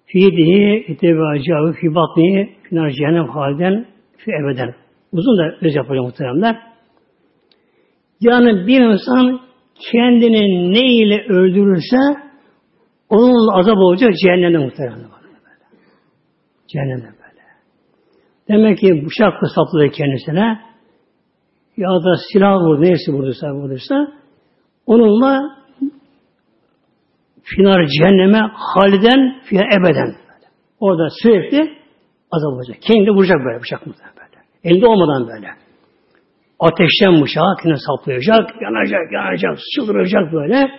Fidihi 0.06 0.84
itebacavı 0.88 1.72
fi 1.72 1.94
batnihi 1.94 2.56
finar 2.62 2.90
cehennem 2.90 3.28
halden 3.28 3.86
fi 4.16 4.30
ebeden. 4.30 4.74
Uzun 5.12 5.38
da 5.38 5.66
öz 5.66 5.74
yapıyor 5.74 6.04
muhteremler. 6.04 6.62
Yani 8.20 8.66
bir 8.66 8.80
insan 8.80 9.40
kendini 9.92 10.72
ne 10.72 10.94
ile 10.94 11.24
öldürürse 11.28 11.96
onun 13.08 13.58
azap 13.58 13.76
olacak 13.76 14.14
cehennemde 14.22 14.58
muhteremler. 14.58 15.06
Cehennemde 16.68 17.04
böyle. 17.04 17.42
Demek 18.48 18.78
ki 18.78 19.06
bıçakla 19.06 19.48
sapladı 19.54 19.90
kendisine 19.90 20.60
ya 21.76 21.88
da 21.88 22.14
silah 22.32 22.56
vurdu, 22.60 22.82
neyse 22.82 23.12
vurduysa 23.12 23.52
vurduysa 23.54 24.12
onunla 24.86 25.56
finar 27.42 27.86
cehenneme 27.86 28.50
haliden 28.54 29.40
fiye 29.44 29.62
ebeden. 29.80 30.14
Orada 30.80 31.08
sürekli 31.22 31.76
azap 32.30 32.52
olacak. 32.52 32.76
Kendi 32.80 33.10
vuracak 33.10 33.38
böyle 33.44 33.60
bıçak 33.60 33.86
mı 33.86 33.94
böyle. 34.16 34.44
Elde 34.64 34.86
olmadan 34.86 35.28
böyle. 35.28 35.48
Ateşten 36.60 37.22
bıçağı 37.22 37.56
kendine 37.62 37.78
saplayacak, 37.86 38.62
yanacak, 38.62 39.12
yanacak, 39.12 39.58
çıldıracak 39.74 40.32
böyle. 40.32 40.70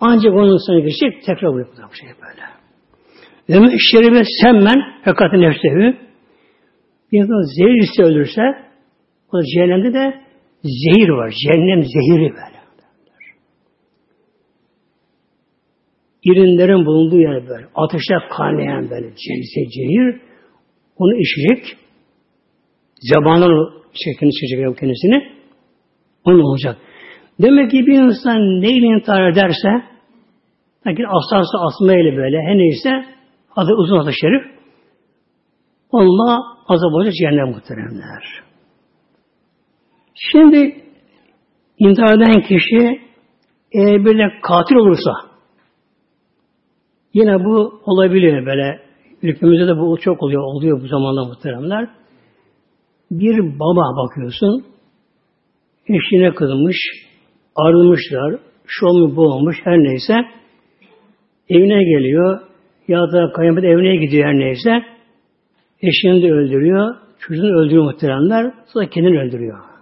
Ancak 0.00 0.32
onun 0.32 0.56
üstüne 0.56 0.80
geçecek, 0.80 1.24
tekrar 1.26 1.48
vuruyor 1.48 1.68
bu 1.90 1.94
şey 1.94 2.08
böyle. 2.08 2.44
Ve 3.48 3.76
şeribe 3.92 4.22
semmen 4.42 4.80
hakikaten 5.04 5.40
nefsevi 5.40 5.98
bir 7.12 7.24
zehir 7.26 7.82
ise 7.82 8.02
ölürse 8.02 8.42
o 9.34 9.42
cehennemde 9.42 9.94
de 9.94 10.20
zehir 10.62 11.08
var. 11.08 11.34
Cehennem 11.42 11.82
zehiri 11.82 12.30
böyle. 12.30 12.64
irinlerin 16.24 16.86
bulunduğu 16.86 17.20
yer 17.20 17.48
böyle. 17.48 17.66
Ateşte 17.74 18.14
kaynayan 18.36 18.90
böyle 18.90 19.06
cehir, 19.06 19.68
cehir 19.70 20.20
onu 20.96 21.14
içecek. 21.14 21.76
Zabanın 23.12 23.70
şeklini 24.04 24.30
çekecek 24.32 24.78
kendisini. 24.78 25.34
Onun 26.24 26.40
olacak. 26.40 26.76
Demek 27.42 27.70
ki 27.70 27.86
bir 27.86 28.02
insan 28.02 28.60
neyle 28.60 28.86
intihar 28.86 29.30
ederse 29.30 29.68
lakin 30.86 31.04
asası 31.04 31.58
asmayla 31.58 32.16
böyle 32.16 32.36
her 32.42 32.58
neyse 32.58 33.04
adı 33.56 33.72
uzun 33.74 33.98
adı 33.98 34.12
şerif 34.20 34.42
onunla 35.90 36.38
azap 36.68 36.92
olacak 36.92 37.14
cehennem 37.14 37.48
muhteremler. 37.48 38.44
Şimdi 40.14 40.84
intihar 41.78 42.16
eden 42.16 42.42
kişi 42.42 43.00
eğer 43.72 44.04
böyle 44.04 44.40
katil 44.42 44.76
olursa 44.76 45.34
Yine 47.14 47.44
bu 47.44 47.80
olabiliyor 47.84 48.46
böyle. 48.46 48.80
Ülkemizde 49.22 49.66
de 49.66 49.76
bu 49.76 49.98
çok 50.00 50.22
oluyor. 50.22 50.42
Oluyor 50.42 50.82
bu 50.82 50.86
zamanda 50.86 51.24
muhteremler. 51.24 51.88
Bir 53.10 53.38
baba 53.38 53.96
bakıyorsun 53.96 54.64
eşine 55.88 56.34
kızmış, 56.34 56.76
ayrılmışlar, 57.56 58.38
şu 58.66 58.86
olmuş 58.86 59.16
bu 59.16 59.22
olmuş 59.22 59.56
her 59.64 59.78
neyse 59.78 60.14
evine 61.48 61.84
geliyor 61.84 62.40
ya 62.88 63.12
da 63.12 63.32
kayınpeder 63.32 63.68
evine 63.68 63.96
gidiyor 63.96 64.28
her 64.28 64.34
neyse 64.34 64.82
eşini 65.82 66.22
de 66.22 66.32
öldürüyor, 66.32 66.96
çocuğunu 67.18 67.58
öldürüyor 67.58 67.84
muhteremler, 67.84 68.54
sonra 68.72 68.86
kendini 68.88 69.20
öldürüyor. 69.20 69.73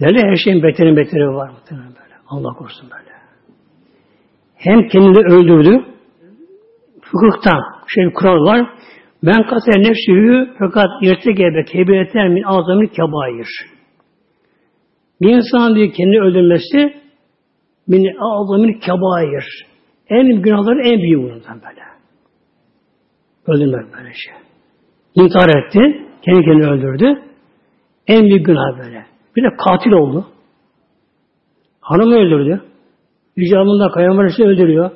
Derler 0.00 0.28
her 0.30 0.36
şeyin 0.36 0.62
beterin 0.62 0.96
beteri 0.96 1.28
var 1.28 1.48
muhtemelen 1.48 1.88
böyle. 1.88 2.14
Allah 2.26 2.52
korusun 2.52 2.90
böyle. 2.90 3.10
Hem 4.56 4.88
kendini 4.88 5.34
öldürdü. 5.34 5.84
Fıkıhtan 7.00 7.62
şey 7.94 8.04
bir 8.04 8.14
kural 8.14 8.44
var. 8.46 8.66
Ben 9.22 9.42
kater 9.42 9.78
nefsiyü 9.82 10.54
fakat 10.58 10.88
irtegebe 11.02 11.64
kebireter 11.64 12.28
min 12.28 12.42
azamil 12.42 12.88
kebair. 12.88 13.48
Bir 15.20 15.30
insan 15.30 15.74
diye 15.74 15.90
kendini 15.90 16.20
öldürmesi 16.20 16.94
min 17.86 18.16
azamil 18.20 18.80
kebair. 18.80 19.66
En 20.08 20.42
günahları 20.42 20.82
en 20.82 20.98
büyük 20.98 21.18
bundan 21.18 21.60
böyle. 21.62 21.80
Öldürmek 23.46 23.92
böyle 23.92 24.12
şey. 24.14 24.34
İntihar 25.14 25.48
etti. 25.48 26.06
Kendi 26.22 26.44
kendini 26.44 26.66
öldürdü. 26.70 27.22
En 28.06 28.26
büyük 28.26 28.46
günah 28.46 28.78
böyle. 28.78 29.06
Bir 29.36 29.42
de 29.42 29.56
katil 29.56 29.90
oldu. 29.90 30.26
Hanımı 31.80 32.14
öldürdü. 32.14 32.62
İcabında 33.36 33.90
kayınvalidesi 33.90 34.44
öldürüyor. 34.44 34.90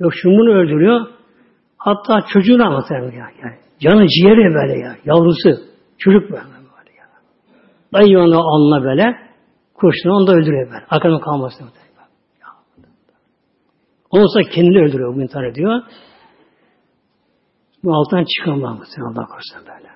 Yok 0.00 0.12
şunu 0.14 0.50
öldürüyor. 0.52 1.06
Hatta 1.76 2.20
çocuğunu 2.32 2.66
anlatıyor 2.66 3.12
yani. 3.12 3.56
Canı 3.80 4.06
ciğeri 4.08 4.54
böyle 4.54 4.78
ya. 4.78 4.96
Yavrusu. 5.04 5.50
Çocuk 5.98 6.22
böyle. 6.22 6.44
böyle 6.44 6.96
ya. 6.98 7.06
Dayı 7.92 8.18
onu 8.18 8.38
alnına 8.38 8.84
böyle. 8.84 9.16
Kurşunu 9.74 10.12
onu 10.12 10.26
da 10.26 10.32
öldürüyor 10.32 10.70
böyle. 10.70 10.86
Arkadan 10.90 11.20
kalmasın. 11.20 11.66
Olursa 14.10 14.40
kendini 14.50 14.78
öldürüyor. 14.78 15.16
Bu 15.16 15.22
intihar 15.22 15.44
ediyor. 15.44 15.82
Bu 17.84 17.94
altından 17.94 18.24
çıkamaz 18.24 18.78
mısın 18.78 19.02
Allah 19.02 19.26
korusun 19.26 19.66
böyle. 19.68 19.90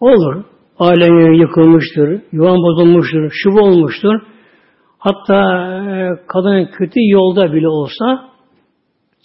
Olur. 0.00 0.44
Ailen 0.78 1.32
yıkılmıştır, 1.32 2.22
yuvan 2.32 2.56
bozulmuştur, 2.56 3.30
şubu 3.32 3.60
olmuştur. 3.60 4.14
Hatta 4.98 5.40
e, 5.90 6.26
kadının 6.26 6.66
kötü 6.66 7.00
yolda 7.08 7.52
bile 7.52 7.68
olsa 7.68 8.28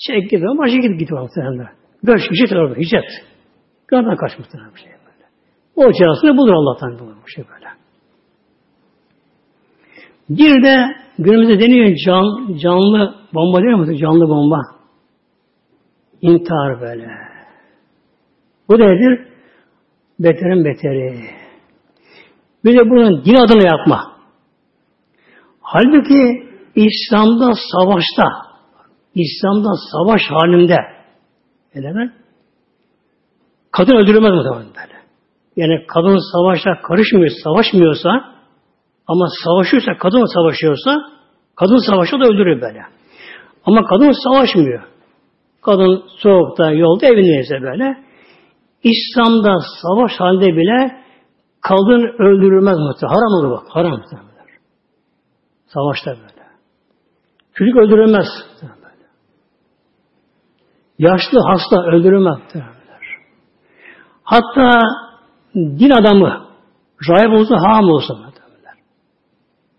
çek 0.07 0.29
gidiyor, 0.29 0.57
başka 0.57 0.77
gidip 0.77 0.99
gidiyor 0.99 1.21
muhtemelen. 1.21 1.69
Göç 2.03 2.21
hicret 2.31 2.57
orada, 2.57 2.75
hicret. 2.75 3.05
Günahdan 3.87 4.15
kaçmıştır 4.15 4.59
bir 4.75 4.79
şey 4.79 4.91
böyle. 4.91 5.25
O 5.75 5.91
cihazını 5.91 6.37
bulur 6.37 6.53
Allah'tan 6.53 6.99
bulur 6.99 7.15
bir 7.25 7.31
şey 7.31 7.43
böyle. 7.53 7.69
Bir 10.29 10.63
de 10.63 10.95
günümüzde 11.19 11.59
deniyor 11.59 11.95
can, 12.05 12.57
canlı 12.57 13.15
bomba 13.33 13.61
değil 13.61 13.89
mi? 13.89 13.97
Canlı 13.97 14.29
bomba. 14.29 14.59
İntihar 16.21 16.81
böyle. 16.81 17.07
Bu 18.69 18.73
nedir? 18.73 19.27
Beterin 20.19 20.65
beteri. 20.65 21.42
Bir 22.65 22.77
de 22.77 22.89
bunun 22.89 23.25
din 23.25 23.35
adına 23.35 23.77
yapma. 23.77 24.13
Halbuki 25.61 26.49
İslam'da 26.75 27.53
savaşta, 27.71 28.23
İslam'da 29.15 29.69
savaş 29.91 30.21
halinde 30.29 30.77
öyle 31.75 31.91
mi? 31.91 32.13
Kadın 33.71 33.95
öldürülmez 33.95 34.33
muhtemelen 34.33 34.67
böyle. 34.67 34.93
Yani 35.55 35.85
kadın 35.87 36.17
savaşta 36.33 36.81
karışmıyor, 36.87 37.31
savaşmıyorsa 37.43 38.09
ama 39.07 39.27
savaşıyorsa, 39.43 39.97
kadın 39.97 40.33
savaşıyorsa 40.33 41.01
kadın 41.55 41.89
savaşta 41.89 42.19
da 42.19 42.25
öldürür 42.25 42.61
böyle. 42.61 42.81
Ama 43.65 43.85
kadın 43.85 44.11
savaşmıyor. 44.23 44.83
Kadın 45.61 46.03
soğukta, 46.19 46.71
yolda, 46.71 47.05
evindeyse 47.05 47.61
böyle. 47.61 48.03
İslam'da 48.83 49.57
savaş 49.81 50.11
halinde 50.19 50.57
bile 50.57 51.02
kadın 51.63 52.23
öldürülmez 52.23 52.77
muhtemelen. 52.77 53.15
Haram 53.15 53.33
olur 53.39 53.51
bak. 53.51 53.67
Haram 53.69 53.91
muhtemelen. 53.91 54.33
Savaşta 55.67 56.11
böyle. 56.11 56.43
Çocuk 57.53 57.77
öldürülmez. 57.77 58.27
Yaşlı, 60.97 61.39
hasta 61.39 61.83
öldürülmez. 61.83 62.39
Hatta 64.23 64.79
din 65.55 65.89
adamı 65.89 66.47
rahip 67.09 67.39
olsa, 67.39 67.55
ham 67.55 67.89
olsa 67.89 68.13
muhtemelen. 68.13 68.77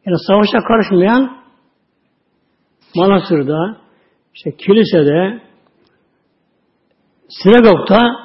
Yani 0.07 0.17
savaşa 0.27 0.67
karışmayan 0.69 1.37
manastırda, 2.97 3.77
işte 4.35 4.57
kilisede, 4.57 5.43
sinagogda 7.29 8.24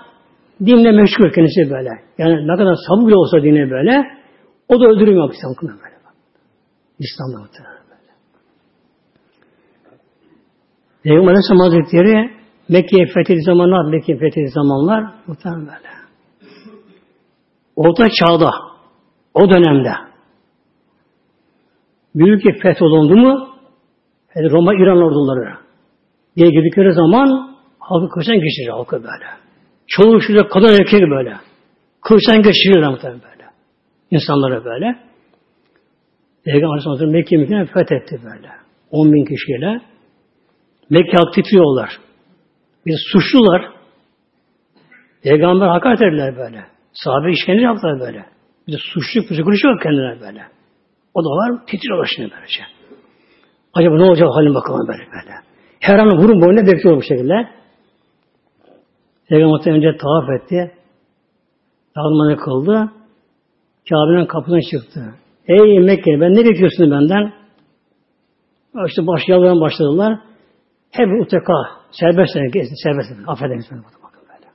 dinle 0.66 0.92
meşgul 0.92 1.32
kendisi 1.36 1.70
böyle. 1.70 1.90
Yani 2.18 2.48
ne 2.48 2.58
kadar 2.58 2.76
sabır 2.88 3.08
bile 3.08 3.16
olsa 3.16 3.44
dine 3.44 3.72
böyle, 3.72 4.20
o 4.70 4.82
da 4.82 4.86
öldürülmüyor 4.86 5.34
İslam 5.34 5.54
kılına 5.54 5.76
böyle. 5.84 5.96
İslam'da 7.00 7.40
muhtemelen 7.40 7.84
böyle. 7.90 8.12
Peygamber 11.04 11.32
Aleyhisselam 11.32 11.60
Hazretleri 11.60 12.40
Mekke'ye 12.70 13.06
fethettiği 13.06 13.44
zamanlar, 13.44 13.92
Mekke'ye 13.92 14.18
fethettiği 14.18 14.48
zamanlar 14.48 15.14
muhtemelen 15.28 15.62
böyle. 15.62 15.90
Orta 17.76 18.08
çağda, 18.20 18.52
o 19.34 19.50
dönemde 19.50 19.94
büyük 22.16 22.46
bir 22.46 22.60
fetholundu 22.62 23.16
mu 23.16 23.50
Roma 24.36 24.74
İran 24.74 24.98
orduları 24.98 25.58
diye 26.36 26.50
girdikleri 26.50 26.94
zaman 26.94 27.58
halkı 27.80 28.10
kılıçtan 28.10 28.36
geçirir 28.36 28.70
halkı 28.70 28.96
böyle. 28.96 29.39
Çoluk 29.90 30.22
çocuk 30.22 30.52
kadın 30.52 30.74
erkek 30.80 31.02
böyle. 31.02 31.38
Kılıçtan 32.02 32.42
geçirirler 32.42 32.90
muhtemelen 32.90 33.22
böyle. 33.22 33.46
İnsanlara 34.12 34.66
böyle. 34.66 35.00
Peygamber 36.46 36.68
Aleyhisselam 36.68 37.12
Mekke 37.12 37.38
Mekke'yi 37.38 37.66
fethetti 37.66 38.20
böyle. 38.24 38.50
10 38.92 39.14
bin 39.14 39.26
kişiyle. 39.26 39.82
Mekke 40.90 41.18
titriyorlar. 41.36 41.90
Bir 42.86 42.96
suçlular. 43.12 43.72
Peygamber 45.24 45.68
hakaret 45.68 46.02
ederler 46.02 46.38
böyle. 46.38 46.66
Sahabe 46.94 47.32
işkence 47.32 47.62
yaptılar 47.62 48.00
böyle. 48.00 48.26
Bir 48.68 48.74
de 48.74 48.78
suçlu 48.78 49.22
psikoloji 49.22 49.68
yok 49.68 49.82
kendine 49.84 50.22
böyle. 50.22 50.44
O 51.14 51.24
da 51.24 51.30
var 51.30 51.66
titriyorlar 51.66 52.10
şimdi 52.16 52.32
böylece. 52.36 52.62
Acaba 53.74 53.96
ne 53.96 54.04
olacak 54.04 54.30
halim 54.32 54.56
bakalım 54.56 54.88
böyle 54.88 55.04
böyle. 55.04 55.36
Her 55.80 56.00
an 56.00 56.18
vurun 56.18 56.42
boynuna 56.42 56.68
bekliyor 56.68 56.98
bu 56.98 57.02
şekilde. 57.02 57.59
Peygamber 59.30 59.72
önce 59.72 59.98
tavaf 59.98 60.30
etti. 60.30 60.72
Dağılmanı 61.96 62.38
kıldı. 62.38 62.92
Kabe'nin 63.90 64.26
kapısına 64.26 64.62
çıktı. 64.72 65.14
Ey 65.48 65.80
Mekke 65.80 66.22
ben 66.22 66.34
ne 66.34 66.46
bekliyorsun 66.46 66.92
benden? 66.92 67.34
İşte 68.88 69.08
başlayalım 69.08 69.62
başladılar. 69.62 70.20
Hep 70.92 71.08
uteka, 71.22 71.54
serbest 71.92 72.34
serbest 72.84 73.10
affedersin. 73.28 73.84
Bakın 74.04 74.22
böyle. 74.30 74.48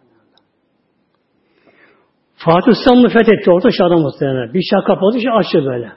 Fatih 2.36 2.72
İstanbul'u 2.72 3.08
fethetti. 3.08 3.50
Orta 3.50 3.70
çağda 3.70 3.96
muhtemelen. 3.96 4.54
Bir 4.54 4.62
şah 4.70 4.86
kapadı, 4.86 5.20
şey 5.20 5.30
açtı 5.30 5.64
böyle. 5.64 5.92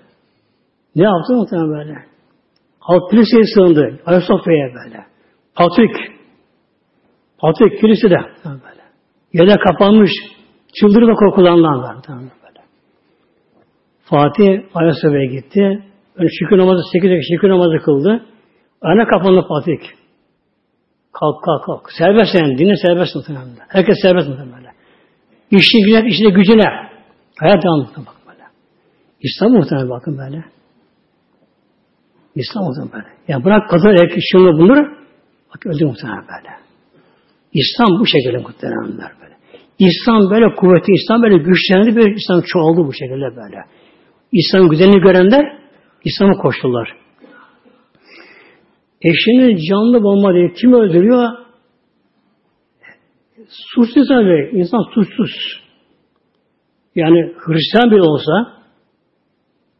Ne 0.95 1.03
yaptı 1.03 1.33
muhtemelen 1.33 1.69
böyle? 1.69 1.95
Halk 2.79 3.11
kiliseye 3.11 3.43
sığındı. 3.55 3.99
Ayasofya'ya 4.05 4.67
böyle. 4.73 5.05
Patrik. 5.55 6.16
Patrik 7.39 7.81
kilisede. 7.81 8.15
Böyle. 8.45 8.83
Yere 9.33 9.55
kapanmış. 9.65 10.11
Çıldırma 10.73 11.13
korkulanlar 11.13 11.75
var. 11.75 11.95
Böyle. 12.07 12.61
Fatih 14.03 14.75
Ayasofya'ya 14.75 15.25
gitti. 15.25 15.83
Önce 16.15 16.29
şükür 16.39 16.57
namazı, 16.57 16.81
sekiz 16.93 17.11
şükür 17.31 17.49
namazı 17.49 17.77
kıldı. 17.85 18.25
Ana 18.81 19.07
kapandı 19.07 19.45
Fatih. 19.47 19.77
Kalk 21.13 21.43
kalk 21.43 21.65
kalk. 21.65 21.91
Serbest 21.97 22.35
yani. 22.39 22.57
Dini 22.57 22.77
serbest 22.77 23.15
muhtemelen. 23.15 23.47
Herkes 23.67 23.95
serbest 24.01 24.29
muhtemelen. 24.29 24.73
İşin 25.51 25.85
güzel, 25.85 26.05
işine 26.05 26.29
gücüne. 26.29 26.63
Hayat 27.39 27.63
devam 27.63 27.79
muhtemelen. 27.79 28.05
Bak 28.05 28.15
böyle. 28.27 28.43
İslam 29.21 29.51
muhtemelen 29.51 29.89
bakın 29.89 30.17
böyle. 30.17 30.43
İslam 32.35 32.63
muhtemelen 32.63 32.93
böyle. 32.93 33.15
Yani 33.27 33.45
bırak 33.45 33.69
kadın 33.69 33.89
erkek 33.89 34.19
şunu 34.31 34.59
bunları 34.59 34.97
bak 35.49 35.65
öldü 35.65 35.85
muhtemelen 35.85 36.23
böyle. 36.27 36.66
İslam 37.61 37.99
bu 37.99 38.05
şekilde 38.05 38.37
muhtemelen 38.37 38.97
böyle. 39.21 39.35
İslam 39.79 40.29
böyle 40.29 40.55
kuvvetli, 40.55 40.93
İslam 40.93 41.23
böyle 41.23 41.37
güçlendi, 41.37 41.95
böyle 41.95 42.15
İslam 42.15 42.41
çoğaldı 42.41 42.87
bu 42.87 42.93
şekilde 42.93 43.35
böyle. 43.35 43.59
İslam'ın 44.31 44.69
güzelliğini 44.69 45.01
görenler 45.01 45.57
İslam'a 46.05 46.37
koştular. 46.37 46.95
Eşini 49.01 49.65
canlı 49.69 50.03
bomba 50.03 50.33
diye 50.33 50.53
kim 50.53 50.73
öldürüyor? 50.73 51.29
Suçsuz 53.47 54.07
tabi. 54.07 54.49
insan 54.53 54.93
suçsuz. 54.93 55.61
Yani 56.95 57.33
Hristiyan 57.37 57.91
bile 57.91 58.01
olsa 58.01 58.53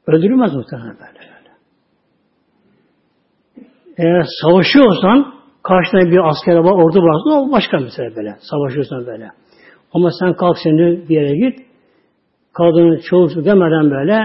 öldürülmez 0.07 0.53
muhtemelen 0.55 0.97
böyle. 0.99 1.28
Eğer 3.97 4.25
savaşıyorsan 4.41 5.36
karşına 5.68 6.11
bir 6.11 6.30
asker 6.30 6.55
var, 6.55 6.72
ordu 6.72 7.01
varsa 7.01 7.30
o 7.30 7.51
başka 7.51 7.78
mesele 7.78 8.15
böyle. 8.15 8.36
Savaşıyorsan 8.39 9.05
böyle. 9.05 9.30
Ama 9.93 10.09
sen 10.20 10.34
kalk 10.34 10.57
şimdi 10.63 11.05
bir 11.09 11.15
yere 11.15 11.36
git. 11.36 11.68
Kadını 12.53 13.01
çoğu 13.01 13.30
demeden 13.30 13.91
böyle 13.91 14.20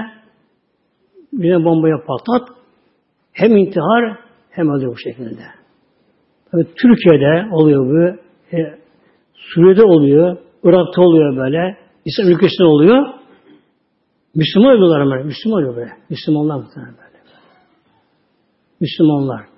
birine 1.32 1.64
bombaya 1.64 1.96
patlat. 2.06 2.48
Hem 3.32 3.56
intihar 3.56 4.18
hem 4.50 4.70
öldü 4.70 4.86
bu 4.86 4.98
şekilde. 4.98 5.42
Tabii 6.50 6.66
Türkiye'de 6.82 7.54
oluyor 7.54 7.86
bu. 7.86 8.18
E, 8.56 8.78
Suriye'de 9.34 9.84
oluyor. 9.84 10.36
Irak'ta 10.64 11.02
oluyor 11.02 11.36
böyle. 11.36 11.76
İslam 12.04 12.28
ülkesinde 12.28 12.64
oluyor. 12.64 13.06
Müslüman 14.34 14.76
oluyorlar 14.76 15.10
böyle. 15.10 15.24
Müslüman 15.24 15.58
oluyor 15.58 15.76
böyle. 15.76 15.92
Müslümanlar 16.10 16.62
böyle. 16.76 16.92
Müslümanlar. 18.80 19.51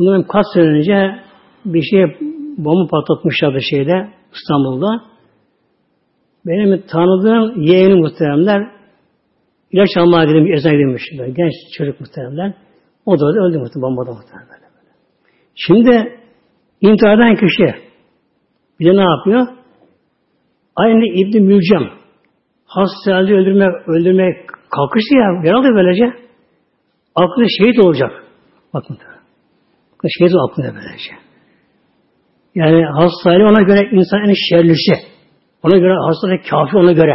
Bundan 0.00 0.22
kaç 0.22 0.46
sene 0.54 0.64
önce 0.64 1.20
bir 1.64 1.82
şey 1.82 2.04
bomba 2.58 2.90
patlatmışlardı 2.90 3.58
şeyde 3.70 4.08
İstanbul'da. 4.34 5.04
Benim 6.46 6.82
tanıdığım 6.92 7.62
yeğeni 7.62 7.94
muhteremler 7.94 8.70
ilaç 9.70 9.88
almaya 9.96 10.24
gidip 10.24 10.54
ezan 10.54 10.72
gidilmiş. 10.72 11.02
Genç 11.36 11.52
çocuk 11.78 12.00
muhteremler. 12.00 12.54
O 13.06 13.20
da 13.20 13.26
öldü 13.26 13.58
muhterem 13.58 13.82
bombada 13.82 14.10
muhterem 14.10 14.46
böyle. 14.50 14.66
Şimdi 15.54 16.18
intihar 16.80 17.16
eden 17.16 17.34
kişi 17.34 17.74
bir 18.80 18.86
de 18.86 18.96
ne 18.96 19.02
yapıyor? 19.02 19.46
Aynı 20.76 21.04
İbn 21.06 21.42
Mülcem 21.42 21.90
hastalığı 22.66 23.32
öldürmek, 23.32 23.88
öldürmek 23.88 24.36
kalkıştı 24.70 25.14
ya, 25.14 25.42
yaralı 25.44 25.74
böylece. 25.74 26.12
Aklında 27.14 27.46
şehit 27.58 27.84
olacak. 27.84 28.24
Bakın. 28.74 28.98
Şehit 30.08 30.32
aklında 30.48 30.74
böylece. 30.74 31.12
Yani 32.54 32.84
hastalığı 32.84 33.48
ona 33.50 33.62
göre 33.62 33.88
insan 33.92 34.28
en 34.28 34.34
şerlisi. 34.50 34.92
Ona 35.62 35.78
göre 35.78 35.94
hastalığı 36.06 36.42
kafi 36.50 36.76
ona 36.76 36.92
göre. 36.92 37.14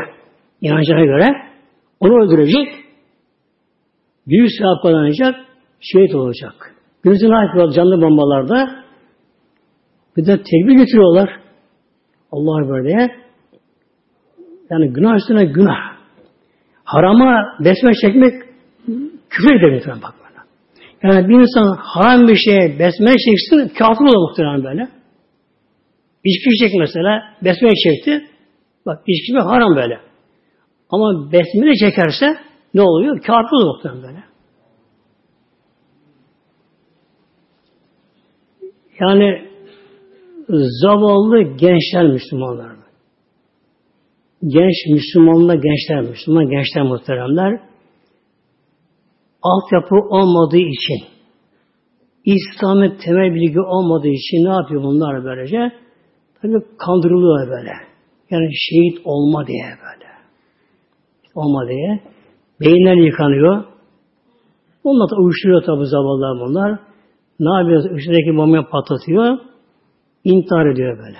inancına 0.61 1.05
göre. 1.05 1.27
Onu 1.99 2.23
öldürecek. 2.23 2.67
Büyük 4.27 4.49
sevap 4.57 4.83
kazanacak. 4.83 5.35
Şehit 5.79 6.15
olacak. 6.15 6.75
Gözünü 7.03 7.45
yapıyorlar 7.45 7.73
canlı 7.73 8.01
bombalarda. 8.01 8.85
Bir 10.17 10.25
de 10.25 10.37
tekbir 10.37 10.73
getiriyorlar. 10.73 11.39
Allah 12.31 12.69
böyle. 12.69 13.15
Yani 14.69 14.93
günah 14.93 15.15
üstüne 15.15 15.45
günah. 15.45 15.95
Harama 16.83 17.57
besme 17.59 17.93
çekmek 18.01 18.33
küfür 19.29 19.55
eder 19.55 19.95
bak. 20.03 20.24
Yani 21.03 21.29
bir 21.29 21.33
insan 21.33 21.77
haram 21.77 22.27
bir 22.27 22.35
şeye 22.35 22.79
besme 22.79 23.11
çeksin 23.11 23.73
kafir 23.77 24.05
olur 24.05 24.29
muhtemelen 24.29 24.63
böyle. 24.63 24.89
İçki 26.23 26.49
çek 26.59 26.79
mesela 26.79 27.23
besme 27.43 27.69
çekti. 27.83 28.25
Bak 28.85 29.03
içki 29.07 29.39
haram 29.39 29.75
böyle. 29.75 29.99
Ama 30.89 31.31
besmele 31.31 31.75
çekerse 31.75 32.37
ne 32.73 32.81
oluyor? 32.81 33.21
Kafir 33.21 33.55
olur 33.55 33.75
muhtemelen 33.75 34.03
böyle. 34.03 34.23
Yani 38.99 39.49
zavallı 40.81 41.41
gençler 41.41 42.07
Müslümanlar. 42.07 42.75
Genç 44.47 44.75
Müslümanlar, 44.93 45.55
gençler 45.55 46.11
Müslüman, 46.11 46.49
gençler 46.49 46.83
muhteremler 46.83 47.59
altyapı 49.51 49.95
olmadığı 49.95 50.65
için 50.75 50.99
İslam'ın 52.25 52.97
temel 53.05 53.35
bilgi 53.35 53.61
olmadığı 53.61 54.07
için 54.07 54.45
ne 54.45 54.53
yapıyor 54.53 54.83
bunlar 54.83 55.23
böylece? 55.23 55.71
Tabii 56.41 56.63
kandırılıyor 56.77 57.47
böyle. 57.49 57.71
Yani 58.29 58.47
şehit 58.53 59.01
olma 59.05 59.47
diye 59.47 59.63
böyle. 59.63 60.09
Olma 61.35 61.67
diye. 61.67 61.99
Beyinler 62.61 62.95
yıkanıyor. 62.95 63.63
Onlar 64.83 65.09
da 65.09 65.15
uyuşturuyor 65.15 65.61
tabi 65.61 65.85
zavallılar 65.85 66.47
bunlar. 66.47 66.79
Ne 67.39 67.57
yapıyor? 67.57 67.97
Üstündeki 67.97 68.37
bombayı 68.37 68.63
patlatıyor. 68.71 69.37
İntihar 70.23 70.65
ediyor 70.65 70.97
böyle. 70.97 71.17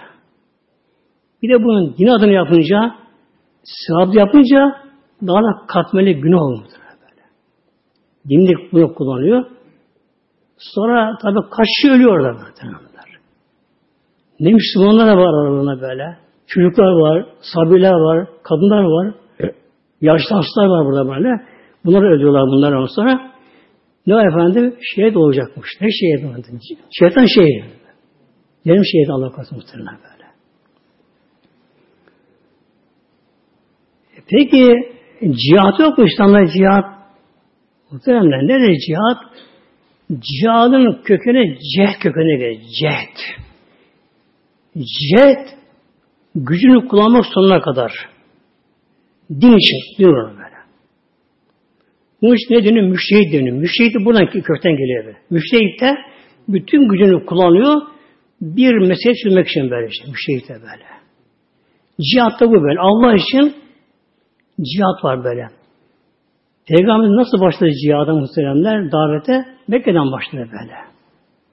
Bir 1.41 1.49
de 1.49 1.63
bunun 1.63 1.95
din 1.97 2.07
adını 2.07 2.32
yapınca, 2.32 2.95
sevap 3.63 4.15
yapınca 4.15 4.76
daha 5.28 5.38
da 5.38 5.65
katmeli 5.67 6.21
günah 6.21 6.41
böyle. 6.41 6.84
Dinlik 8.30 8.73
bunu 8.73 8.93
kullanıyor. 8.93 9.45
Sonra 10.57 11.17
tabi 11.21 11.49
kaç 11.49 11.67
kişi 11.76 11.93
ölüyor 11.93 12.11
orada 12.11 12.32
muhtemelenler. 12.34 13.19
Ne 14.39 14.53
Müslümanlar 14.53 15.07
da 15.07 15.17
var 15.17 15.34
aralarında 15.34 15.82
böyle. 15.82 16.17
Çocuklar 16.47 16.86
var, 16.86 17.26
sabiler 17.41 17.91
var, 17.91 18.28
kadınlar 18.43 18.84
var. 18.84 19.13
Yaşlı 20.01 20.36
hastalar 20.36 20.67
var 20.67 20.86
burada 20.86 21.07
böyle. 21.09 21.45
Bunları 21.86 22.05
öldürüyorlar 22.05 22.41
bunlar 22.41 22.88
sonra. 22.88 23.32
Ne 24.07 24.13
efendim? 24.13 24.76
Şehit 24.95 25.17
olacakmış. 25.17 25.69
Ne 25.82 25.88
şehit 25.91 26.26
efendim? 26.26 26.59
Şeytan 26.99 27.26
şehit. 27.26 27.63
Benim 28.65 28.84
şehit 28.86 29.09
Allah 29.09 29.32
korusun 29.32 29.57
muhtemelen 29.57 29.97
böyle. 30.03 30.26
E 34.17 34.21
peki 34.30 34.73
cihat 35.21 35.80
yok 35.80 35.97
mu 35.97 36.05
İslam'da 36.05 36.45
cihat? 36.45 36.94
Muhtemelen 37.91 38.47
nedir 38.47 38.79
cihat? 38.88 39.17
Cihadın 40.11 41.01
kökeni 41.03 41.57
cehd 41.75 41.99
kökeni 42.01 42.38
gelir. 42.38 42.61
Cehd. 42.81 43.17
Cehd 44.77 45.47
gücünü 46.36 46.88
kullanmak 46.88 47.25
sonuna 47.33 47.61
kadar. 47.61 47.91
Din 49.31 49.57
için 49.57 49.97
diyor 49.97 50.31
böyle. 50.31 50.55
Bu 52.21 52.36
iş 52.36 52.41
ne 52.49 52.65
deniyor? 52.65 52.88
Müştehit 52.88 53.33
deniyor. 53.33 53.57
Müştehit 53.57 53.95
de 53.95 54.05
buradan 54.05 54.29
kökten 54.29 54.71
geliyor. 54.71 55.05
Böyle. 55.05 55.17
Müştehit 55.29 55.81
de 55.81 55.95
bütün 56.47 56.89
gücünü 56.89 57.25
kullanıyor 57.25 57.81
bir 58.41 58.73
mesele 58.73 59.13
çözmek 59.23 59.47
için 59.47 59.71
böyle 59.71 59.88
işte. 59.88 60.11
Müştehit 60.11 60.49
de 60.49 60.53
böyle. 60.53 60.86
Cihat 62.13 62.39
da 62.41 62.49
bu 62.49 62.63
böyle. 62.63 62.79
Allah 62.79 63.15
için 63.15 63.55
cihat 64.61 65.03
var 65.03 65.23
böyle. 65.23 65.47
Peygamber 66.68 67.09
nasıl 67.09 67.41
başladı 67.41 67.72
cihada 67.84 68.16
muhteremler? 68.16 68.91
Davete 68.91 69.45
Mekke'den 69.68 70.11
başladı 70.11 70.49
böyle. 70.51 70.76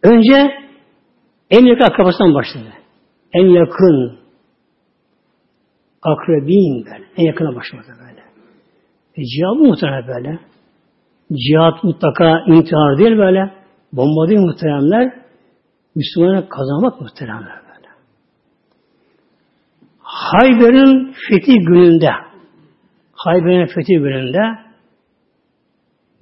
Önce 0.02 0.54
en 1.50 1.66
yakın 1.66 1.84
akrabasından 1.84 2.34
başladı. 2.34 2.72
En 3.32 3.46
yakın 3.46 4.18
akrebin 6.02 6.84
böyle. 6.84 7.04
En 7.16 7.24
yakına 7.24 7.56
başladı 7.56 7.86
böyle. 8.00 8.20
E 9.16 9.22
cihat 9.24 9.56
muhtemelen 9.56 10.06
böyle. 10.08 10.38
Cihat 11.32 11.84
mutlaka 11.84 12.44
intihar 12.46 12.98
değil 12.98 13.18
böyle. 13.18 13.52
Bomba 13.92 14.28
değil 14.28 14.40
muhteremler. 14.40 15.12
Müslümanı 15.94 16.48
kazanmak 16.48 17.00
muhteremler 17.00 17.60
böyle. 17.68 17.88
Hayber'in 19.98 21.14
fethi 21.28 21.58
gününde 21.58 22.10
Hayber'in 23.12 23.66
fethi 23.66 23.92
gününde 23.92 24.71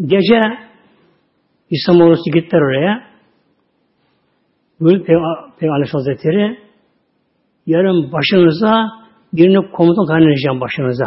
gece 0.01 0.41
İslam 1.71 2.01
ordusu 2.01 2.31
gittiler 2.35 2.63
oraya. 2.63 3.11
Buyurdu 4.81 5.05
Peygamber 5.59 5.89
Hazretleri 5.93 6.59
yarın 7.67 8.13
başınıza 8.13 9.01
birini 9.33 9.71
komutan 9.71 10.07
tayin 10.07 10.61
başınıza. 10.61 11.07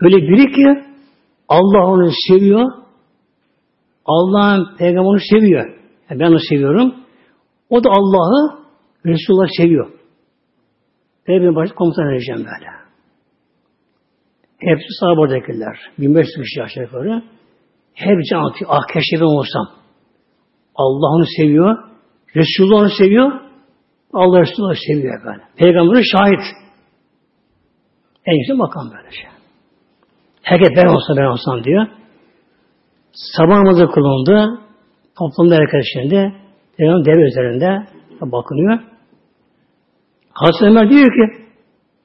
Öyle 0.00 0.16
biri 0.16 0.52
ki 0.52 0.84
Allah 1.48 1.86
onu 1.86 2.10
seviyor. 2.28 2.72
Allah'ın 4.04 4.76
peygamber 4.76 5.10
onu 5.10 5.18
seviyor. 5.30 5.78
Yani 6.10 6.20
ben 6.20 6.30
onu 6.30 6.40
seviyorum. 6.48 6.94
O 7.70 7.84
da 7.84 7.90
Allah'ı 7.90 8.58
Resulullah 9.06 9.48
seviyor. 9.56 9.90
Peygamber 11.24 11.54
başı 11.56 11.74
komutan 11.74 12.14
edeceğim 12.14 12.40
böyle. 12.40 12.87
Hepsi 14.58 14.86
sahabe 15.00 15.20
oradakiler. 15.20 15.78
1500 15.98 16.34
kişi 16.44 16.62
aşağı 16.62 16.84
yukarı. 16.84 17.22
Hepsi 17.94 18.36
anlatıyor. 18.36 18.70
Ah 18.74 18.92
keşke 18.92 19.16
ben 19.20 19.24
olsam. 19.24 19.66
Allah 20.74 21.16
onu 21.16 21.24
seviyor. 21.36 21.76
Resulullah 22.36 22.80
onu 22.80 22.90
seviyor. 22.98 23.40
Allah 24.12 24.40
Resulullah 24.40 24.74
seviyor 24.88 25.24
böyle. 25.24 25.42
Peygamberin 25.56 26.04
şahit. 26.12 26.40
En 28.26 28.34
yüksek 28.34 28.56
makam 28.56 28.90
böyle 28.96 29.10
şey. 29.10 29.30
Herkes 30.42 30.68
ben 30.76 30.86
olsam 30.86 31.16
ben 31.16 31.24
olsam 31.24 31.64
diyor. 31.64 31.86
Sabah 33.12 33.56
namazı 33.56 33.86
kılındı. 33.86 34.60
Toplumda 35.18 35.54
herkes 35.54 35.84
şimdi 35.92 36.34
Peygamber 36.76 37.04
deve 37.04 37.22
üzerinde 37.28 37.86
bakınıyor. 38.20 38.80
Hazreti 40.32 40.64
Ömer 40.64 40.90
diyor 40.90 41.06
ki 41.06 41.44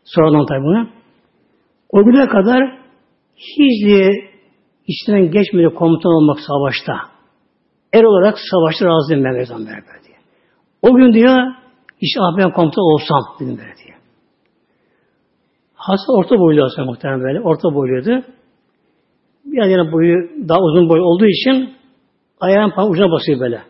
sonradan 0.04 0.45
tabi 0.45 0.64
bunu 0.64 0.89
o 1.94 2.04
güne 2.06 2.28
kadar 2.28 2.80
hiç 3.36 3.86
diye 3.86 4.10
içinden 4.88 5.32
geçmedi 5.32 5.76
komutan 5.76 6.12
olmak 6.12 6.39
savaşta. 6.39 6.94
Er 7.94 8.04
olarak 8.04 8.38
savaşta 8.52 8.86
razıyım 8.86 9.24
ben 9.24 9.36
Peygamber 9.36 9.66
diye. 10.06 10.18
O 10.82 10.96
gün 10.96 11.14
diyor 11.14 11.38
işte 12.02 12.20
ah 12.22 12.38
ben 12.38 12.52
komutan 12.52 12.84
olsam 12.84 13.22
dedim 13.39 13.58
böyle 13.58 13.76
diye. 13.78 13.96
Hasan 15.74 16.18
orta 16.18 16.39
boylu 16.39 16.64
Hasan 16.64 16.86
muhtemelen 16.86 17.22
böyle. 17.22 17.41
Orta 17.41 17.76
boyluydu. 17.76 18.24
biraz 19.46 19.70
yine 19.70 19.91
boyu 19.91 20.30
daha 20.50 20.60
uzun 20.60 20.89
boy 20.89 21.00
olduğu 21.00 21.26
için 21.26 21.74
ayağın 22.39 22.70
parmağı 22.70 22.91
ucuna 22.91 23.12
basıyor 23.12 23.39
böyle. 23.39 23.62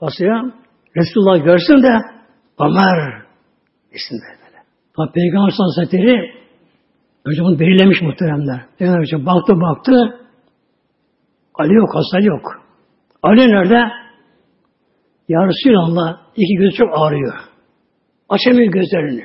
Basıyor. 0.00 0.52
Resulullah 0.96 1.44
görsün 1.44 1.82
de 1.82 1.92
Ömer 2.58 3.22
desin 3.92 4.18
böyle. 4.22 4.62
Tabi 4.96 5.12
Peygamber 5.12 5.52
Hazretleri 5.58 6.41
önce 7.24 7.42
bunu 7.42 7.58
belirlemiş 7.58 8.02
muhteremler. 8.02 8.60
Peygamber 8.78 9.26
baktı 9.26 9.52
baktı 9.60 10.18
Ali 11.54 11.74
yok, 11.74 11.94
hasta 11.94 12.18
yok. 12.20 12.62
Ali 13.22 13.40
nerede? 13.40 13.92
Ya 15.28 15.40
Resulallah 15.46 16.16
iki 16.36 16.54
gözü 16.54 16.76
çok 16.76 16.88
ağrıyor. 16.98 17.34
Açamıyor 18.28 18.72
gözlerini. 18.72 19.24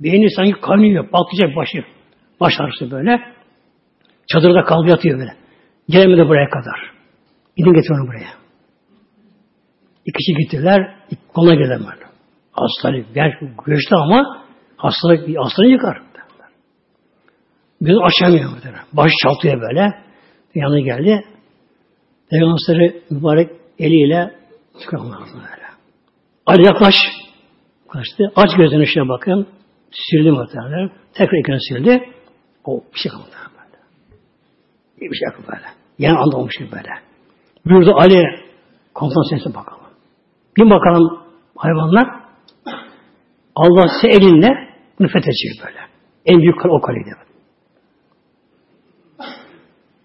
Beyni 0.00 0.30
sanki 0.30 0.60
kaynıyor, 0.60 1.10
patlayacak 1.10 1.56
başı. 1.56 1.84
Baş 2.40 2.52
ağrısı 2.60 2.90
böyle. 2.90 3.20
Çadırda 4.26 4.64
kaldı 4.64 4.88
yatıyor 4.88 5.18
böyle. 5.18 5.34
Gelemedi 5.88 6.28
buraya 6.28 6.48
kadar. 6.48 6.92
Gidin 7.56 7.72
getir 7.72 7.90
onu 7.90 8.08
buraya. 8.08 8.28
İkisi 10.06 10.32
gittiler, 10.38 10.96
koluna 11.34 11.54
gelemez. 11.54 11.98
Hastalık, 12.52 13.14
gerçi 13.14 13.38
göçtü 13.66 13.94
ama 13.94 14.44
hastalık 14.76 15.38
hastalığı 15.38 15.66
yıkar. 15.68 16.02
Göz 17.82 17.98
açamıyor. 18.02 18.50
Baş 18.92 19.12
çaltıyor 19.22 19.60
böyle. 19.60 19.94
Yanına 20.54 20.80
geldi. 20.80 21.24
Peygamber'i 22.30 23.02
mübarek 23.10 23.50
eliyle 23.78 24.34
çıkarmıyor 24.80 25.20
böyle. 25.34 25.66
Ali 26.46 26.66
yaklaş. 26.66 26.94
Kaçtı. 27.88 28.32
Aç 28.36 28.56
gözünü 28.56 28.86
şuna 28.86 29.08
bakın. 29.08 29.46
Sildi 29.90 30.30
muhtemelen. 30.30 30.90
Tekrar 31.14 31.38
ikini 31.38 31.58
sildi. 31.68 32.04
O 32.64 32.84
bir 32.94 32.98
şey 32.98 33.12
kalmadı 33.12 33.30
böyle. 33.58 35.10
Bir 35.10 35.16
şey 35.16 35.28
kalmadı 35.28 35.52
böyle. 35.52 35.68
Yani 35.98 36.18
anda 36.18 36.36
olmuş 36.36 36.56
gibi 36.58 36.72
böyle. 36.72 36.88
Buyurdu 37.66 37.94
Ali 37.98 38.24
komutan 38.94 39.36
sesine 39.36 39.54
bakalım. 39.54 39.82
Bir 40.56 40.70
bakalım 40.70 41.22
hayvanlar 41.56 42.08
Allah 43.56 43.86
size 44.00 44.08
elinle 44.08 44.48
bunu 44.98 45.08
fethedecek 45.08 45.64
böyle. 45.66 45.78
En 46.26 46.38
büyük 46.40 46.60
kale 46.60 46.72
o 46.72 46.80
kaleydi. 46.80 47.31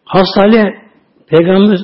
Hastane 0.08 0.82
Peygamber 1.28 1.80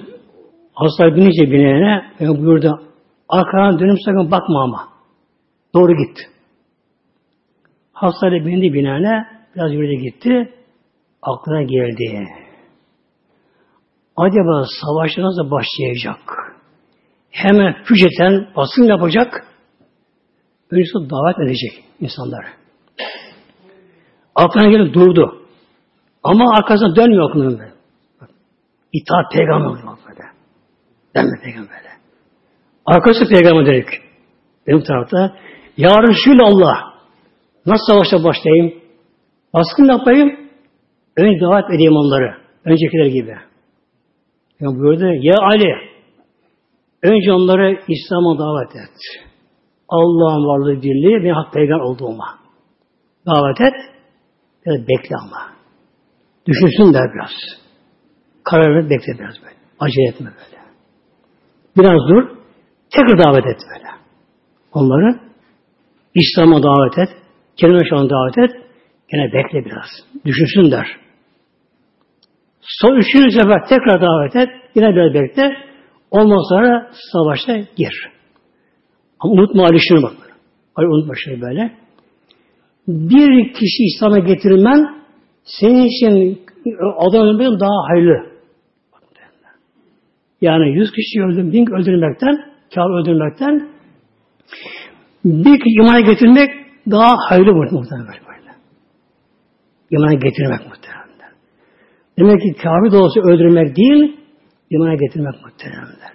hastane 0.74 1.16
binince 1.16 1.52
bineğine 1.52 2.12
buyurdu 2.20 2.82
arkadan 3.30 3.80
dönüp 3.80 3.98
sakın 4.06 4.32
bakma 4.32 4.64
ama. 4.64 4.88
Doğru 5.76 5.92
git. 5.92 6.18
Hastane 7.94 8.46
bindi 8.46 8.74
bineğine 8.74 9.28
biraz 9.56 9.74
yürüdü 9.74 10.02
gitti. 10.02 10.54
Aklına 11.22 11.64
geldi. 11.64 12.28
Acaba 14.18 14.66
savaş 14.82 15.18
nasıl 15.18 15.52
başlayacak? 15.52 16.20
Hemen 17.30 17.76
füceten 17.84 18.48
basın 18.56 18.84
yapacak. 18.84 19.48
Öncesi 20.72 20.94
davet 20.94 21.40
edecek 21.40 21.84
insanları. 22.00 22.48
Aklına 24.36 24.70
gelip 24.70 24.94
durdu. 24.94 25.48
Ama 26.24 26.46
arkasına 26.58 26.96
dönmüyor 26.96 27.30
aklına. 27.30 27.73
İtaat 28.94 29.32
peygamber 29.34 29.66
olmak 29.66 30.00
böyle. 30.10 30.24
Denme 31.16 31.42
peygamberle. 31.44 31.90
Arkası 32.86 33.30
peygamber 33.30 33.66
dedik. 33.66 33.88
Benim 34.68 34.84
tarafta. 34.84 35.36
Ya 35.78 35.90
Resulallah 35.90 36.94
nasıl 37.66 37.86
savaşta 37.88 38.24
başlayayım? 38.24 38.74
Baskın 39.54 39.86
yapayım? 39.86 40.30
Önce 41.18 41.42
davet 41.42 41.76
edeyim 41.76 41.96
onları. 41.96 42.38
Öncekiler 42.66 43.06
gibi. 43.06 43.36
Ya 44.60 44.68
buyurdu. 44.68 45.06
Ya 45.06 45.36
Ali 45.42 45.74
önce 47.04 47.32
onları 47.34 47.80
İslam'a 47.88 48.38
davet 48.40 48.76
et. 48.76 48.98
Allah'ın 49.90 50.48
varlığı 50.48 50.82
birliği 50.82 51.24
ve 51.24 51.32
hak 51.32 51.54
peygamber 51.54 51.84
olduğuma. 51.84 52.40
Davet 53.28 53.62
et. 53.62 53.74
Biraz 54.66 54.80
bekle 54.80 55.16
ama. 55.24 55.54
Düşünsün 56.48 56.94
der 56.94 57.14
biraz. 57.16 57.63
Kararını 58.44 58.90
bekle 58.90 59.14
biraz 59.20 59.36
böyle. 59.44 59.56
Acele 59.80 60.10
etme 60.10 60.26
böyle. 60.26 60.64
Biraz 61.78 62.10
dur. 62.10 62.38
Tekrar 62.90 63.18
davet 63.26 63.46
et 63.46 63.62
böyle. 63.70 63.88
Onları 64.74 65.20
İslam'a 66.16 66.64
davet 66.64 66.98
et. 66.98 67.10
Kelime 67.58 67.90
şanı 67.90 68.10
davet 68.10 68.38
et. 68.38 68.52
Yine 69.14 69.34
bekle 69.34 69.66
biraz. 69.66 69.90
Düşünsün 70.26 70.72
der. 70.72 70.88
Son 72.62 72.96
üçüncü 72.96 73.32
sefer 73.32 73.66
tekrar 73.70 74.02
davet 74.02 74.36
et. 74.36 74.50
Yine 74.76 74.96
biraz 74.96 75.14
bekle. 75.14 75.52
Ondan 76.12 76.50
sonra 76.50 76.92
savaşta 77.12 77.58
gir. 77.58 78.10
Ama 79.20 79.34
unutma 79.34 79.64
Ali 79.64 79.78
şunu 79.80 80.04
bak. 80.04 80.14
Ali 80.76 80.88
unutma 80.88 81.14
şey 81.26 81.42
böyle. 81.42 81.72
Bir 82.88 83.54
kişi 83.54 83.84
İslam'a 83.84 84.20
getirmen 84.20 85.04
senin 85.44 85.86
için 85.86 86.42
adam 86.98 87.40
daha 87.60 87.90
hayırlı. 87.90 88.33
Yani 90.48 90.78
yüz 90.78 90.92
kişi 90.92 91.22
öldürmek, 91.22 91.54
bin 91.54 91.66
öldürmekten, 91.72 92.36
kâr 92.76 92.90
öldürmekten 93.00 93.70
bir 95.26 95.60
kişi 95.60 95.76
imana 95.82 96.00
getirmek 96.00 96.50
daha 96.92 97.16
hayırlı 97.30 97.54
muhtemelen 97.54 98.08
böyle. 98.08 98.52
İmana 99.92 100.14
getirmek 100.14 100.60
muhtemelen. 100.70 101.34
Demek 102.20 102.42
ki 102.42 102.54
kâfi 102.64 102.92
de 102.92 102.98
olsa 102.98 103.20
öldürmek 103.22 103.78
değil, 103.78 104.18
imana 104.70 104.96
getirmek 104.96 105.34
muhtemelen. 105.44 106.14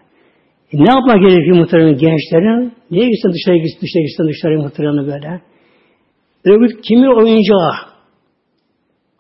E 0.73 0.85
ne 0.85 0.91
yapmak 0.91 1.21
gerekiyor 1.29 1.57
muhtemelen 1.57 1.97
gençlerin? 1.99 2.73
Niye 2.91 3.09
gitsin 3.11 3.33
dışarı 3.33 3.57
gitsin, 3.57 3.81
dışarı 3.83 4.03
gitsin 4.03 4.29
dışarı 4.29 4.59
muhtemelen 4.59 5.07
böyle? 5.07 5.41
Örgüt 6.45 6.81
kimi 6.83 7.09
oyuncağı? 7.15 7.73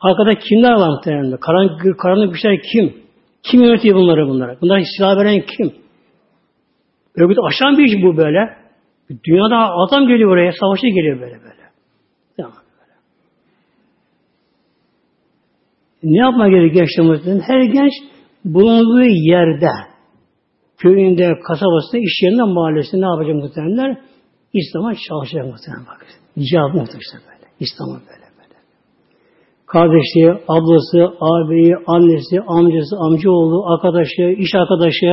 Arkada 0.01 0.35
kimler 0.35 0.73
var 0.73 0.89
muhtemelen? 0.89 1.37
Karanlık, 1.37 2.01
karanlık 2.01 2.35
bir 2.35 2.39
şey 2.39 2.61
kim? 2.73 3.08
Kim 3.43 3.62
yönetiyor 3.62 3.97
bunları 3.97 4.28
bunlara? 4.28 4.61
Bunlar 4.61 4.82
silah 4.97 5.16
veren 5.16 5.41
kim? 5.41 5.72
Örgüt 7.16 7.39
aşan 7.49 7.78
bir 7.78 7.84
iş 7.84 8.03
bu 8.03 8.16
böyle. 8.16 8.39
Dünyada 9.24 9.70
adam 9.74 10.09
geliyor 10.09 10.30
oraya, 10.30 10.53
savaşa 10.61 10.89
geliyor 10.89 11.20
böyle 11.20 11.34
böyle. 11.43 11.59
Ne 16.03 16.18
yapma 16.18 16.49
gerekiyor 16.49 16.86
gençlerimizin? 16.86 17.41
Her 17.41 17.61
genç 17.61 17.93
bulunduğu 18.45 19.03
yerde, 19.05 19.70
köyünde, 20.78 21.32
kasabasında, 21.49 21.99
iş 21.99 22.22
yerinde, 22.22 22.43
mahallesinde 22.43 23.01
ne 23.01 23.07
yapacak 23.07 23.34
muhtemelenler? 23.34 23.99
İslam'a 24.53 24.95
çalışacak 25.09 25.47
muhtemelen 25.47 25.86
bak. 25.86 26.07
Cevap 26.51 26.74
muhtemelen 26.74 27.22
böyle. 27.28 27.47
İslam'a 27.61 28.01
böyle 28.01 28.28
Kardeşliği, 29.73 30.33
ablası, 30.49 31.01
ağabeyi, 31.21 31.75
annesi, 31.87 32.41
amcası, 32.47 32.97
amcaoğlu, 32.97 33.73
arkadaşı, 33.73 34.23
iş 34.23 34.55
arkadaşı, 34.55 35.07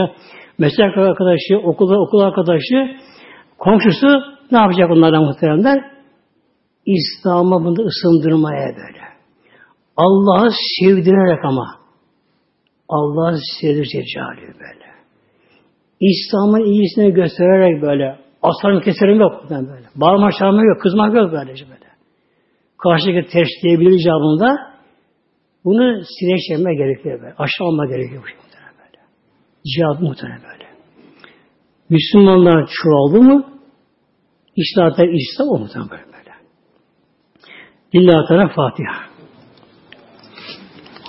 meslek 0.57 0.97
arkadaşı, 0.97 1.57
okul, 1.63 1.91
okul 1.93 2.19
arkadaşı, 2.19 2.77
komşusu 3.57 4.07
ne 4.51 4.57
yapacak 4.57 4.91
onlardan 4.91 5.23
muhteremler? 5.23 5.79
İslam'a 6.85 7.65
bunu 7.65 7.85
ısındırmaya 7.85 8.67
böyle. 8.67 9.05
Allah'ı 9.97 10.49
sevdirerek 10.79 11.45
ama. 11.45 11.65
Allah'ı 12.89 13.37
sevdirecek 13.61 14.03
cali 14.15 14.41
böyle. 14.41 14.85
İslam'ın 15.99 16.65
iyisini 16.65 17.13
göstererek 17.13 17.81
böyle. 17.81 18.19
Aslanım 18.41 18.81
keserim 18.81 19.19
yok 19.19 19.49
böyle. 19.49 19.87
Bağırma 19.95 20.31
çağırma 20.39 20.63
yok, 20.63 20.81
kızmak 20.81 21.15
yok 21.15 21.31
böylece 21.31 21.65
böyle. 21.65 21.84
Karşıdaki 22.85 23.27
teşkileyebilir 23.31 23.99
icabında 23.99 24.57
bunu 25.65 26.01
sineşleme 26.19 26.75
gerekiyor 26.75 27.21
böyle. 27.21 27.33
Aşağı 27.37 27.67
alma 27.67 27.85
gerekiyor 27.85 28.23
bu 28.23 28.43
muhtemelen 28.43 28.73
böyle. 28.79 29.03
Cihad 29.75 29.99
muhtemelen 30.01 30.41
böyle. 30.43 30.65
Müslümanlar 31.89 32.69
çoğaldı 32.83 33.21
mı 33.21 33.45
İşte 34.55 34.81
İslam 35.13 35.47
o 35.49 35.59
muhtemelen 35.59 35.89
böyle. 35.89 36.31
İlla 37.93 38.27
Teala 38.27 38.47
Fatiha. 38.47 39.14